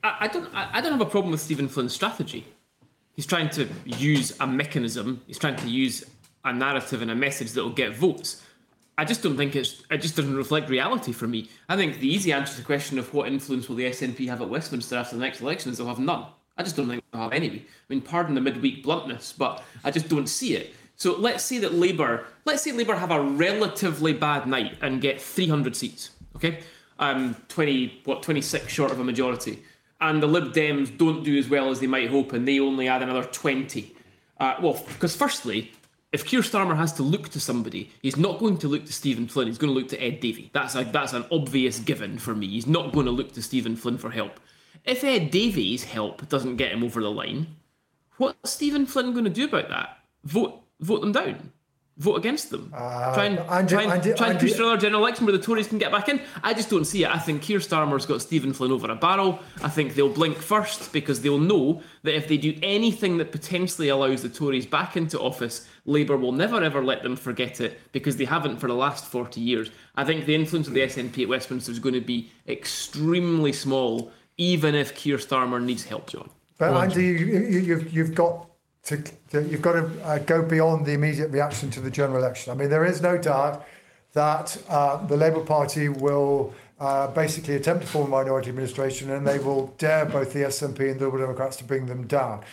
I, 0.03 0.17
I 0.21 0.27
don't. 0.27 0.53
I, 0.53 0.69
I 0.73 0.81
don't 0.81 0.91
have 0.91 1.01
a 1.01 1.05
problem 1.05 1.31
with 1.31 1.41
Stephen 1.41 1.67
Flynn's 1.67 1.93
strategy. 1.93 2.45
He's 3.15 3.25
trying 3.25 3.49
to 3.51 3.67
use 3.85 4.33
a 4.39 4.47
mechanism. 4.47 5.21
He's 5.27 5.37
trying 5.37 5.55
to 5.57 5.69
use 5.69 6.03
a 6.43 6.51
narrative 6.51 7.01
and 7.01 7.11
a 7.11 7.15
message 7.15 7.51
that 7.51 7.63
will 7.63 7.69
get 7.69 7.95
votes. 7.95 8.41
I 8.97 9.05
just 9.05 9.23
don't 9.23 9.37
think 9.37 9.55
it's. 9.55 9.83
It 9.89 9.99
just 9.99 10.15
doesn't 10.15 10.35
reflect 10.35 10.69
reality 10.69 11.11
for 11.11 11.27
me. 11.27 11.49
I 11.69 11.75
think 11.75 11.99
the 11.99 12.07
easy 12.07 12.31
answer 12.31 12.55
to 12.55 12.61
the 12.61 12.65
question 12.65 12.99
of 12.99 13.13
what 13.13 13.27
influence 13.27 13.67
will 13.67 13.75
the 13.75 13.85
SNP 13.85 14.27
have 14.27 14.41
at 14.41 14.49
Westminster 14.49 14.97
after 14.97 15.15
the 15.15 15.21
next 15.21 15.41
election 15.41 15.71
is 15.71 15.77
they'll 15.77 15.87
have 15.87 15.99
none. 15.99 16.25
I 16.57 16.63
just 16.63 16.75
don't 16.75 16.87
think 16.87 17.03
they'll 17.11 17.23
have 17.23 17.33
any. 17.33 17.49
I 17.49 17.63
mean, 17.89 18.01
pardon 18.01 18.35
the 18.35 18.41
midweek 18.41 18.83
bluntness, 18.83 19.33
but 19.33 19.63
I 19.83 19.89
just 19.89 20.09
don't 20.09 20.27
see 20.27 20.55
it. 20.55 20.75
So 20.95 21.17
let's 21.17 21.43
say 21.43 21.57
that 21.59 21.73
Labour, 21.73 22.25
let's 22.45 22.63
say 22.63 22.71
Labour 22.71 22.95
have 22.95 23.11
a 23.11 23.21
relatively 23.21 24.13
bad 24.13 24.47
night 24.47 24.77
and 24.81 25.01
get 25.01 25.21
300 25.21 25.75
seats. 25.75 26.11
Okay, 26.35 26.59
um, 26.99 27.35
20 27.49 28.01
what 28.05 28.23
26 28.23 28.71
short 28.71 28.91
of 28.91 28.99
a 28.99 29.03
majority, 29.03 29.63
and 30.01 30.21
the 30.21 30.27
Lib 30.27 30.53
Dems 30.53 30.97
don't 30.97 31.23
do 31.23 31.37
as 31.37 31.49
well 31.49 31.69
as 31.69 31.79
they 31.79 31.87
might 31.87 32.09
hope, 32.09 32.33
and 32.33 32.47
they 32.47 32.59
only 32.59 32.87
add 32.87 33.01
another 33.01 33.23
20. 33.23 33.95
Uh, 34.39 34.55
well, 34.61 34.83
because 34.87 35.15
firstly, 35.15 35.71
if 36.11 36.25
Keir 36.25 36.41
Starmer 36.41 36.75
has 36.75 36.93
to 36.93 37.03
look 37.03 37.29
to 37.29 37.39
somebody, 37.39 37.91
he's 38.01 38.17
not 38.17 38.39
going 38.39 38.57
to 38.59 38.67
look 38.67 38.85
to 38.85 38.93
Stephen 38.93 39.27
Flynn. 39.27 39.47
He's 39.47 39.57
going 39.57 39.73
to 39.73 39.79
look 39.79 39.89
to 39.89 40.01
Ed 40.01 40.19
Davey. 40.19 40.51
That's 40.53 40.75
a, 40.75 40.83
that's 40.83 41.13
an 41.13 41.25
obvious 41.31 41.79
given 41.79 42.19
for 42.19 42.35
me. 42.35 42.47
He's 42.47 42.67
not 42.67 42.93
going 42.93 43.07
to 43.07 43.11
look 43.11 43.33
to 43.33 43.41
Stephen 43.41 43.75
Flynn 43.75 43.97
for 43.97 44.11
help. 44.11 44.39
If 44.85 45.03
Ed 45.03 45.31
Davey's 45.31 45.85
help 45.85 46.27
doesn't 46.29 46.57
get 46.57 46.71
him 46.71 46.83
over 46.83 47.01
the 47.01 47.09
line, 47.09 47.55
what's 48.17 48.51
Stephen 48.51 48.85
Flynn 48.85 49.13
going 49.13 49.23
to 49.23 49.29
do 49.29 49.45
about 49.45 49.69
that? 49.69 49.97
Vote 50.23 50.62
vote 50.83 51.01
them 51.01 51.11
down 51.11 51.51
vote 51.97 52.15
against 52.15 52.49
them. 52.49 52.71
Uh, 52.75 53.13
try 53.13 53.25
and, 53.25 53.39
Andy, 53.39 53.73
try 53.73 53.83
and, 53.83 53.91
Andy, 53.91 54.13
try 54.13 54.27
and 54.27 54.37
Andy, 54.37 54.47
push 54.47 54.57
for 54.57 54.63
another 54.63 54.81
general 54.81 55.01
election 55.01 55.25
where 55.25 55.37
the 55.37 55.43
Tories 55.43 55.67
can 55.67 55.77
get 55.77 55.91
back 55.91 56.09
in. 56.09 56.19
I 56.41 56.53
just 56.53 56.69
don't 56.69 56.85
see 56.85 57.03
it. 57.03 57.09
I 57.09 57.19
think 57.19 57.43
Keir 57.43 57.59
Starmer's 57.59 58.05
got 58.05 58.21
Stephen 58.21 58.51
Flynn 58.51 58.71
over 58.71 58.89
a 58.89 58.95
barrel. 58.95 59.39
I 59.61 59.69
think 59.69 59.93
they'll 59.93 60.09
blink 60.09 60.37
first 60.37 60.91
because 60.91 61.21
they'll 61.21 61.37
know 61.37 61.83
that 62.01 62.15
if 62.15 62.27
they 62.27 62.37
do 62.37 62.57
anything 62.63 63.17
that 63.17 63.31
potentially 63.31 63.89
allows 63.89 64.23
the 64.23 64.29
Tories 64.29 64.65
back 64.65 64.97
into 64.97 65.19
office, 65.19 65.67
Labour 65.85 66.17
will 66.17 66.31
never 66.31 66.63
ever 66.63 66.83
let 66.83 67.03
them 67.03 67.15
forget 67.15 67.61
it 67.61 67.79
because 67.91 68.17
they 68.17 68.25
haven't 68.25 68.57
for 68.57 68.67
the 68.67 68.73
last 68.73 69.05
40 69.05 69.39
years. 69.39 69.69
I 69.95 70.03
think 70.03 70.25
the 70.25 70.33
influence 70.33 70.67
of 70.67 70.73
the 70.73 70.81
SNP 70.81 71.23
at 71.23 71.29
Westminster 71.29 71.71
is 71.71 71.79
going 71.79 71.95
to 71.95 72.01
be 72.01 72.31
extremely 72.47 73.53
small, 73.53 74.11
even 74.37 74.73
if 74.73 74.95
Keir 74.95 75.17
Starmer 75.17 75.63
needs 75.63 75.83
help, 75.83 76.09
John. 76.09 76.29
But 76.57 76.73
Andy, 76.73 77.03
you, 77.03 77.13
you, 77.13 77.59
you've, 77.59 77.93
you've 77.93 78.15
got 78.15 78.47
to, 78.85 79.01
to, 79.31 79.43
you've 79.43 79.61
got 79.61 79.73
to 79.73 80.05
uh, 80.05 80.19
go 80.19 80.41
beyond 80.41 80.85
the 80.85 80.91
immediate 80.93 81.29
reaction 81.29 81.69
to 81.71 81.79
the 81.79 81.89
general 81.89 82.17
election. 82.17 82.51
I 82.51 82.55
mean, 82.55 82.69
there 82.69 82.85
is 82.85 83.01
no 83.01 83.17
doubt 83.17 83.65
that 84.13 84.57
uh, 84.69 85.05
the 85.05 85.17
Labour 85.17 85.41
Party 85.41 85.89
will 85.89 86.53
uh, 86.79 87.07
basically 87.07 87.55
attempt 87.55 87.83
to 87.83 87.87
form 87.87 88.07
a 88.07 88.09
minority 88.09 88.49
administration 88.49 89.11
and 89.11 89.25
they 89.25 89.39
will 89.39 89.67
dare 89.77 90.05
both 90.05 90.33
the 90.33 90.39
SNP 90.39 90.91
and 90.91 90.99
the 90.99 91.05
Liberal 91.05 91.23
Democrats 91.23 91.55
to 91.57 91.63
bring 91.63 91.85
them 91.85 92.05
down. 92.07 92.43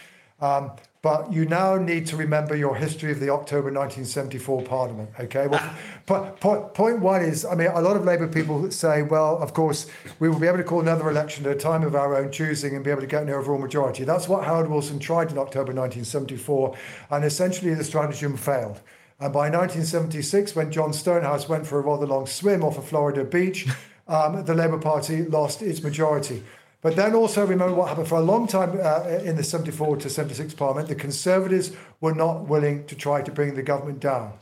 Um, 0.40 0.72
but 1.02 1.32
you 1.32 1.46
now 1.46 1.76
need 1.76 2.06
to 2.06 2.16
remember 2.16 2.54
your 2.54 2.76
history 2.76 3.10
of 3.10 3.20
the 3.20 3.30
October 3.30 3.72
1974 3.72 4.62
Parliament. 4.62 5.08
Okay. 5.18 5.46
Well, 5.46 5.74
po- 6.04 6.36
po- 6.40 6.68
point 6.74 7.00
one 7.00 7.22
is, 7.22 7.44
I 7.46 7.54
mean, 7.54 7.68
a 7.68 7.80
lot 7.80 7.96
of 7.96 8.04
Labour 8.04 8.28
people 8.28 8.70
say, 8.70 9.00
well, 9.00 9.38
of 9.38 9.54
course, 9.54 9.86
we 10.18 10.28
will 10.28 10.38
be 10.38 10.46
able 10.46 10.58
to 10.58 10.64
call 10.64 10.80
another 10.80 11.08
election 11.08 11.46
at 11.46 11.52
a 11.52 11.58
time 11.58 11.84
of 11.84 11.94
our 11.94 12.14
own 12.14 12.30
choosing 12.30 12.74
and 12.74 12.84
be 12.84 12.90
able 12.90 13.00
to 13.00 13.06
get 13.06 13.22
an 13.22 13.30
overall 13.30 13.58
majority. 13.58 14.04
That's 14.04 14.28
what 14.28 14.44
Harold 14.44 14.68
Wilson 14.68 14.98
tried 14.98 15.30
in 15.30 15.38
October 15.38 15.72
1974, 15.72 16.76
and 17.10 17.24
essentially 17.24 17.72
the 17.72 17.84
stratagem 17.84 18.36
failed. 18.36 18.82
And 19.18 19.32
by 19.32 19.48
1976, 19.50 20.54
when 20.54 20.70
John 20.70 20.92
Stonehouse 20.92 21.48
went 21.48 21.66
for 21.66 21.78
a 21.78 21.82
rather 21.82 22.06
long 22.06 22.26
swim 22.26 22.62
off 22.62 22.76
a 22.76 22.82
Florida 22.82 23.24
beach, 23.24 23.66
um, 24.08 24.44
the 24.44 24.54
Labour 24.54 24.78
Party 24.78 25.22
lost 25.22 25.62
its 25.62 25.82
majority. 25.82 26.42
But 26.82 26.96
then 26.96 27.14
also 27.14 27.46
remember 27.46 27.74
what 27.74 27.88
happened 27.88 28.08
for 28.08 28.18
a 28.18 28.22
long 28.22 28.46
time 28.46 28.78
uh, 28.82 29.02
in 29.22 29.36
the 29.36 29.44
74 29.44 29.98
to 29.98 30.10
76 30.10 30.54
Parliament. 30.54 30.88
The 30.88 30.94
Conservatives 30.94 31.72
were 32.00 32.14
not 32.14 32.48
willing 32.48 32.86
to 32.86 32.94
try 32.94 33.20
to 33.22 33.30
bring 33.30 33.54
the 33.54 33.62
government 33.62 34.00
down 34.00 34.32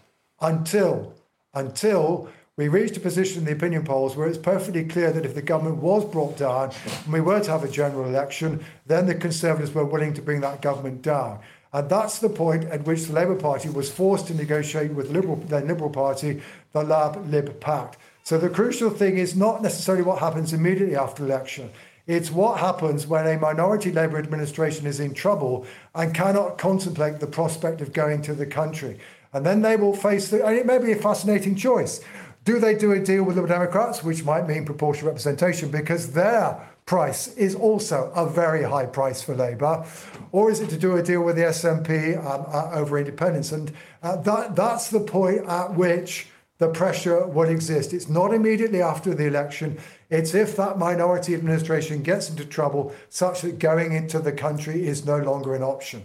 until, 0.41 1.15
until 1.53 2.29
we 2.57 2.69
reached 2.69 2.97
a 2.97 3.01
position 3.01 3.41
in 3.41 3.45
the 3.45 3.53
opinion 3.53 3.85
polls 3.85 4.17
where 4.17 4.29
it's 4.29 4.39
perfectly 4.39 4.85
clear 4.85 5.11
that 5.13 5.25
if 5.25 5.35
the 5.35 5.43
government 5.43 5.79
was 5.79 6.05
brought 6.05 6.37
down 6.37 6.73
and 7.05 7.13
we 7.13 7.21
were 7.21 7.41
to 7.41 7.51
have 7.51 7.65
a 7.65 7.69
general 7.69 8.05
election, 8.05 8.65
then 8.87 9.07
the 9.07 9.15
Conservatives 9.15 9.73
were 9.73 9.85
willing 9.85 10.15
to 10.15 10.23
bring 10.23 10.41
that 10.41 10.63
government 10.63 11.03
down. 11.03 11.41
And 11.73 11.89
that's 11.89 12.19
the 12.19 12.31
point 12.31 12.65
at 12.65 12.85
which 12.85 13.05
the 13.05 13.13
Labour 13.13 13.37
Party 13.37 13.69
was 13.69 13.91
forced 13.91 14.29
to 14.29 14.35
negotiate 14.35 14.93
with 14.93 15.11
Liberal, 15.11 15.37
the 15.37 15.61
Liberal 15.61 15.91
Party 15.91 16.41
the 16.73 16.83
Lab 16.83 17.31
Lib 17.31 17.61
Pact. 17.61 17.99
So 18.23 18.39
the 18.39 18.49
crucial 18.49 18.91
thing 18.91 19.19
is 19.19 19.37
not 19.37 19.63
necessarily 19.63 20.05
what 20.05 20.19
happens 20.19 20.53
immediately 20.53 20.97
after 20.97 21.25
election. 21.25 21.71
It's 22.09 22.31
what 22.31 22.59
happens 22.59 23.07
when 23.07 23.27
a 23.27 23.39
minority 23.39 23.93
Labour 23.93 24.19
administration 24.19 24.87
is 24.87 24.99
in 24.99 25.13
trouble 25.13 25.67
and 25.95 26.15
cannot 26.15 26.57
contemplate 26.57 27.21
the 27.21 27.27
prospect 27.27 27.83
of 27.83 27.93
going 27.93 28.23
to 28.23 28.35
the 28.35 28.47
country. 28.47 28.99
And 29.35 29.45
then 29.45 29.61
they 29.61 29.77
will 29.77 29.95
face, 29.95 30.29
the, 30.29 30.45
and 30.45 30.57
it 30.57 30.65
may 30.65 30.79
be 30.79 30.93
a 30.93 30.97
fascinating 30.97 31.55
choice. 31.55 32.01
Do 32.45 32.59
they 32.59 32.75
do 32.75 32.93
a 32.93 32.99
deal 32.99 33.25
with 33.25 33.37
Liberal 33.37 33.53
Democrats, 33.53 34.03
which 34.03 34.25
might 34.25 34.49
mean 34.49 34.65
proportional 34.65 35.09
representation, 35.09 35.71
because 35.71 36.13
their 36.13 36.59
price 36.87 37.37
is 37.37 37.55
also 37.55 38.11
a 38.17 38.27
very 38.27 38.63
high 38.63 38.87
price 38.87 39.21
for 39.21 39.35
Labour, 39.35 39.85
or 40.33 40.51
is 40.51 40.61
it 40.61 40.71
to 40.71 40.79
do 40.79 40.97
a 40.97 41.03
deal 41.03 41.21
with 41.21 41.37
the 41.37 41.43
SNP 41.43 42.17
um, 42.25 42.47
uh, 42.49 42.71
over 42.73 42.99
independence? 42.99 43.53
And 43.53 43.71
uh, 44.03 44.17
that 44.23 44.57
that's 44.57 44.89
the 44.89 45.01
point 45.01 45.47
at 45.47 45.75
which 45.75 46.29
the 46.59 46.69
pressure 46.69 47.25
would 47.27 47.49
exist. 47.49 47.93
It's 47.93 48.09
not 48.09 48.35
immediately 48.35 48.83
after 48.83 49.15
the 49.15 49.27
election. 49.27 49.79
It's 50.11 50.35
if 50.35 50.57
that 50.57 50.79
minority 50.79 51.35
administration 51.35 52.03
gets 52.03 52.29
into 52.29 52.45
trouble 52.45 52.93
such 53.09 53.43
that 53.43 53.59
going 53.59 53.93
into 53.93 54.19
the 54.19 54.33
country 54.33 54.87
is 54.87 55.07
no 55.07 55.19
longer 55.19 55.55
an 55.55 55.63
option. 55.63 56.03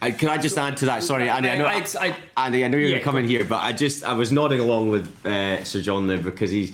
I, 0.00 0.12
can 0.12 0.28
I 0.28 0.38
just 0.38 0.56
add 0.58 0.76
to 0.78 0.86
that? 0.86 1.02
Sorry, 1.02 1.28
Andy. 1.28 1.48
I 1.50 1.58
know, 1.58 1.66
I- 1.66 1.84
I- 2.00 2.16
Andy, 2.36 2.64
I 2.64 2.68
know 2.68 2.78
you're 2.78 2.88
Yeah, 2.88 2.94
going 2.96 3.00
to 3.00 3.04
come 3.04 3.16
in 3.16 3.26
here, 3.26 3.44
but 3.44 3.62
I 3.62 3.72
just 3.72 4.04
I 4.04 4.12
was 4.12 4.30
nodding 4.30 4.60
along 4.60 4.90
with 4.90 5.26
uh, 5.26 5.64
Sir 5.64 5.80
John 5.80 6.06
there 6.06 6.18
because 6.18 6.50
he's 6.50 6.72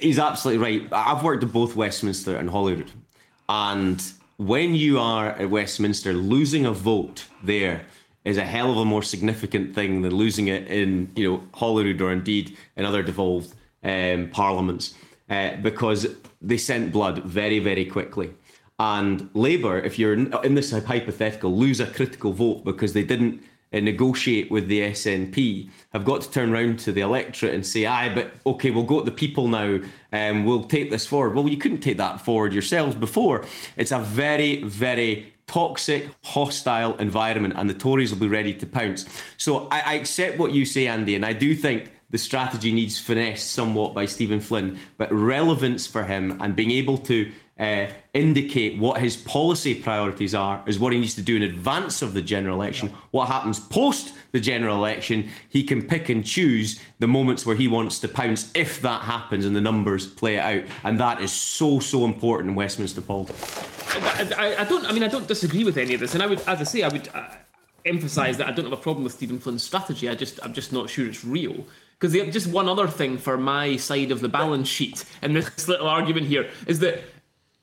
he's 0.00 0.18
absolutely 0.18 0.62
right. 0.80 0.88
I've 0.92 1.22
worked 1.22 1.44
at 1.44 1.52
both 1.52 1.76
Westminster 1.76 2.36
and 2.36 2.48
Holyrood, 2.50 2.90
and 3.48 4.02
when 4.38 4.74
you 4.74 4.98
are 4.98 5.28
at 5.30 5.48
Westminster, 5.50 6.12
losing 6.14 6.64
a 6.66 6.72
vote 6.72 7.26
there 7.44 7.84
is 8.24 8.36
a 8.36 8.44
hell 8.44 8.70
of 8.70 8.78
a 8.78 8.84
more 8.84 9.02
significant 9.02 9.74
thing 9.74 10.02
than 10.02 10.14
losing 10.14 10.48
it 10.48 10.66
in 10.68 11.10
you 11.16 11.30
know 11.30 11.42
Holyrood 11.54 12.00
or 12.00 12.12
indeed 12.12 12.56
in 12.76 12.84
other 12.84 13.02
devolved 13.02 13.54
um, 13.82 14.30
parliaments 14.30 14.94
uh, 15.28 15.56
because 15.56 16.06
they 16.40 16.56
scent 16.56 16.92
blood 16.92 17.24
very 17.24 17.58
very 17.58 17.84
quickly. 17.84 18.32
And 18.78 19.30
Labour, 19.34 19.78
if 19.78 19.98
you're 19.98 20.14
in 20.14 20.34
in 20.44 20.54
this 20.54 20.70
hypothetical, 20.70 21.56
lose 21.56 21.80
a 21.80 21.86
critical 21.86 22.32
vote 22.32 22.64
because 22.64 22.92
they 22.92 23.04
didn't 23.04 23.42
uh, 23.72 23.80
negotiate 23.80 24.50
with 24.50 24.68
the 24.68 24.80
SNP, 24.80 25.70
have 25.92 26.04
got 26.04 26.20
to 26.22 26.30
turn 26.30 26.50
round 26.50 26.78
to 26.80 26.92
the 26.92 27.00
electorate 27.00 27.54
and 27.54 27.66
say, 27.66 27.86
aye, 27.86 28.14
but 28.14 28.32
okay, 28.44 28.70
we'll 28.70 28.84
go 28.84 28.98
to 28.98 29.04
the 29.04 29.10
people 29.10 29.48
now 29.48 29.78
and 30.10 30.46
we'll 30.46 30.64
take 30.64 30.90
this 30.90 31.06
forward. 31.06 31.34
Well, 31.34 31.48
you 31.48 31.56
couldn't 31.56 31.80
take 31.80 31.96
that 31.96 32.20
forward 32.20 32.52
yourselves 32.52 32.94
before. 32.94 33.46
It's 33.76 33.92
a 33.92 33.98
very, 33.98 34.62
very 34.62 35.31
toxic, 35.52 36.08
hostile 36.24 36.96
environment, 36.96 37.54
and 37.58 37.68
the 37.68 37.74
Tories 37.74 38.10
will 38.10 38.20
be 38.20 38.28
ready 38.28 38.54
to 38.54 38.66
pounce. 38.66 39.04
So 39.36 39.68
I, 39.70 39.80
I 39.80 39.94
accept 39.94 40.38
what 40.38 40.52
you 40.52 40.64
say, 40.64 40.86
Andy, 40.86 41.14
and 41.14 41.26
I 41.26 41.34
do 41.34 41.54
think 41.54 41.92
the 42.08 42.18
strategy 42.18 42.72
needs 42.72 42.98
finesse 42.98 43.42
somewhat 43.42 43.92
by 43.92 44.06
Stephen 44.06 44.40
Flynn, 44.40 44.78
but 44.96 45.12
relevance 45.12 45.86
for 45.86 46.04
him 46.04 46.38
and 46.40 46.56
being 46.56 46.70
able 46.70 46.96
to 46.98 47.30
uh, 47.58 47.86
indicate 48.14 48.78
what 48.78 49.00
his 49.00 49.16
policy 49.16 49.74
priorities 49.74 50.34
are 50.34 50.62
is 50.66 50.78
what 50.78 50.92
he 50.92 50.98
needs 50.98 51.14
to 51.14 51.22
do 51.22 51.36
in 51.36 51.42
advance 51.42 52.00
of 52.00 52.14
the 52.14 52.22
general 52.22 52.56
election. 52.56 52.90
What 53.10 53.28
happens 53.28 53.60
post 53.60 54.14
the 54.32 54.40
general 54.40 54.76
election, 54.76 55.28
he 55.50 55.62
can 55.62 55.82
pick 55.82 56.08
and 56.08 56.24
choose 56.24 56.80
the 56.98 57.06
moments 57.06 57.44
where 57.44 57.56
he 57.56 57.68
wants 57.68 57.98
to 58.00 58.08
pounce 58.08 58.50
if 58.54 58.80
that 58.80 59.02
happens 59.02 59.44
and 59.44 59.54
the 59.54 59.60
numbers 59.60 60.06
play 60.06 60.36
it 60.36 60.40
out. 60.40 60.64
And 60.82 60.98
that 60.98 61.20
is 61.20 61.30
so, 61.30 61.78
so 61.78 62.06
important 62.06 62.50
in 62.50 62.54
Westminster 62.56 63.02
politics. 63.02 63.81
I, 63.94 64.30
I, 64.36 64.60
I 64.62 64.64
don't. 64.64 64.86
I 64.86 64.92
mean, 64.92 65.02
I 65.02 65.08
don't 65.08 65.28
disagree 65.28 65.64
with 65.64 65.76
any 65.76 65.94
of 65.94 66.00
this, 66.00 66.14
and 66.14 66.22
I 66.22 66.26
would, 66.26 66.40
as 66.40 66.60
I 66.60 66.64
say, 66.64 66.82
I 66.82 66.88
would 66.88 67.08
uh, 67.14 67.28
emphasise 67.84 68.36
that 68.36 68.46
I 68.46 68.52
don't 68.52 68.64
have 68.64 68.72
a 68.72 68.82
problem 68.82 69.04
with 69.04 69.12
Stephen 69.12 69.38
Flynn's 69.38 69.62
strategy. 69.62 70.08
I 70.08 70.14
just, 70.14 70.40
I'm 70.42 70.52
just 70.52 70.72
not 70.72 70.90
sure 70.90 71.06
it's 71.06 71.24
real. 71.24 71.66
Because 71.98 72.14
just 72.32 72.48
one 72.48 72.68
other 72.68 72.88
thing 72.88 73.16
for 73.16 73.38
my 73.38 73.76
side 73.76 74.10
of 74.10 74.20
the 74.20 74.28
balance 74.28 74.66
sheet 74.68 75.04
in 75.22 75.34
this 75.34 75.68
little 75.68 75.86
argument 75.86 76.26
here 76.26 76.50
is 76.66 76.80
that 76.80 77.04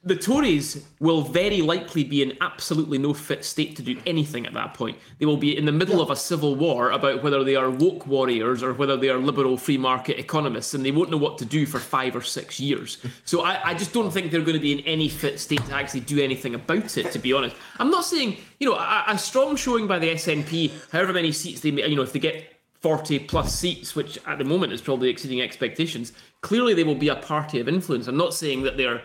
the 0.02 0.16
Tories 0.16 0.86
will 1.02 1.22
very 1.22 1.62
likely 1.62 2.06
be 2.06 2.22
in 2.22 2.38
absolutely 2.39 2.97
no 2.97 3.14
fit 3.14 3.43
state 3.43 3.76
to 3.76 3.82
do 3.82 4.00
anything 4.06 4.45
at 4.45 4.54
that 4.54 4.74
point. 4.74 4.97
They 5.18 5.26
will 5.26 5.36
be 5.36 5.58
in 5.58 5.66
the 5.66 5.74
middle 5.74 6.00
of 6.00 6.10
a 6.10 6.16
civil 6.16 6.56
war 6.56 6.91
about 6.91 7.22
whether 7.22 7.43
they 7.43 7.58
are 7.58 7.70
woke 7.70 8.08
warriors 8.08 8.64
or 8.64 8.74
whether 8.74 8.95
they 8.95 9.10
are 9.10 9.18
liberal 9.18 9.58
free 9.58 9.78
market 9.78 10.18
economists, 10.18 10.74
and 10.74 10.86
they 10.86 10.91
won't 10.91 11.12
know 11.12 11.18
what 11.18 11.38
to 11.39 11.45
do 11.45 11.66
for 11.66 11.80
five 11.80 12.16
or 12.16 12.22
six 12.22 12.62
years. 12.62 13.00
So 13.26 13.41
I, 13.41 13.72
I 13.72 13.74
just 13.74 13.91
don't 13.91 14.10
think 14.10 14.32
they're 14.32 14.39
going 14.39 14.54
to 14.54 14.62
be 14.62 14.72
in 14.72 14.80
any 14.82 15.10
fit 15.10 15.38
state 15.38 15.66
to 15.66 15.76
actually 15.76 16.02
do 16.02 16.22
anything 16.24 16.56
about 16.56 16.97
it, 16.97 17.12
to 17.12 17.20
be 17.20 17.34
honest. 17.34 17.58
I'm 17.78 17.91
not 17.91 18.06
saying, 18.06 18.38
you 18.62 18.70
know, 18.70 18.78
a, 18.78 19.04
a 19.10 19.18
strong 19.18 19.58
showing 19.58 19.86
by 19.86 20.00
the 20.00 20.12
SNP, 20.12 20.72
however 20.93 21.12
many 21.12 21.34
seats 21.34 21.60
they, 21.60 21.72
may, 21.72 21.86
you 21.86 21.97
know, 21.97 22.04
if 22.04 22.14
they 22.14 22.20
get 22.20 22.54
40 22.80 23.20
plus 23.20 23.54
seats, 23.54 23.95
which 23.95 24.18
at 24.26 24.38
the 24.38 24.45
moment 24.45 24.72
is 24.72 24.82
probably 24.82 25.10
exceeding 25.10 25.41
expectations, 25.41 26.14
clearly 26.39 26.74
they 26.74 26.86
will 26.86 26.95
be 26.95 27.10
a 27.10 27.18
party 27.18 27.60
of 27.60 27.68
influence. 27.68 28.08
I'm 28.08 28.16
not 28.16 28.34
saying 28.34 28.64
that 28.64 28.78
they're 28.78 29.02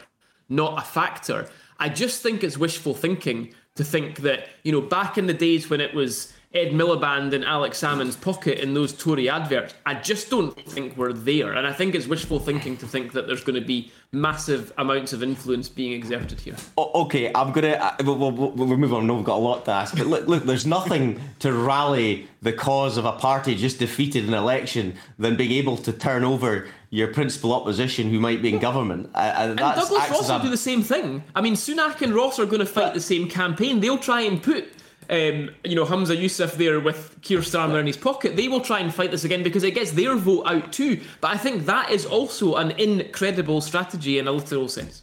not 0.48 0.78
a 0.78 0.84
factor. 0.84 1.48
I 1.78 1.88
just 1.88 2.22
think 2.22 2.44
it's 2.44 2.56
wishful 2.56 2.94
thinking 2.94 3.54
to 3.76 3.84
think 3.84 4.18
that, 4.18 4.48
you 4.62 4.72
know, 4.72 4.80
back 4.80 5.18
in 5.18 5.26
the 5.26 5.34
days 5.34 5.68
when 5.68 5.80
it 5.80 5.94
was 5.94 6.32
Ed 6.54 6.70
Miliband 6.70 7.32
and 7.32 7.44
Alex 7.44 7.82
Salmond's 7.82 8.14
pocket 8.14 8.60
in 8.60 8.74
those 8.74 8.92
Tory 8.92 9.28
adverts, 9.28 9.74
I 9.84 9.94
just 9.94 10.30
don't 10.30 10.54
think 10.66 10.96
we're 10.96 11.12
there. 11.12 11.54
And 11.54 11.66
I 11.66 11.72
think 11.72 11.96
it's 11.96 12.06
wishful 12.06 12.38
thinking 12.38 12.76
to 12.76 12.86
think 12.86 13.12
that 13.12 13.26
there's 13.26 13.42
going 13.42 13.60
to 13.60 13.66
be 13.66 13.90
massive 14.12 14.72
amounts 14.78 15.12
of 15.12 15.24
influence 15.24 15.68
being 15.68 15.92
exerted 15.92 16.40
here. 16.40 16.54
Okay, 16.78 17.32
I'm 17.34 17.50
gonna. 17.50 17.72
Uh, 17.72 17.96
we'll, 18.04 18.30
we'll, 18.30 18.52
we'll 18.52 18.76
move 18.76 18.94
on. 18.94 19.08
Know 19.08 19.16
we've 19.16 19.24
got 19.24 19.38
a 19.38 19.38
lot 19.38 19.64
to 19.64 19.72
ask, 19.72 19.96
but 19.96 20.06
look, 20.06 20.28
look, 20.28 20.44
there's 20.44 20.64
nothing 20.64 21.20
to 21.40 21.52
rally 21.52 22.28
the 22.40 22.52
cause 22.52 22.96
of 22.98 23.04
a 23.04 23.12
party 23.12 23.56
just 23.56 23.80
defeated 23.80 24.22
in 24.22 24.32
an 24.32 24.38
election 24.38 24.94
than 25.18 25.34
being 25.34 25.50
able 25.50 25.76
to 25.78 25.92
turn 25.92 26.22
over 26.22 26.68
your 26.94 27.08
principal 27.08 27.52
opposition 27.52 28.08
who 28.08 28.20
might 28.20 28.40
be 28.40 28.54
in 28.54 28.60
government. 28.60 29.10
Uh, 29.16 29.34
and 29.36 29.50
And 29.50 29.58
Douglas 29.58 30.00
acts 30.00 30.10
Ross 30.12 30.28
will 30.30 30.38
do 30.38 30.48
the 30.48 30.56
same 30.56 30.80
thing. 30.80 31.24
I 31.34 31.40
mean, 31.40 31.54
Sunak 31.54 32.00
and 32.02 32.14
Ross 32.14 32.38
are 32.38 32.46
going 32.46 32.60
to 32.60 32.66
fight 32.66 32.94
the 32.94 33.00
same 33.00 33.28
campaign. 33.28 33.80
They'll 33.80 33.98
try 33.98 34.20
and 34.20 34.40
put, 34.40 34.68
um, 35.10 35.50
you 35.64 35.74
know, 35.74 35.84
Humza 35.84 36.16
Yousaf 36.16 36.52
there 36.52 36.78
with 36.78 37.16
Keir 37.20 37.40
Starmer 37.40 37.80
in 37.80 37.88
his 37.88 37.96
pocket. 37.96 38.36
They 38.36 38.46
will 38.46 38.60
try 38.60 38.78
and 38.78 38.94
fight 38.94 39.10
this 39.10 39.24
again 39.24 39.42
because 39.42 39.64
it 39.64 39.72
gets 39.74 39.90
their 39.90 40.14
vote 40.14 40.44
out 40.46 40.72
too. 40.72 41.00
But 41.20 41.32
I 41.32 41.36
think 41.36 41.66
that 41.66 41.90
is 41.90 42.06
also 42.06 42.54
an 42.54 42.70
incredible 42.72 43.60
strategy 43.60 44.20
in 44.20 44.28
a 44.28 44.32
literal 44.32 44.68
sense. 44.68 45.02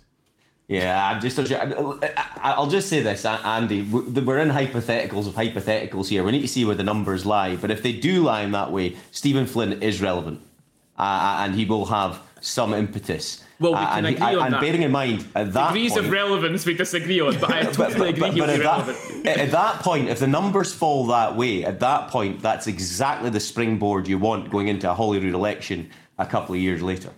Yeah, 0.70 1.10
I'm 1.10 1.20
just. 1.20 1.38
I'll 2.38 2.68
just 2.68 2.88
say 2.88 3.02
this, 3.02 3.26
Andy. 3.26 3.82
We're 3.82 4.39
in 4.39 4.48
hypotheticals 4.48 5.28
of 5.28 5.34
hypotheticals 5.34 6.08
here. 6.08 6.24
We 6.24 6.32
need 6.32 6.44
to 6.44 6.48
see 6.48 6.64
where 6.64 6.76
the 6.76 6.84
numbers 6.84 7.26
lie. 7.26 7.58
But 7.58 7.70
if 7.72 7.84
they 7.84 7.92
do 7.92 8.24
lie 8.24 8.44
in 8.44 8.52
that 8.54 8.72
way, 8.72 8.96
Stephen 9.12 9.46
Flynn 9.46 9.84
is 9.84 10.02
relevant, 10.02 10.39
uh, 11.02 11.38
and 11.41 11.56
he 11.56 11.66
will 11.66 11.86
have 11.88 12.22
some 12.39 12.74
impetus. 12.74 13.43
Well, 13.60 13.74
we 13.74 13.78
Uh, 13.78 13.95
can 13.95 14.06
and, 14.06 14.16
agree 14.16 14.36
on 14.36 14.45
and 14.45 14.54
that. 14.56 14.62
bearing 14.62 14.84
in 14.84 14.91
mind 14.91 15.20
at 15.36 15.54
that 15.54 15.68
Degrees 15.74 15.93
point, 15.93 16.06
of 16.06 16.12
relevance 16.12 16.66
we 16.66 16.74
disagree 16.74 17.20
on, 17.22 17.38
but 17.39 17.52
I 17.52 17.62
totally 17.80 17.93
but- 17.97 18.10
agree 18.10 18.20
but- 18.22 18.34
he'll 18.34 18.45
but 18.47 18.56
be 18.56 18.62
at 18.64 18.66
relevant. 18.72 18.97
that, 19.26 19.38
at 19.45 19.52
that 19.52 19.76
point, 19.82 20.10
if 20.10 20.20
the 20.20 20.28
numbers 20.28 20.74
fall 20.74 21.06
that 21.08 21.36
way, 21.36 21.64
at 21.64 21.80
that 21.82 22.08
point, 22.10 22.41
that's 22.41 22.66
exactly 22.68 23.30
the 23.30 23.39
springboard 23.39 24.08
you 24.08 24.18
want 24.18 24.49
going 24.49 24.68
into 24.70 24.89
a 24.89 24.93
Holyrood 24.93 25.34
election 25.36 25.89
a 26.18 26.26
couple 26.26 26.56
of 26.56 26.62
years 26.62 26.82
later. 26.82 27.12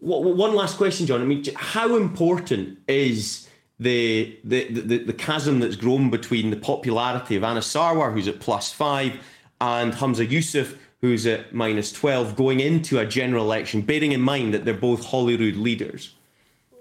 Wha- 0.00 0.18
wha- 0.18 0.34
One 0.34 0.54
last 0.54 0.76
question, 0.76 1.06
John. 1.06 1.22
I 1.22 1.24
mean, 1.24 1.44
how 1.56 1.96
important 1.96 2.78
is 2.88 3.48
the 3.80 4.38
the, 4.44 4.60
the 4.72 4.98
the 5.10 5.12
chasm 5.26 5.60
that's 5.60 5.76
grown 5.76 6.10
between 6.10 6.50
the 6.50 6.56
popularity 6.56 7.34
of 7.36 7.44
Anas 7.44 7.66
Sarwar, 7.74 8.12
who's 8.12 8.28
at 8.28 8.38
plus 8.40 8.70
five, 8.72 9.12
and 9.60 9.92
Humza 9.94 10.26
Yousaf, 10.28 10.76
who's 11.02 11.26
at 11.26 11.52
minus 11.52 11.92
twelve, 11.92 12.34
going 12.36 12.60
into 12.60 12.98
a 12.98 13.04
general 13.04 13.44
election, 13.44 13.82
bearing 13.82 14.12
in 14.12 14.20
mind 14.20 14.54
that 14.54 14.64
they're 14.64 14.72
both 14.72 15.04
Holyrood 15.04 15.56
leaders? 15.56 16.14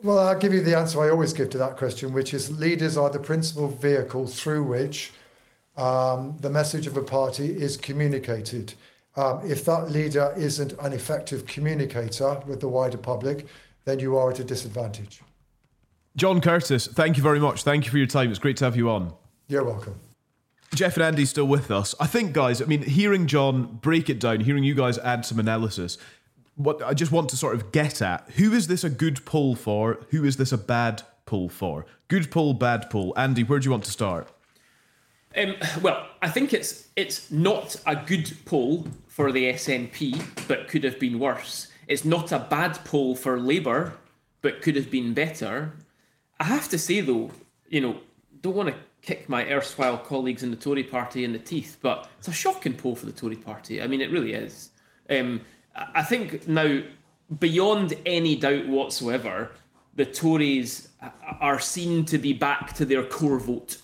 Well, 0.04 0.20
I'll 0.20 0.40
give 0.40 0.54
you 0.54 0.62
the 0.62 0.78
answer 0.78 1.02
I 1.02 1.10
always 1.10 1.34
give 1.34 1.50
to 1.52 1.58
that 1.58 1.76
question, 1.78 2.14
which 2.14 2.34
is 2.34 2.58
leaders 2.60 2.98
are 2.98 3.10
the 3.10 3.20
principal 3.20 3.68
vehicle 3.68 4.28
through 4.28 4.64
which 4.64 5.12
um, 5.78 6.38
the 6.40 6.50
message 6.50 6.88
of 6.88 6.98
a 6.98 7.04
party 7.04 7.46
is 7.46 7.78
communicated. 7.78 8.74
Um, 9.16 9.42
if 9.44 9.66
that 9.66 9.92
leader 9.92 10.34
isn't 10.38 10.74
an 10.80 10.94
effective 10.94 11.46
communicator 11.46 12.42
with 12.48 12.62
the 12.62 12.68
wider 12.68 12.98
public, 12.98 13.48
then 13.86 14.00
you 14.00 14.18
are 14.18 14.32
at 14.32 14.40
a 14.40 14.44
disadvantage. 14.44 15.22
John 16.16 16.42
Curtice, 16.42 16.88
thank 16.88 17.18
you 17.18 17.24
very 17.24 17.40
much. 17.40 17.64
Thank 17.64 17.86
you 17.86 17.92
for 17.92 17.98
your 17.98 18.08
time. 18.08 18.30
It's 18.30 18.40
great 18.40 18.58
to 18.58 18.66
have 18.66 18.76
you 18.76 18.90
on. 18.90 19.14
You're 19.48 19.64
welcome. 19.64 19.96
Geoff 20.74 20.96
and 20.96 21.04
Andy 21.04 21.26
still 21.26 21.46
with 21.46 21.70
us. 21.70 21.94
I 22.00 22.08
think, 22.08 22.34
guys, 22.34 22.62
I 22.62 22.66
mean, 22.66 22.82
hearing 22.82 23.28
John 23.28 23.80
break 23.82 24.10
it 24.10 24.20
down, 24.20 24.40
hearing 24.40 24.64
you 24.64 24.74
guys 24.74 24.98
add 25.00 25.26
some 25.26 25.40
analysis, 25.40 25.98
what 26.56 26.82
I 26.82 26.94
just 26.94 27.12
want 27.12 27.30
to 27.30 27.38
sort 27.38 27.56
of 27.56 27.72
get 27.72 28.02
at 28.02 28.30
who 28.36 28.54
is 28.54 28.68
this 28.68 28.84
a 28.84 28.90
good 28.90 29.26
pull 29.26 29.56
for? 29.56 30.00
Who 30.10 30.24
is 30.24 30.38
this 30.38 30.52
a 30.52 30.58
bad 30.58 31.04
pull 31.26 31.50
for? 31.50 31.86
Good 32.08 32.32
pull, 32.32 32.54
bad 32.54 32.90
pull. 32.90 33.14
Andy, 33.18 33.44
where 33.44 33.60
do 33.60 33.66
you 33.66 33.72
want 33.72 33.86
to 33.86 33.92
start? 33.92 34.28
Um, 35.36 35.56
well, 35.82 36.08
I 36.22 36.30
think 36.30 36.54
it's 36.54 36.88
it's 36.96 37.32
not 37.32 37.76
a 37.86 37.96
good 37.96 38.32
poll 38.46 38.88
for 39.08 39.32
the 39.32 39.52
SNP, 39.54 40.48
but 40.48 40.68
could 40.68 40.84
have 40.84 41.00
been 41.00 41.20
worse. 41.20 41.68
It's 41.88 42.06
not 42.06 42.32
a 42.32 42.40
bad 42.40 42.84
poll 42.86 43.16
for 43.16 43.40
Labour, 43.40 43.94
but 44.42 44.62
could 44.62 44.76
have 44.76 44.92
been 44.92 45.14
better. 45.14 45.74
I 46.40 46.46
have 46.46 46.70
to 46.70 46.78
say 46.78 47.02
though, 47.02 47.32
you 47.70 47.82
know, 47.82 47.98
don't 48.42 48.56
want 48.56 48.70
to 48.70 48.76
kick 49.02 49.28
my 49.28 49.50
erstwhile 49.50 49.98
colleagues 49.98 50.44
in 50.44 50.52
the 50.52 50.58
Tory 50.58 50.84
party 50.84 51.24
in 51.24 51.34
the 51.34 51.40
teeth, 51.40 51.78
but 51.82 52.10
it's 52.20 52.28
a 52.28 52.34
shocking 52.34 52.74
poll 52.74 52.96
for 52.96 53.06
the 53.06 53.12
Tory 53.12 53.36
party. 53.36 53.82
I 53.82 53.88
mean, 53.88 54.02
it 54.02 54.12
really 54.12 54.34
is. 54.34 54.70
Um, 55.10 55.42
I 55.76 56.04
think 56.04 56.48
now, 56.48 56.82
beyond 57.40 57.96
any 58.06 58.36
doubt 58.36 58.68
whatsoever, 58.68 59.52
the 59.96 60.06
Tories 60.06 60.90
are 61.40 61.60
seen 61.60 62.06
to 62.06 62.18
be 62.18 62.34
back 62.34 62.74
to 62.74 62.86
their 62.86 63.04
core 63.04 63.40
vote 63.40 63.78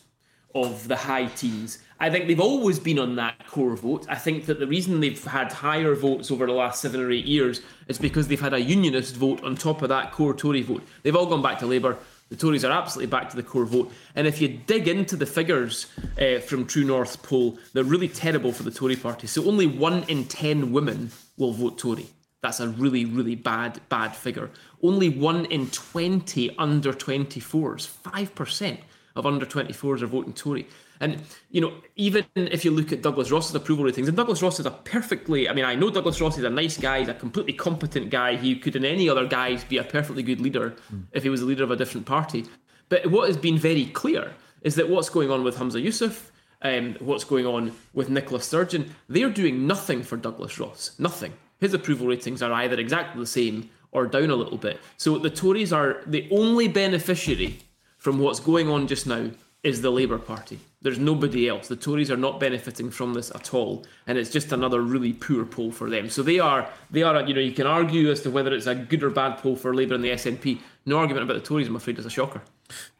of 0.53 0.87
the 0.87 0.95
high 0.95 1.25
teens. 1.25 1.79
I 1.99 2.09
think 2.11 2.27
they've 2.27 2.39
always 2.39 2.79
been 2.79 2.99
on 2.99 3.15
that 3.15 3.47
core 3.47 3.75
vote. 3.75 4.05
I 4.07 4.15
think 4.15 4.45
that 4.45 4.59
the 4.59 4.67
reason 4.67 4.99
they've 4.99 5.23
had 5.23 5.51
higher 5.51 5.95
votes 5.95 6.29
over 6.29 6.45
the 6.45 6.53
last 6.53 6.79
seven 6.81 7.01
or 7.01 7.09
eight 7.09 7.25
years 7.25 7.61
is 7.87 7.97
because 7.97 8.27
they've 8.27 8.39
had 8.39 8.53
a 8.53 8.61
unionist 8.61 9.15
vote 9.15 9.43
on 9.43 9.55
top 9.55 9.81
of 9.81 9.89
that 9.89 10.11
core 10.11 10.35
Tory 10.35 10.61
vote. 10.61 10.83
They've 11.01 11.15
all 11.15 11.25
gone 11.25 11.41
back 11.41 11.57
to 11.59 11.65
Labour. 11.65 11.97
The 12.29 12.35
Tories 12.35 12.65
are 12.65 12.71
absolutely 12.71 13.09
back 13.09 13.29
to 13.29 13.37
the 13.37 13.43
core 13.43 13.65
vote. 13.65 13.91
And 14.15 14.27
if 14.27 14.41
you 14.41 14.49
dig 14.49 14.87
into 14.87 15.15
the 15.15 15.25
figures 15.25 15.87
uh, 16.21 16.39
from 16.39 16.65
True 16.65 16.83
North 16.83 17.23
poll, 17.23 17.57
they're 17.73 17.83
really 17.83 18.09
terrible 18.09 18.51
for 18.51 18.63
the 18.63 18.71
Tory 18.71 18.97
party. 18.97 19.27
So 19.27 19.45
only 19.45 19.65
one 19.65 20.03
in 20.03 20.25
10 20.25 20.73
women 20.73 21.11
will 21.37 21.53
vote 21.53 21.77
Tory. 21.77 22.07
That's 22.41 22.59
a 22.59 22.67
really, 22.67 23.05
really 23.05 23.35
bad, 23.35 23.79
bad 23.89 24.15
figure. 24.15 24.49
Only 24.83 25.09
one 25.09 25.45
in 25.45 25.69
20 25.69 26.55
under 26.57 26.93
24s, 26.93 27.87
5% 27.87 28.77
of 29.15 29.25
under 29.25 29.45
24s 29.45 30.01
are 30.01 30.07
voting 30.07 30.33
Tory. 30.33 30.67
And, 30.99 31.21
you 31.51 31.61
know, 31.61 31.73
even 31.95 32.25
if 32.35 32.65
you 32.65 32.71
look 32.71 32.91
at 32.91 33.01
Douglas 33.01 33.31
Ross's 33.31 33.55
approval 33.55 33.85
ratings, 33.85 34.07
and 34.07 34.17
Douglas 34.17 34.41
Ross 34.41 34.59
is 34.59 34.65
a 34.65 34.71
perfectly, 34.71 35.47
I 35.47 35.53
mean, 35.53 35.65
I 35.65 35.75
know 35.75 35.89
Douglas 35.89 36.19
Ross 36.19 36.37
is 36.37 36.43
a 36.43 36.49
nice 36.49 36.77
guy, 36.77 36.99
he's 36.99 37.07
a 37.07 37.13
completely 37.13 37.53
competent 37.53 38.09
guy. 38.09 38.35
He 38.35 38.57
could, 38.57 38.75
in 38.75 38.85
any 38.85 39.09
other 39.09 39.25
guise, 39.27 39.63
be 39.63 39.77
a 39.77 39.83
perfectly 39.83 40.23
good 40.23 40.41
leader 40.41 40.75
mm. 40.93 41.03
if 41.11 41.23
he 41.23 41.29
was 41.29 41.41
the 41.41 41.45
leader 41.45 41.63
of 41.63 41.71
a 41.71 41.75
different 41.75 42.05
party. 42.05 42.45
But 42.89 43.07
what 43.07 43.27
has 43.27 43.37
been 43.37 43.57
very 43.57 43.85
clear 43.85 44.33
is 44.61 44.75
that 44.75 44.89
what's 44.89 45.09
going 45.09 45.29
on 45.29 45.43
with 45.43 45.57
Humza 45.57 45.83
Yousaf, 45.83 46.29
um, 46.61 46.95
what's 46.99 47.23
going 47.23 47.45
on 47.45 47.73
with 47.93 48.09
Nicola 48.09 48.41
Sturgeon, 48.41 48.95
they're 49.07 49.29
doing 49.29 49.67
nothing 49.67 50.03
for 50.03 50.17
Douglas 50.17 50.59
Ross. 50.59 50.91
Nothing. 50.97 51.33
His 51.59 51.73
approval 51.73 52.07
ratings 52.07 52.41
are 52.41 52.51
either 52.53 52.79
exactly 52.79 53.19
the 53.19 53.27
same 53.27 53.69
or 53.91 54.07
down 54.07 54.29
a 54.29 54.35
little 54.35 54.57
bit. 54.57 54.79
So 54.97 55.17
the 55.17 55.29
Tories 55.29 55.73
are 55.73 56.01
the 56.05 56.27
only 56.31 56.67
beneficiary 56.67 57.59
from 57.97 58.19
what's 58.19 58.39
going 58.39 58.69
on 58.69 58.87
just 58.87 59.07
now 59.07 59.31
is 59.63 59.81
the 59.81 59.89
Labour 59.89 60.17
Party. 60.17 60.59
There's 60.81 60.99
nobody 60.99 61.49
else. 61.49 61.67
The 61.67 61.75
Tories 61.75 62.11
are 62.11 62.17
not 62.17 62.39
benefiting 62.39 62.91
from 62.91 63.13
this 63.13 63.31
at 63.31 63.53
all, 63.53 63.85
and 64.05 64.17
it's 64.17 64.29
just 64.29 64.51
another 64.51 64.81
really 64.81 65.13
poor 65.13 65.43
poll 65.43 65.71
for 65.71 65.89
them. 65.89 66.09
So 66.09 66.21
they 66.23 66.39
are, 66.39 66.69
they 66.91 67.03
are. 67.03 67.21
You 67.27 67.33
know, 67.33 67.41
you 67.41 67.51
can 67.51 67.65
argue 67.65 68.11
as 68.11 68.21
to 68.21 68.31
whether 68.31 68.53
it's 68.53 68.67
a 68.67 68.75
good 68.75 69.03
or 69.03 69.09
bad 69.09 69.37
poll 69.39 69.55
for 69.55 69.73
Labour 69.73 69.95
and 69.95 70.03
the 70.03 70.11
SNP. 70.11 70.59
No 70.85 70.99
argument 70.99 71.23
about 71.23 71.33
the 71.33 71.45
Tories. 71.45 71.67
I'm 71.67 71.75
afraid 71.75 71.97
is 71.97 72.05
a 72.05 72.09
shocker. 72.09 72.41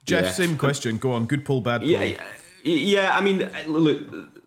Geoff, 0.06 0.24
yeah. 0.24 0.32
same 0.32 0.58
question. 0.58 0.98
Go 0.98 1.12
on. 1.12 1.26
Good 1.26 1.46
poll, 1.46 1.62
bad 1.62 1.82
poll. 1.82 1.90
Yeah, 1.90 2.16
yeah. 2.64 3.16
I 3.16 3.22
mean, 3.22 3.50
look. 3.68 4.02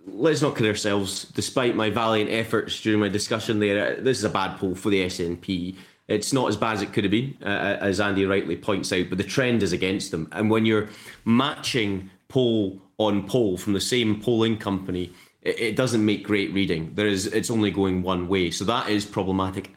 Let's 0.06 0.42
not 0.42 0.56
kid 0.56 0.66
ourselves. 0.66 1.24
Despite 1.24 1.76
my 1.76 1.88
valiant 1.88 2.30
efforts 2.30 2.80
during 2.80 2.98
my 2.98 3.08
discussion 3.08 3.60
there, 3.60 4.00
this 4.00 4.18
is 4.18 4.24
a 4.24 4.30
bad 4.30 4.58
poll 4.58 4.74
for 4.74 4.90
the 4.90 5.04
SNP. 5.06 5.76
It's 6.10 6.32
not 6.32 6.48
as 6.48 6.56
bad 6.56 6.74
as 6.74 6.82
it 6.82 6.92
could 6.92 7.04
have 7.04 7.12
been, 7.12 7.36
uh, 7.40 7.78
as 7.80 8.00
Andy 8.00 8.26
rightly 8.26 8.56
points 8.56 8.92
out, 8.92 9.08
but 9.08 9.16
the 9.16 9.24
trend 9.24 9.62
is 9.62 9.72
against 9.72 10.10
them. 10.10 10.28
And 10.32 10.50
when 10.50 10.66
you're 10.66 10.88
matching 11.24 12.10
poll 12.28 12.80
on 12.98 13.26
poll 13.28 13.56
from 13.56 13.74
the 13.74 13.80
same 13.80 14.20
polling 14.20 14.58
company, 14.58 15.12
it, 15.42 15.60
it 15.60 15.76
doesn't 15.76 16.04
make 16.04 16.24
great 16.24 16.52
reading. 16.52 16.92
There 16.94 17.06
is, 17.06 17.26
it's 17.28 17.50
only 17.50 17.70
going 17.70 18.02
one 18.02 18.26
way, 18.26 18.50
so 18.50 18.64
that 18.64 18.90
is 18.90 19.04
problematic. 19.04 19.72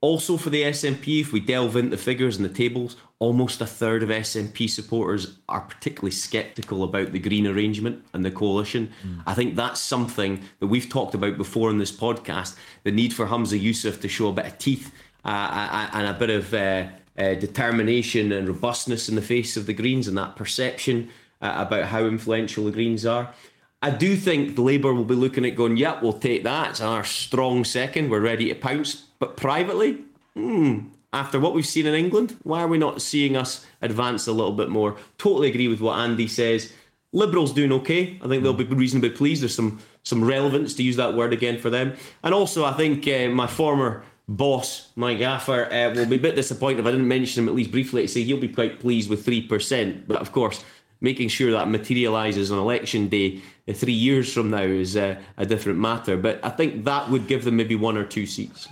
Also 0.00 0.38
for 0.38 0.48
the 0.50 0.62
SNP, 0.62 1.20
if 1.20 1.32
we 1.32 1.40
delve 1.40 1.76
into 1.76 1.90
the 1.90 2.02
figures 2.02 2.36
and 2.36 2.44
the 2.44 2.52
tables, 2.52 2.96
almost 3.18 3.60
a 3.60 3.66
third 3.66 4.02
of 4.02 4.08
SNP 4.08 4.70
supporters 4.70 5.38
are 5.48 5.62
particularly 5.62 6.10
sceptical 6.10 6.84
about 6.84 7.12
the 7.12 7.18
Green 7.18 7.46
arrangement 7.46 8.04
and 8.14 8.24
the 8.24 8.30
coalition. 8.30 8.92
Mm. 9.06 9.22
I 9.26 9.34
think 9.34 9.56
that's 9.56 9.80
something 9.80 10.42
that 10.60 10.68
we've 10.68 10.88
talked 10.88 11.14
about 11.14 11.36
before 11.36 11.70
in 11.70 11.78
this 11.78 11.92
podcast 11.92 12.56
the 12.84 12.92
need 12.92 13.12
for 13.12 13.26
Humza 13.26 13.60
Yousaf 13.60 14.00
to 14.00 14.08
show 14.08 14.28
a 14.28 14.32
bit 14.32 14.46
of 14.46 14.58
teeth 14.58 14.92
uh, 15.26 15.88
and 15.92 16.06
a 16.06 16.14
bit 16.14 16.30
of 16.30 16.54
uh, 16.54 16.86
uh, 17.18 17.34
determination 17.34 18.32
and 18.32 18.48
robustness 18.48 19.08
in 19.08 19.16
the 19.16 19.22
face 19.22 19.56
of 19.56 19.66
the 19.66 19.74
Greens 19.74 20.08
and 20.08 20.16
that 20.16 20.36
perception 20.36 21.10
uh, 21.42 21.54
about 21.56 21.86
how 21.86 22.04
influential 22.04 22.64
the 22.64 22.70
Greens 22.70 23.04
are. 23.04 23.34
I 23.82 23.90
do 23.90 24.16
think 24.16 24.54
the 24.54 24.62
Labour 24.62 24.94
will 24.94 25.04
be 25.04 25.14
looking 25.14 25.44
at 25.44 25.56
going, 25.56 25.76
yeah, 25.76 26.00
we'll 26.00 26.14
take 26.14 26.44
that. 26.44 26.70
It's 26.70 26.80
our 26.80 27.04
strong 27.04 27.64
second. 27.64 28.08
We're 28.08 28.20
ready 28.20 28.48
to 28.48 28.54
pounce. 28.54 28.94
But 29.18 29.36
privately, 29.36 29.98
hmm, 30.34 30.80
after 31.12 31.38
what 31.40 31.54
we've 31.54 31.66
seen 31.66 31.86
in 31.86 31.94
England, 31.94 32.36
why 32.42 32.62
are 32.62 32.68
we 32.68 32.78
not 32.78 33.02
seeing 33.02 33.36
us 33.36 33.66
advance 33.82 34.26
a 34.26 34.32
little 34.32 34.52
bit 34.52 34.70
more? 34.70 34.96
Totally 35.18 35.48
agree 35.48 35.68
with 35.68 35.80
what 35.80 35.98
Andy 35.98 36.28
says. 36.28 36.72
Liberals 37.12 37.52
doing 37.52 37.72
okay. 37.72 38.18
I 38.22 38.28
think 38.28 38.42
they'll 38.42 38.54
be 38.54 38.64
reasonably 38.64 39.10
pleased. 39.10 39.42
There's 39.42 39.54
some 39.54 39.80
some 40.02 40.22
relevance 40.22 40.74
to 40.74 40.84
use 40.84 40.96
that 40.96 41.14
word 41.14 41.32
again 41.32 41.58
for 41.58 41.68
them. 41.68 41.94
And 42.22 42.32
also, 42.32 42.64
I 42.64 42.72
think 42.74 43.08
uh, 43.08 43.28
my 43.28 43.48
former 43.48 44.04
boss, 44.28 44.90
my 44.96 45.14
gaffer, 45.14 45.72
uh, 45.72 45.94
will 45.94 46.06
be 46.06 46.16
a 46.16 46.20
bit 46.20 46.34
disappointed 46.34 46.80
if 46.80 46.86
I 46.86 46.90
didn't 46.90 47.08
mention 47.08 47.44
him 47.44 47.48
at 47.48 47.54
least 47.54 47.70
briefly 47.70 48.02
to 48.02 48.08
say 48.08 48.22
he'll 48.22 48.40
be 48.40 48.48
quite 48.48 48.80
pleased 48.80 49.08
with 49.08 49.24
3%. 49.24 50.06
But 50.06 50.20
of 50.20 50.32
course, 50.32 50.64
making 51.00 51.28
sure 51.28 51.52
that 51.52 51.68
materialises 51.68 52.50
on 52.50 52.58
election 52.58 53.08
day 53.08 53.40
uh, 53.68 53.72
three 53.72 53.92
years 53.92 54.32
from 54.32 54.50
now 54.50 54.62
is 54.62 54.96
uh, 54.96 55.16
a 55.36 55.46
different 55.46 55.78
matter. 55.78 56.16
But 56.16 56.40
I 56.44 56.50
think 56.50 56.84
that 56.84 57.10
would 57.10 57.26
give 57.26 57.44
them 57.44 57.56
maybe 57.56 57.76
one 57.76 57.96
or 57.96 58.04
two 58.04 58.26
seats. 58.26 58.68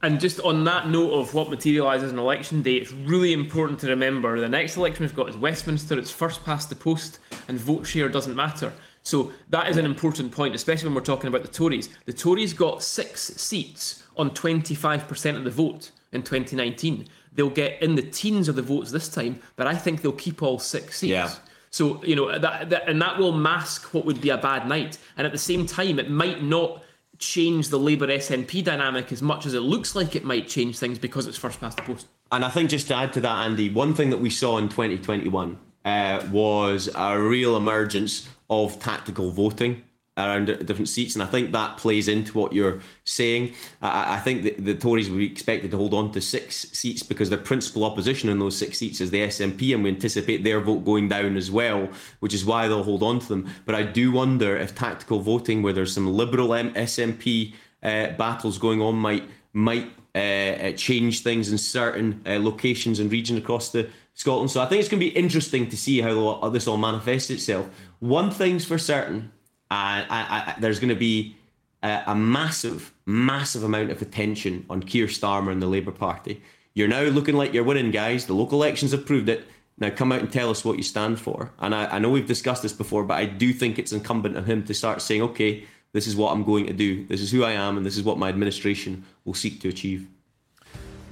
And 0.00 0.20
just 0.20 0.38
on 0.40 0.62
that 0.64 0.88
note 0.88 1.12
of 1.12 1.34
what 1.34 1.50
materialises 1.50 2.12
on 2.12 2.20
election 2.20 2.62
day, 2.62 2.76
it's 2.76 2.92
really 2.92 3.32
important 3.32 3.80
to 3.80 3.88
remember 3.88 4.38
the 4.38 4.48
next 4.48 4.76
election 4.76 5.04
we've 5.04 5.14
got 5.14 5.28
is 5.28 5.36
Westminster. 5.36 5.98
It's 5.98 6.10
first 6.10 6.44
past 6.44 6.68
the 6.68 6.76
post, 6.76 7.18
and 7.48 7.58
vote 7.58 7.84
share 7.84 8.08
doesn't 8.08 8.36
matter. 8.36 8.72
So 9.02 9.32
that 9.48 9.68
is 9.68 9.76
an 9.76 9.84
important 9.84 10.30
point, 10.30 10.54
especially 10.54 10.88
when 10.88 10.94
we're 10.94 11.00
talking 11.00 11.28
about 11.28 11.42
the 11.42 11.48
Tories. 11.48 11.88
The 12.04 12.12
Tories 12.12 12.52
got 12.52 12.82
six 12.82 13.22
seats 13.22 14.04
on 14.18 14.30
25% 14.30 15.36
of 15.36 15.44
the 15.44 15.50
vote 15.50 15.90
in 16.12 16.22
2019. 16.22 17.06
They'll 17.32 17.50
get 17.50 17.80
in 17.82 17.94
the 17.94 18.02
teens 18.02 18.48
of 18.48 18.56
the 18.56 18.62
votes 18.62 18.90
this 18.90 19.08
time, 19.08 19.40
but 19.56 19.66
I 19.66 19.74
think 19.74 20.02
they'll 20.02 20.12
keep 20.12 20.42
all 20.42 20.58
six 20.58 20.98
seats. 20.98 21.10
Yeah. 21.10 21.30
So, 21.70 22.02
you 22.02 22.16
know, 22.16 22.38
that, 22.38 22.70
that, 22.70 22.88
and 22.88 23.00
that 23.02 23.18
will 23.18 23.32
mask 23.32 23.94
what 23.94 24.04
would 24.06 24.20
be 24.20 24.30
a 24.30 24.38
bad 24.38 24.66
night. 24.66 24.98
And 25.16 25.26
at 25.26 25.32
the 25.32 25.38
same 25.38 25.66
time, 25.66 25.98
it 25.98 26.10
might 26.10 26.42
not 26.42 26.82
change 27.18 27.68
the 27.68 27.78
Labour 27.78 28.06
SNP 28.06 28.64
dynamic 28.64 29.12
as 29.12 29.22
much 29.22 29.44
as 29.44 29.54
it 29.54 29.60
looks 29.60 29.94
like 29.94 30.16
it 30.16 30.24
might 30.24 30.48
change 30.48 30.78
things 30.78 30.98
because 30.98 31.26
it's 31.26 31.36
first 31.36 31.60
past 31.60 31.76
the 31.76 31.82
post. 31.82 32.06
And 32.30 32.44
I 32.44 32.50
think 32.50 32.70
just 32.70 32.88
to 32.88 32.94
add 32.94 33.12
to 33.14 33.20
that, 33.20 33.46
Andy, 33.46 33.70
one 33.70 33.94
thing 33.94 34.10
that 34.10 34.18
we 34.18 34.30
saw 34.30 34.58
in 34.58 34.68
2021 34.68 35.58
uh, 35.84 36.26
was 36.30 36.88
a 36.94 37.20
real 37.20 37.56
emergence 37.56 38.28
of 38.50 38.80
tactical 38.80 39.30
voting 39.30 39.82
around 40.18 40.46
different 40.66 40.88
seats, 40.88 41.14
and 41.14 41.22
I 41.22 41.26
think 41.26 41.52
that 41.52 41.76
plays 41.76 42.08
into 42.08 42.36
what 42.36 42.52
you're 42.52 42.80
saying. 43.04 43.54
I, 43.80 44.16
I 44.16 44.18
think 44.18 44.42
the, 44.42 44.50
the 44.58 44.74
Tories 44.74 45.08
will 45.08 45.18
be 45.18 45.26
expected 45.26 45.70
to 45.70 45.76
hold 45.76 45.94
on 45.94 46.12
to 46.12 46.20
six 46.20 46.68
seats 46.72 47.02
because 47.02 47.30
their 47.30 47.38
principal 47.38 47.84
opposition 47.84 48.28
in 48.28 48.38
those 48.38 48.56
six 48.56 48.78
seats 48.78 49.00
is 49.00 49.10
the 49.10 49.20
SNP, 49.20 49.74
and 49.74 49.84
we 49.84 49.90
anticipate 49.90 50.44
their 50.44 50.60
vote 50.60 50.84
going 50.84 51.08
down 51.08 51.36
as 51.36 51.50
well, 51.50 51.88
which 52.20 52.34
is 52.34 52.44
why 52.44 52.68
they'll 52.68 52.82
hold 52.82 53.02
on 53.02 53.20
to 53.20 53.28
them. 53.28 53.48
But 53.64 53.74
I 53.74 53.82
do 53.84 54.12
wonder 54.12 54.56
if 54.56 54.74
tactical 54.74 55.20
voting, 55.20 55.62
where 55.62 55.72
there's 55.72 55.94
some 55.94 56.12
Liberal 56.12 56.48
SNP 56.48 57.54
uh, 57.82 58.08
battles 58.12 58.58
going 58.58 58.82
on, 58.82 58.96
might 58.96 59.24
might 59.52 59.90
uh, 60.14 60.18
uh, 60.18 60.72
change 60.72 61.22
things 61.22 61.50
in 61.52 61.58
certain 61.58 62.20
uh, 62.26 62.38
locations 62.40 62.98
and 62.98 63.10
regions 63.10 63.38
across 63.38 63.70
the 63.70 63.88
Scotland. 64.14 64.50
So 64.50 64.60
I 64.60 64.66
think 64.66 64.80
it's 64.80 64.88
going 64.88 65.00
to 65.00 65.06
be 65.06 65.16
interesting 65.16 65.68
to 65.68 65.76
see 65.76 66.00
how 66.00 66.48
this 66.48 66.66
all 66.66 66.76
manifests 66.76 67.30
itself. 67.30 67.68
One 68.00 68.30
thing's 68.30 68.64
for 68.64 68.78
certain 68.78 69.30
and 69.70 70.06
I, 70.10 70.54
I, 70.56 70.60
there's 70.60 70.80
going 70.80 70.88
to 70.88 70.94
be 70.94 71.36
a, 71.82 72.02
a, 72.08 72.14
massive, 72.14 72.92
massive 73.06 73.62
amount 73.62 73.90
of 73.90 74.02
attention 74.02 74.64
on 74.70 74.82
Keir 74.82 75.06
Starmer 75.06 75.52
and 75.52 75.62
the 75.62 75.66
Labour 75.66 75.92
Party. 75.92 76.42
You're 76.74 76.88
now 76.88 77.02
looking 77.02 77.36
like 77.36 77.52
you're 77.52 77.64
winning, 77.64 77.90
guys. 77.90 78.26
The 78.26 78.34
local 78.34 78.62
elections 78.62 78.92
have 78.92 79.06
proved 79.06 79.28
it. 79.28 79.46
Now 79.78 79.90
come 79.90 80.10
out 80.10 80.20
and 80.20 80.32
tell 80.32 80.50
us 80.50 80.64
what 80.64 80.76
you 80.76 80.82
stand 80.82 81.20
for. 81.20 81.52
And 81.58 81.74
I, 81.74 81.86
I 81.86 81.98
know 81.98 82.10
we've 82.10 82.26
discussed 82.26 82.62
this 82.62 82.72
before, 82.72 83.04
but 83.04 83.14
I 83.14 83.26
do 83.26 83.52
think 83.52 83.78
it's 83.78 83.92
incumbent 83.92 84.36
on 84.36 84.44
him 84.44 84.64
to 84.64 84.74
start 84.74 85.02
saying, 85.02 85.22
okay, 85.22 85.64
this 85.92 86.06
is 86.06 86.16
what 86.16 86.32
I'm 86.32 86.44
going 86.44 86.66
to 86.66 86.72
do. 86.72 87.06
This 87.06 87.20
is 87.20 87.30
who 87.30 87.44
I 87.44 87.52
am, 87.52 87.76
and 87.76 87.86
this 87.86 87.96
is 87.96 88.02
what 88.02 88.18
my 88.18 88.28
administration 88.28 89.04
will 89.24 89.34
seek 89.34 89.60
to 89.60 89.68
achieve. 89.68 90.06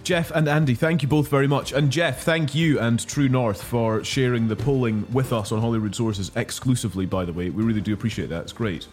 Geoff 0.06 0.30
and 0.30 0.46
Andy, 0.46 0.76
thank 0.76 1.02
you 1.02 1.08
both 1.08 1.26
very 1.26 1.48
much. 1.48 1.72
And 1.72 1.90
Geoff, 1.90 2.22
thank 2.22 2.54
you 2.54 2.78
and 2.78 3.04
True 3.08 3.28
North 3.28 3.60
for 3.60 4.04
sharing 4.04 4.46
the 4.46 4.54
polling 4.54 5.04
with 5.12 5.32
us 5.32 5.50
on 5.50 5.60
Holyrood 5.60 5.96
Sources 5.96 6.30
exclusively, 6.36 7.06
by 7.06 7.24
the 7.24 7.32
way. 7.32 7.50
We 7.50 7.64
really 7.64 7.80
do 7.80 7.92
appreciate 7.92 8.28
that. 8.28 8.42
It's 8.42 8.52
great. 8.52 8.86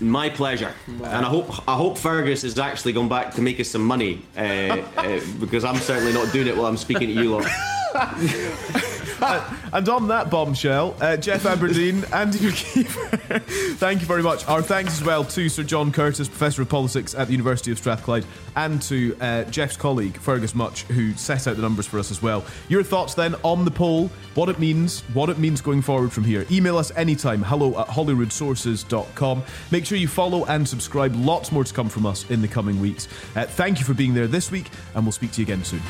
My 0.00 0.30
pleasure, 0.30 0.72
wow. 0.98 1.10
and 1.10 1.26
I 1.26 1.28
hope 1.28 1.68
I 1.68 1.76
hope 1.76 1.98
Fergus 1.98 2.42
is 2.42 2.58
actually 2.58 2.94
gone 2.94 3.10
back 3.10 3.34
to 3.34 3.42
make 3.42 3.60
us 3.60 3.68
some 3.68 3.84
money 3.84 4.24
uh, 4.34 4.40
uh, 4.96 5.20
because 5.38 5.62
I'm 5.62 5.76
certainly 5.76 6.14
not 6.14 6.32
doing 6.32 6.46
it 6.46 6.56
while 6.56 6.66
I'm 6.66 6.78
speaking 6.78 7.08
to 7.08 7.12
you 7.12 7.36
lot. 7.36 7.46
and 9.72 9.88
on 9.88 10.08
that 10.08 10.30
bombshell, 10.30 10.96
uh, 11.00 11.16
Geoff 11.16 11.44
Aberdein, 11.44 12.10
Andy 12.12 12.38
Maciver, 12.38 13.42
thank 13.76 14.00
you 14.00 14.06
very 14.06 14.22
much. 14.22 14.46
Our 14.48 14.62
thanks 14.62 15.00
as 15.00 15.04
well 15.04 15.24
to 15.24 15.48
Sir 15.48 15.62
John 15.62 15.92
Curtice, 15.92 16.28
Professor 16.28 16.62
of 16.62 16.68
Politics 16.68 17.14
at 17.14 17.28
the 17.28 17.32
University 17.32 17.70
of 17.70 17.78
Strathclyde, 17.78 18.24
and 18.56 18.82
to 18.82 19.16
uh, 19.20 19.44
Geoff's 19.44 19.76
colleague, 19.76 20.16
Fergus 20.16 20.54
Mutch, 20.54 20.82
who 20.84 21.12
set 21.14 21.46
out 21.46 21.56
the 21.56 21.62
numbers 21.62 21.86
for 21.86 21.98
us 21.98 22.10
as 22.10 22.20
well. 22.20 22.44
Your 22.68 22.82
thoughts 22.82 23.14
then 23.14 23.36
on 23.44 23.64
the 23.64 23.70
poll, 23.70 24.08
what 24.34 24.48
it 24.48 24.58
means, 24.58 25.02
what 25.14 25.28
it 25.28 25.38
means 25.38 25.60
going 25.60 25.82
forward 25.82 26.12
from 26.12 26.24
here. 26.24 26.44
Email 26.50 26.76
us 26.76 26.90
anytime, 26.96 27.42
hello 27.42 27.78
at 27.80 27.86
holyroodsources.com. 27.86 29.44
Make 29.70 29.86
sure 29.86 29.98
you 29.98 30.08
follow 30.08 30.44
and 30.46 30.68
subscribe. 30.68 31.14
Lots 31.14 31.52
more 31.52 31.64
to 31.64 31.72
come 31.72 31.88
from 31.88 32.06
us 32.06 32.28
in 32.30 32.42
the 32.42 32.48
coming 32.48 32.80
weeks. 32.80 33.06
Uh, 33.36 33.44
thank 33.44 33.78
you 33.78 33.84
for 33.84 33.94
being 33.94 34.14
there 34.14 34.26
this 34.26 34.50
week, 34.50 34.68
and 34.94 35.04
we'll 35.04 35.12
speak 35.12 35.30
to 35.32 35.40
you 35.40 35.44
again 35.44 35.62
soon. 35.64 35.82